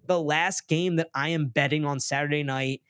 The 0.06 0.20
last 0.20 0.68
game 0.68 0.96
that 0.96 1.10
I 1.14 1.28
am 1.30 1.46
betting 1.46 1.84
on 1.84 2.00
Saturday 2.00 2.42
night, 2.42 2.82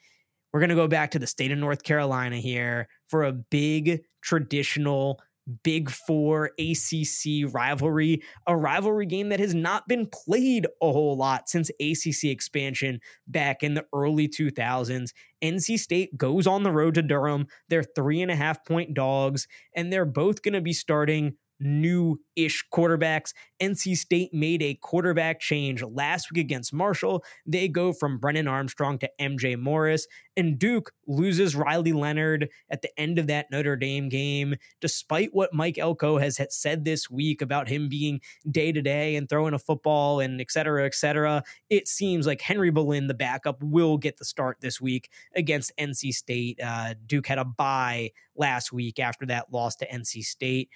we're 0.53 0.61
going 0.61 0.71
to 0.71 0.77
go 0.77 0.89
back 0.89 1.11
to 1.13 1.19
the 1.19 1.27
state 1.27 1.51
of 1.51 1.59
North 1.59 1.83
Carolina 1.83 2.37
here 2.37 2.89
for 3.09 3.25
a 3.25 3.33
big 3.33 4.05
traditional 4.23 5.21
Big 5.63 5.91
Four 5.91 6.51
ACC 6.59 7.53
rivalry, 7.53 8.23
a 8.47 8.57
rivalry 8.57 9.07
game 9.07 9.29
that 9.29 9.41
has 9.41 9.55
not 9.55 9.87
been 9.89 10.07
played 10.07 10.67
a 10.83 10.93
whole 10.93 11.17
lot 11.17 11.49
since 11.49 11.71
ACC 11.81 12.25
expansion 12.25 13.01
back 13.27 13.63
in 13.63 13.75
the 13.75 13.85
early 13.95 14.29
2000s. 14.29 15.11
NC 15.43 15.79
State 15.79 16.17
goes 16.17 16.47
on 16.47 16.63
the 16.63 16.73
road 16.73 16.95
to 16.95 17.03
Durham. 17.03 17.47
They're 17.69 17.85
three 17.85 18.23
and 18.23 18.31
a 18.31 18.37
half 18.37 18.65
point 18.65 18.95
dogs, 18.95 19.47
and 19.75 19.93
they're 19.93 20.07
both 20.07 20.43
going 20.43 20.55
to 20.55 20.61
be 20.61 20.73
starting 20.73 21.37
new 21.65 22.21
ish 22.37 22.65
quarterbacks. 22.73 23.33
NC 23.61 23.97
State 23.97 24.35
made 24.35 24.63
a 24.63 24.75
quarterback 24.75 25.41
change 25.41 25.83
last 25.83 26.31
week 26.31 26.41
against 26.41 26.73
Marshall. 26.73 27.25
They 27.47 27.69
go 27.69 27.93
from 27.93 28.19
Brennan 28.19 28.49
Armstrong 28.49 28.99
to 28.99 29.11
MJ 29.21 29.59
Morris, 29.59 30.07
and 30.37 30.59
Duke 30.59 30.93
loses 31.07 31.55
Riley 31.55 31.93
Leonard 31.93 32.49
at 32.71 32.83
the 32.83 32.91
end 33.01 33.19
of 33.19 33.29
that 33.29 33.47
Notre 33.51 33.77
Dame 33.77 34.09
game, 34.09 34.57
despite 34.81 35.31
what 35.33 35.55
Mike 35.55 35.79
Elko 35.79 36.19
has 36.19 36.39
said 36.51 36.85
this 36.85 37.09
week 37.09 37.41
about 37.41 37.69
him 37.69 37.89
being 37.89 38.21
day 38.51 38.73
to 38.73 38.83
day 38.83 39.17
and 39.17 39.29
throwing 39.29 39.55
a 39.55 39.59
football 39.59 40.21
and 40.21 40.41
et 40.41 40.51
cetera, 40.51 40.85
et 40.85 40.95
cetera. 40.95 41.43
It 41.71 41.89
seems 41.89 42.27
like 42.27 42.41
Henry 42.41 42.71
Belin, 42.71 43.07
the 43.07 43.15
backup, 43.15 43.63
will 43.63 43.97
get 43.97 44.19
the 44.19 44.25
start 44.25 44.59
this 44.61 44.81
week 44.81 45.09
against 45.35 45.73
NC 45.79 46.13
State. 46.13 46.61
Uh, 46.63 46.95
Duke 47.07 47.27
had 47.27 47.39
a 47.39 47.45
bye 47.45 48.11
last 48.37 48.73
week 48.73 48.99
after 48.99 49.27
that 49.27 49.53
loss 49.53 49.77
to 49.77 49.89
NC 49.89 50.25
State 50.25 50.69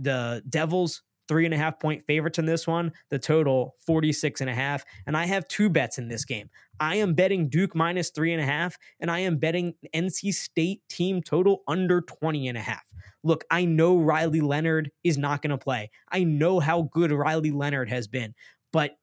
the 0.00 0.42
Devils 0.48 1.02
three 1.30 1.44
and 1.44 1.54
a 1.54 1.56
half 1.56 1.78
point 1.78 2.04
favorites 2.08 2.40
in 2.40 2.46
this 2.46 2.66
one. 2.66 2.90
The 3.10 3.18
total 3.18 3.76
46 3.86 4.40
and 4.40 4.50
a 4.50 4.54
half. 4.54 4.84
And 5.06 5.16
I 5.16 5.26
have 5.26 5.46
two 5.46 5.70
bets 5.70 5.96
in 5.96 6.08
this 6.08 6.24
game. 6.24 6.50
I 6.80 6.96
am 6.96 7.14
betting 7.14 7.48
Duke 7.48 7.76
minus 7.76 8.10
three 8.10 8.32
and 8.32 8.42
a 8.42 8.46
half, 8.46 8.76
and 8.98 9.10
I 9.10 9.20
am 9.20 9.36
betting 9.36 9.74
NC 9.94 10.34
State 10.34 10.80
team 10.88 11.22
total 11.22 11.62
under 11.68 12.00
20 12.00 12.48
and 12.48 12.58
a 12.58 12.60
half. 12.60 12.82
Look, 13.22 13.44
I 13.48 13.64
know 13.64 13.98
Riley 13.98 14.40
Leonard 14.40 14.90
is 15.04 15.18
not 15.18 15.40
going 15.40 15.50
to 15.50 15.58
play. 15.58 15.90
I 16.10 16.24
know 16.24 16.58
how 16.58 16.82
good 16.90 17.12
Riley 17.12 17.52
Leonard 17.52 17.90
has 17.90 18.08
been, 18.08 18.34
but 18.72 18.96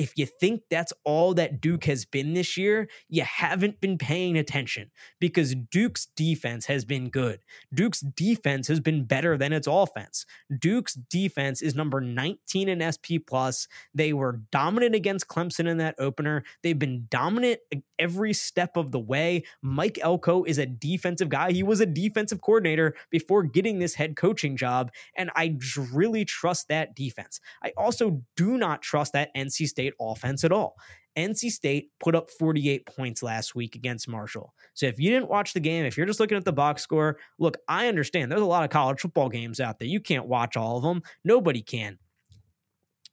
if 0.00 0.14
you 0.16 0.24
think 0.24 0.62
that's 0.70 0.94
all 1.04 1.34
that 1.34 1.60
Duke 1.60 1.84
has 1.84 2.06
been 2.06 2.32
this 2.32 2.56
year, 2.56 2.88
you 3.10 3.22
haven't 3.22 3.82
been 3.82 3.98
paying 3.98 4.38
attention 4.38 4.90
because 5.20 5.54
Duke's 5.54 6.06
defense 6.16 6.64
has 6.64 6.86
been 6.86 7.10
good. 7.10 7.40
Duke's 7.74 8.00
defense 8.00 8.66
has 8.68 8.80
been 8.80 9.04
better 9.04 9.36
than 9.36 9.52
its 9.52 9.66
offense. 9.66 10.24
Duke's 10.58 10.94
defense 10.94 11.60
is 11.60 11.74
number 11.74 12.00
19 12.00 12.70
in 12.70 12.80
SP 12.80 13.20
plus. 13.26 13.68
They 13.92 14.14
were 14.14 14.40
dominant 14.50 14.94
against 14.94 15.28
Clemson 15.28 15.68
in 15.68 15.76
that 15.76 15.96
opener. 15.98 16.44
They've 16.62 16.78
been 16.78 17.06
dominant 17.10 17.60
every 17.98 18.32
step 18.32 18.78
of 18.78 18.92
the 18.92 18.98
way. 18.98 19.44
Mike 19.60 19.98
Elko 20.00 20.44
is 20.44 20.56
a 20.56 20.64
defensive 20.64 21.28
guy. 21.28 21.52
He 21.52 21.62
was 21.62 21.80
a 21.80 21.86
defensive 21.86 22.40
coordinator 22.40 22.94
before 23.10 23.42
getting 23.42 23.80
this 23.80 23.96
head 23.96 24.16
coaching 24.16 24.56
job, 24.56 24.90
and 25.14 25.30
I 25.36 25.58
really 25.92 26.24
trust 26.24 26.68
that 26.68 26.96
defense. 26.96 27.38
I 27.62 27.72
also 27.76 28.22
do 28.34 28.56
not 28.56 28.80
trust 28.80 29.12
that 29.12 29.34
NC 29.36 29.68
State 29.68 29.89
State 29.90 29.96
offense 30.00 30.44
at 30.44 30.52
all. 30.52 30.76
NC 31.16 31.50
State 31.50 31.90
put 31.98 32.14
up 32.14 32.30
48 32.30 32.86
points 32.86 33.22
last 33.22 33.54
week 33.54 33.74
against 33.74 34.08
Marshall. 34.08 34.54
So 34.74 34.86
if 34.86 34.98
you 35.00 35.10
didn't 35.10 35.28
watch 35.28 35.52
the 35.52 35.60
game, 35.60 35.84
if 35.84 35.96
you're 35.96 36.06
just 36.06 36.20
looking 36.20 36.38
at 36.38 36.44
the 36.44 36.52
box 36.52 36.82
score, 36.82 37.18
look, 37.38 37.56
I 37.68 37.88
understand 37.88 38.30
there's 38.30 38.40
a 38.40 38.46
lot 38.46 38.64
of 38.64 38.70
college 38.70 39.00
football 39.00 39.28
games 39.28 39.60
out 39.60 39.78
there. 39.78 39.88
You 39.88 40.00
can't 40.00 40.26
watch 40.26 40.56
all 40.56 40.76
of 40.76 40.82
them. 40.82 41.02
Nobody 41.24 41.62
can. 41.62 41.98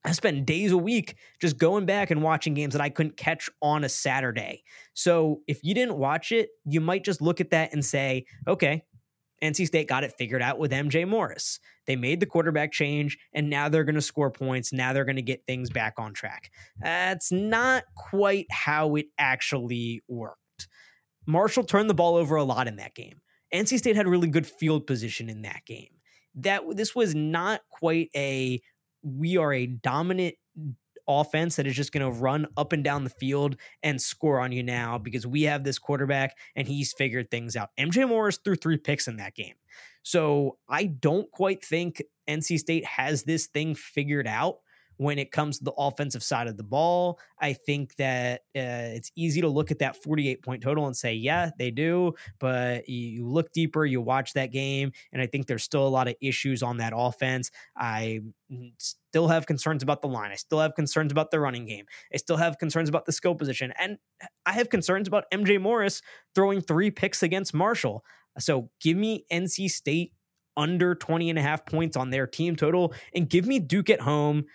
I 0.05 0.11
spend 0.11 0.45
days 0.45 0.71
a 0.71 0.77
week 0.77 1.15
just 1.41 1.57
going 1.57 1.85
back 1.85 2.11
and 2.11 2.21
watching 2.21 2.53
games 2.53 2.73
that 2.73 2.81
I 2.81 2.89
couldn't 2.89 3.17
catch 3.17 3.49
on 3.61 3.83
a 3.83 3.89
Saturday. 3.89 4.63
So 4.93 5.41
if 5.47 5.63
you 5.63 5.73
didn't 5.73 5.97
watch 5.97 6.31
it, 6.31 6.49
you 6.65 6.79
might 6.79 7.03
just 7.03 7.19
look 7.19 7.41
at 7.41 7.49
that 7.49 7.73
and 7.73 7.83
say, 7.83 8.25
okay, 8.47 8.83
NC 9.43 9.67
State 9.67 9.87
got 9.87 10.03
it 10.03 10.13
figured 10.17 10.41
out 10.41 10.57
with 10.57 10.71
MJ 10.71 11.07
Morris. 11.07 11.59
They 11.85 11.95
made 11.95 12.19
the 12.19 12.25
quarterback 12.25 12.71
change, 12.71 13.17
and 13.33 13.49
now 13.49 13.69
they're 13.69 13.83
going 13.83 13.95
to 13.95 14.01
score 14.01 14.31
points. 14.31 14.73
Now 14.73 14.93
they're 14.93 15.05
going 15.05 15.17
to 15.17 15.21
get 15.21 15.45
things 15.45 15.69
back 15.69 15.95
on 15.97 16.13
track. 16.13 16.51
That's 16.81 17.31
not 17.31 17.83
quite 17.95 18.47
how 18.51 18.95
it 18.95 19.07
actually 19.17 20.01
worked. 20.07 20.67
Marshall 21.25 21.63
turned 21.63 21.89
the 21.89 21.93
ball 21.93 22.15
over 22.15 22.35
a 22.35 22.43
lot 22.43 22.67
in 22.67 22.77
that 22.77 22.95
game. 22.95 23.21
NC 23.53 23.77
State 23.77 23.95
had 23.95 24.07
really 24.07 24.27
good 24.27 24.47
field 24.47 24.87
position 24.87 25.29
in 25.29 25.43
that 25.43 25.65
game. 25.65 25.89
That 26.35 26.63
this 26.75 26.95
was 26.95 27.15
not 27.15 27.61
quite 27.69 28.09
a 28.15 28.61
we 29.03 29.37
are 29.37 29.53
a 29.53 29.67
dominant 29.67 30.35
offense 31.07 31.55
that 31.55 31.67
is 31.67 31.75
just 31.75 31.91
going 31.91 32.05
to 32.05 32.19
run 32.19 32.47
up 32.57 32.73
and 32.73 32.83
down 32.83 33.03
the 33.03 33.09
field 33.09 33.55
and 33.83 34.01
score 34.01 34.39
on 34.39 34.51
you 34.51 34.63
now 34.63 34.97
because 34.97 35.25
we 35.25 35.43
have 35.43 35.63
this 35.63 35.79
quarterback 35.79 36.37
and 36.55 36.67
he's 36.67 36.93
figured 36.93 37.31
things 37.31 37.55
out. 37.55 37.69
MJ 37.77 38.07
Morris 38.07 38.39
threw 38.43 38.55
three 38.55 38.77
picks 38.77 39.07
in 39.07 39.17
that 39.17 39.35
game. 39.35 39.55
So 40.03 40.57
I 40.69 40.85
don't 40.85 41.29
quite 41.31 41.63
think 41.63 42.01
NC 42.29 42.59
State 42.59 42.85
has 42.85 43.23
this 43.23 43.47
thing 43.47 43.75
figured 43.75 44.27
out 44.27 44.59
when 44.97 45.19
it 45.19 45.31
comes 45.31 45.59
to 45.59 45.63
the 45.63 45.73
offensive 45.73 46.23
side 46.23 46.47
of 46.47 46.57
the 46.57 46.63
ball. 46.63 47.19
I 47.39 47.53
think 47.53 47.95
that 47.95 48.41
uh, 48.55 48.93
it's 48.95 49.11
easy 49.15 49.41
to 49.41 49.47
look 49.47 49.71
at 49.71 49.79
that 49.79 49.95
48 49.95 50.43
point 50.43 50.63
total 50.63 50.87
and 50.87 50.95
say, 50.95 51.13
yeah, 51.13 51.51
they 51.57 51.71
do. 51.71 52.13
But 52.39 52.89
you 52.89 53.25
look 53.27 53.51
deeper, 53.51 53.85
you 53.85 54.01
watch 54.01 54.33
that 54.33 54.51
game, 54.51 54.91
and 55.13 55.21
I 55.21 55.27
think 55.27 55.47
there's 55.47 55.63
still 55.63 55.87
a 55.87 55.89
lot 55.89 56.07
of 56.07 56.15
issues 56.21 56.63
on 56.63 56.77
that 56.77 56.93
offense. 56.95 57.51
I 57.75 58.21
still 58.77 59.27
have 59.27 59.45
concerns 59.45 59.83
about 59.83 60.01
the 60.01 60.07
line. 60.07 60.31
I 60.31 60.35
still 60.35 60.59
have 60.59 60.75
concerns 60.75 61.11
about 61.11 61.31
the 61.31 61.39
running 61.39 61.65
game. 61.65 61.85
I 62.13 62.17
still 62.17 62.37
have 62.37 62.57
concerns 62.57 62.89
about 62.89 63.05
the 63.05 63.11
skill 63.11 63.35
position. 63.35 63.73
And 63.79 63.97
I 64.45 64.53
have 64.53 64.69
concerns 64.69 65.07
about 65.07 65.25
MJ 65.33 65.61
Morris 65.61 66.01
throwing 66.35 66.61
three 66.61 66.91
picks 66.91 67.23
against 67.23 67.53
Marshall. 67.53 68.03
So 68.39 68.69
give 68.79 68.97
me 68.97 69.25
NC 69.31 69.69
State 69.69 70.13
under 70.55 70.95
20 70.95 71.29
and 71.29 71.39
a 71.39 71.41
half 71.41 71.65
points 71.65 71.95
on 71.95 72.09
their 72.09 72.27
team 72.27 72.55
total 72.55 72.93
and 73.13 73.29
give 73.29 73.45
me 73.45 73.59
Duke 73.59 73.89
at 73.89 74.01
home 74.01 74.45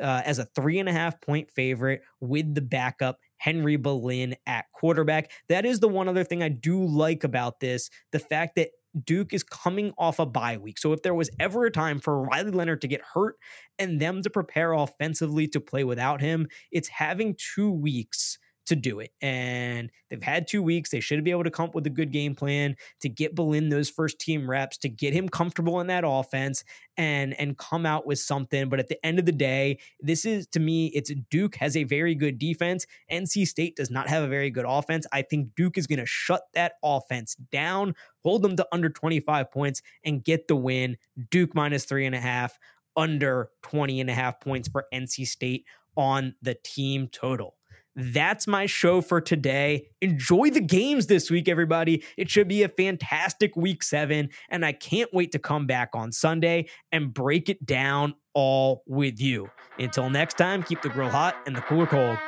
uh, 0.00 0.22
as 0.24 0.38
a 0.38 0.44
three 0.44 0.78
and 0.78 0.88
a 0.88 0.92
half 0.92 1.20
point 1.20 1.50
favorite 1.50 2.02
with 2.20 2.54
the 2.54 2.60
backup 2.60 3.18
Henry 3.38 3.76
Belin 3.76 4.34
at 4.46 4.66
quarterback. 4.72 5.30
That 5.48 5.64
is 5.64 5.80
the 5.80 5.88
one 5.88 6.08
other 6.08 6.24
thing 6.24 6.42
I 6.42 6.48
do 6.48 6.84
like 6.84 7.24
about 7.24 7.60
this 7.60 7.90
the 8.12 8.18
fact 8.18 8.56
that 8.56 8.70
Duke 9.04 9.32
is 9.32 9.42
coming 9.42 9.92
off 9.98 10.18
a 10.18 10.26
bye 10.26 10.56
week. 10.56 10.78
So 10.78 10.92
if 10.92 11.02
there 11.02 11.14
was 11.14 11.30
ever 11.38 11.66
a 11.66 11.70
time 11.70 12.00
for 12.00 12.22
Riley 12.22 12.50
Leonard 12.50 12.80
to 12.80 12.88
get 12.88 13.02
hurt 13.14 13.36
and 13.78 14.00
them 14.00 14.22
to 14.22 14.30
prepare 14.30 14.72
offensively 14.72 15.46
to 15.48 15.60
play 15.60 15.84
without 15.84 16.20
him, 16.20 16.48
it's 16.72 16.88
having 16.88 17.36
two 17.54 17.70
weeks 17.70 18.38
to 18.68 18.76
do 18.76 19.00
it. 19.00 19.10
And 19.20 19.90
they've 20.08 20.22
had 20.22 20.46
two 20.46 20.62
weeks. 20.62 20.90
They 20.90 21.00
should 21.00 21.22
be 21.24 21.30
able 21.30 21.44
to 21.44 21.50
come 21.50 21.66
up 21.66 21.74
with 21.74 21.86
a 21.86 21.90
good 21.90 22.12
game 22.12 22.34
plan 22.34 22.76
to 23.00 23.08
get 23.08 23.34
Belin 23.34 23.70
those 23.70 23.90
first 23.90 24.18
team 24.18 24.48
reps, 24.48 24.78
to 24.78 24.88
get 24.88 25.12
him 25.12 25.28
comfortable 25.28 25.80
in 25.80 25.88
that 25.88 26.04
offense 26.06 26.64
and 26.96 27.38
and 27.40 27.58
come 27.58 27.84
out 27.86 28.06
with 28.06 28.18
something. 28.18 28.68
But 28.68 28.78
at 28.78 28.88
the 28.88 29.04
end 29.04 29.18
of 29.18 29.26
the 29.26 29.32
day, 29.32 29.78
this 30.00 30.24
is 30.24 30.46
to 30.48 30.60
me, 30.60 30.86
it's 30.88 31.12
Duke 31.30 31.56
has 31.56 31.76
a 31.76 31.84
very 31.84 32.14
good 32.14 32.38
defense. 32.38 32.86
NC 33.10 33.46
State 33.46 33.76
does 33.76 33.90
not 33.90 34.08
have 34.08 34.22
a 34.22 34.28
very 34.28 34.50
good 34.50 34.66
offense. 34.66 35.06
I 35.12 35.22
think 35.22 35.54
Duke 35.56 35.78
is 35.78 35.86
going 35.86 36.00
to 36.00 36.06
shut 36.06 36.42
that 36.54 36.74
offense 36.82 37.34
down, 37.50 37.94
hold 38.22 38.42
them 38.42 38.56
to 38.56 38.66
under 38.72 38.88
25 38.88 39.50
points, 39.50 39.82
and 40.04 40.24
get 40.24 40.48
the 40.48 40.56
win. 40.56 40.96
Duke 41.30 41.54
minus 41.54 41.84
three 41.84 42.06
and 42.06 42.14
a 42.14 42.20
half, 42.20 42.58
under 42.96 43.50
20 43.62 44.00
and 44.00 44.10
a 44.10 44.14
half 44.14 44.40
points 44.40 44.68
for 44.68 44.86
NC 44.92 45.26
State 45.26 45.64
on 45.96 46.34
the 46.42 46.56
team 46.62 47.08
total. 47.08 47.57
That's 48.00 48.46
my 48.46 48.66
show 48.66 49.00
for 49.00 49.20
today. 49.20 49.88
Enjoy 50.00 50.50
the 50.50 50.60
games 50.60 51.08
this 51.08 51.32
week, 51.32 51.48
everybody. 51.48 52.04
It 52.16 52.30
should 52.30 52.46
be 52.46 52.62
a 52.62 52.68
fantastic 52.68 53.56
week 53.56 53.82
seven, 53.82 54.28
and 54.48 54.64
I 54.64 54.70
can't 54.70 55.12
wait 55.12 55.32
to 55.32 55.40
come 55.40 55.66
back 55.66 55.90
on 55.94 56.12
Sunday 56.12 56.68
and 56.92 57.12
break 57.12 57.48
it 57.48 57.66
down 57.66 58.14
all 58.34 58.84
with 58.86 59.20
you. 59.20 59.50
Until 59.80 60.10
next 60.10 60.38
time, 60.38 60.62
keep 60.62 60.80
the 60.80 60.90
grill 60.90 61.10
hot 61.10 61.34
and 61.44 61.56
the 61.56 61.60
cooler 61.62 61.86
cold. 61.86 62.18